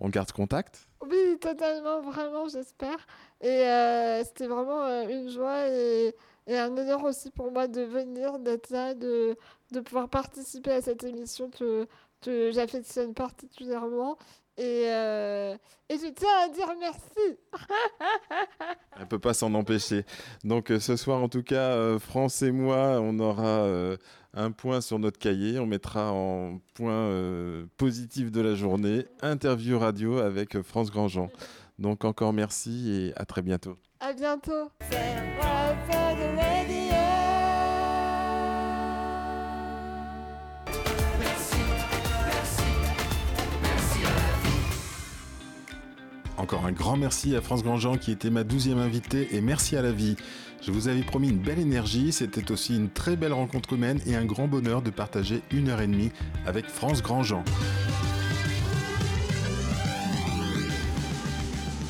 On 0.00 0.08
garde 0.08 0.32
contact. 0.32 0.88
Oui, 1.02 1.38
totalement, 1.40 2.00
vraiment, 2.00 2.48
j'espère. 2.48 3.06
Et 3.42 3.48
euh, 3.48 4.24
c'était 4.24 4.46
vraiment 4.46 4.82
euh, 4.82 5.06
une 5.08 5.28
joie 5.28 5.68
et, 5.68 6.14
et 6.46 6.58
un 6.58 6.76
honneur 6.76 7.04
aussi 7.04 7.30
pour 7.30 7.52
moi 7.52 7.68
de 7.68 7.82
venir, 7.82 8.38
d'être 8.38 8.70
là, 8.70 8.94
de, 8.94 9.36
de 9.72 9.80
pouvoir 9.80 10.08
participer 10.08 10.72
à 10.72 10.80
cette 10.80 11.04
émission 11.04 11.50
que, 11.50 11.86
que 12.22 12.50
j'affectionne 12.50 13.12
particulièrement. 13.12 14.16
Et, 14.60 14.84
euh, 14.88 15.56
et 15.88 15.94
je 15.96 16.12
tiens 16.12 16.28
à 16.44 16.48
dire 16.50 16.68
merci. 16.78 17.38
Elle 19.00 19.08
peut 19.08 19.18
pas 19.18 19.32
s'en 19.32 19.54
empêcher. 19.54 20.04
Donc 20.44 20.70
euh, 20.70 20.78
ce 20.78 20.96
soir, 20.96 21.22
en 21.22 21.30
tout 21.30 21.42
cas, 21.42 21.72
euh, 21.72 21.98
France 21.98 22.42
et 22.42 22.52
moi, 22.52 23.00
on 23.00 23.18
aura 23.20 23.62
euh, 23.64 23.96
un 24.34 24.50
point 24.50 24.82
sur 24.82 24.98
notre 24.98 25.18
cahier. 25.18 25.58
On 25.58 25.66
mettra 25.66 26.12
en 26.12 26.58
point 26.74 27.10
positif 27.78 28.30
de 28.30 28.42
la 28.42 28.54
journée, 28.54 29.06
interview 29.22 29.78
radio 29.78 30.18
avec 30.18 30.60
France 30.60 30.90
Grandjean. 30.90 31.30
Donc 31.78 32.04
encore 32.04 32.34
merci 32.34 32.92
et 32.92 33.18
à 33.18 33.24
très 33.24 33.40
bientôt. 33.40 33.78
À 33.98 34.12
bientôt. 34.12 34.68
Encore 46.40 46.64
un 46.64 46.72
grand 46.72 46.96
merci 46.96 47.36
à 47.36 47.42
France 47.42 47.62
Grandjean 47.62 47.98
qui 47.98 48.10
était 48.10 48.30
ma 48.30 48.44
douzième 48.44 48.78
invitée 48.78 49.28
et 49.32 49.42
merci 49.42 49.76
à 49.76 49.82
la 49.82 49.92
vie. 49.92 50.16
Je 50.62 50.72
vous 50.72 50.88
avais 50.88 51.02
promis 51.02 51.28
une 51.28 51.38
belle 51.38 51.58
énergie, 51.58 52.12
c'était 52.12 52.50
aussi 52.50 52.74
une 52.76 52.88
très 52.88 53.14
belle 53.14 53.34
rencontre 53.34 53.74
humaine 53.74 54.00
et 54.06 54.16
un 54.16 54.24
grand 54.24 54.48
bonheur 54.48 54.80
de 54.80 54.88
partager 54.88 55.42
une 55.50 55.68
heure 55.68 55.82
et 55.82 55.86
demie 55.86 56.10
avec 56.46 56.64
France 56.64 57.02
Grandjean. 57.02 57.44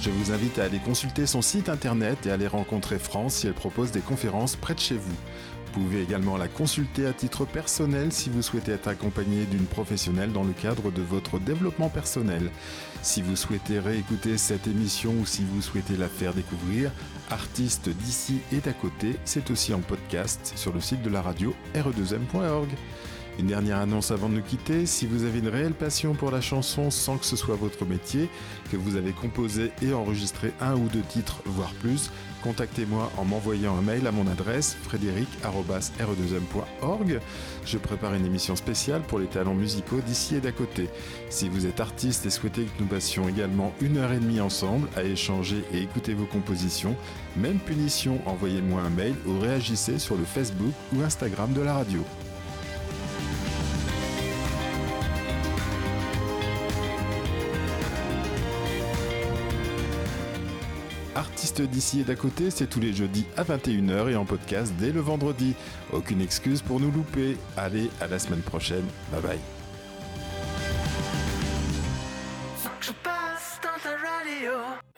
Je 0.03 0.11
vous 0.11 0.33
invite 0.33 0.59
à 0.59 0.65
aller 0.65 0.79
consulter 0.79 1.27
son 1.27 1.43
site 1.43 1.69
internet 1.69 2.27
et 2.27 2.31
à 2.31 2.35
aller 2.35 2.49
rencontrer 2.49 2.99
France 2.99 3.35
si 3.35 3.47
elle 3.47 3.53
propose 3.53 3.93
des 3.93 4.01
conférences 4.01 4.57
près 4.57 4.75
de 4.75 4.81
chez 4.81 4.97
vous. 4.97 5.03
Vous 5.03 5.50
pouvez 5.73 6.03
également 6.03 6.37
la 6.37 6.49
consulter 6.49 7.07
à 7.07 7.13
titre 7.13 7.45
personnel 7.45 8.13
si 8.13 8.31
vous 8.31 8.43
souhaitez 8.43 8.73
être 8.73 8.89
accompagné 8.89 9.45
d'une 9.45 9.67
professionnelle 9.67 10.33
dans 10.33 10.45
le 10.45 10.53
cadre 10.53 10.91
de 10.91 11.03
votre 11.03 11.39
développement 11.39 11.89
personnel. 11.89 12.51
Si 13.03 13.23
vous 13.23 13.37
souhaitez 13.37 13.79
réécouter 13.79 14.37
cette 14.37 14.67
émission 14.67 15.13
ou 15.21 15.27
si 15.27 15.45
vous 15.45 15.63
souhaitez 15.63 15.97
la 15.97 16.09
faire 16.09 16.35
découvrir, 16.35 16.91
artistes 17.31 17.89
d'ici 17.89 18.41
et 18.53 18.59
d'à 18.59 18.73
côté, 18.73 19.17
c'est 19.25 19.51
aussi 19.51 19.73
en 19.73 19.81
podcast 19.81 20.53
sur 20.57 20.73
le 20.73 20.81
site 20.81 21.03
de 21.03 21.11
la 21.11 21.23
radio 21.23 21.55
re2m.org. 21.75 22.69
Une 23.39 23.47
dernière 23.47 23.79
annonce 23.79 24.11
avant 24.11 24.29
de 24.29 24.35
nous 24.35 24.43
quitter, 24.43 24.85
si 24.85 25.07
vous 25.07 25.25
avez 25.25 25.39
une 25.39 25.49
réelle 25.49 25.73
passion 25.73 26.15
pour 26.15 26.31
la 26.31 26.41
chanson 26.41 26.91
sans 26.91 27.17
que 27.17 27.25
ce 27.25 27.37
soit 27.37 27.57
votre 27.57 27.87
métier, 27.87 28.29
que 28.71 28.77
vous 28.77 28.97
avez 28.97 29.13
composé 29.13 29.73
et 29.81 29.95
enregistré 29.95 30.53
un 30.61 30.75
ou 30.75 30.89
deux 30.89 31.01
titres, 31.01 31.41
voire 31.47 31.73
plus, 31.75 32.11
contactez-moi 32.43 33.11
en 33.17 33.25
m'envoyant 33.25 33.77
un 33.77 33.83
mail 33.83 34.07
à 34.07 34.13
mon 34.13 34.27
adresse 34.27 34.77
frédéric.re2m.org. 34.83 37.21
Je 37.65 37.79
prépare 37.79 38.15
une 38.15 38.27
émission 38.27 38.57
spéciale 38.57 39.03
pour 39.03 39.19
les 39.19 39.27
talents 39.27 39.55
musicaux 39.55 40.01
d'ici 40.07 40.37
et 40.37 40.41
d'à 40.41 40.53
côté. 40.53 40.89
Si 41.29 41.49
vous 41.49 41.67
êtes 41.67 41.81
artiste 41.81 42.27
et 42.27 42.31
souhaitez 42.31 42.65
que 42.65 42.81
nous 42.81 42.87
passions 42.87 43.29
également 43.29 43.73
une 43.81 43.97
heure 43.99 44.13
et 44.13 44.19
demie 44.19 44.41
ensemble 44.41 44.89
à 44.97 45.05
échanger 45.05 45.65
et 45.73 45.83
écouter 45.83 46.15
vos 46.15 46.27
compositions, 46.27 46.97
même 47.37 47.59
punition, 47.59 48.21
envoyez-moi 48.27 48.83
un 48.83 48.91
mail 48.91 49.15
ou 49.27 49.39
réagissez 49.39 49.99
sur 49.99 50.17
le 50.17 50.25
Facebook 50.25 50.73
ou 50.95 51.03
Instagram 51.03 51.53
de 51.53 51.61
la 51.61 51.75
radio. 51.75 52.05
Artistes 61.21 61.61
d'ici 61.61 62.01
et 62.01 62.05
d'à 62.05 62.15
côté, 62.15 62.51
c'est 62.51 62.67
tous 62.67 62.81
les 62.81 62.95
jeudis 62.95 63.27
à 63.37 63.45
21h 63.45 64.09
et 64.09 64.17
en 64.17 64.25
podcast 64.25 64.73
dès 64.79 64.91
le 64.91 65.01
vendredi. 65.01 65.55
Aucune 65.93 66.23
excuse 66.23 66.63
pour 66.63 66.81
nous 66.81 66.91
louper. 66.91 67.37
Allez, 67.59 67.91
à 68.01 68.07
la 68.07 68.19
semaine 68.19 68.41
prochaine. 68.41 68.87
Bye 69.13 69.21
bye. 69.21 69.39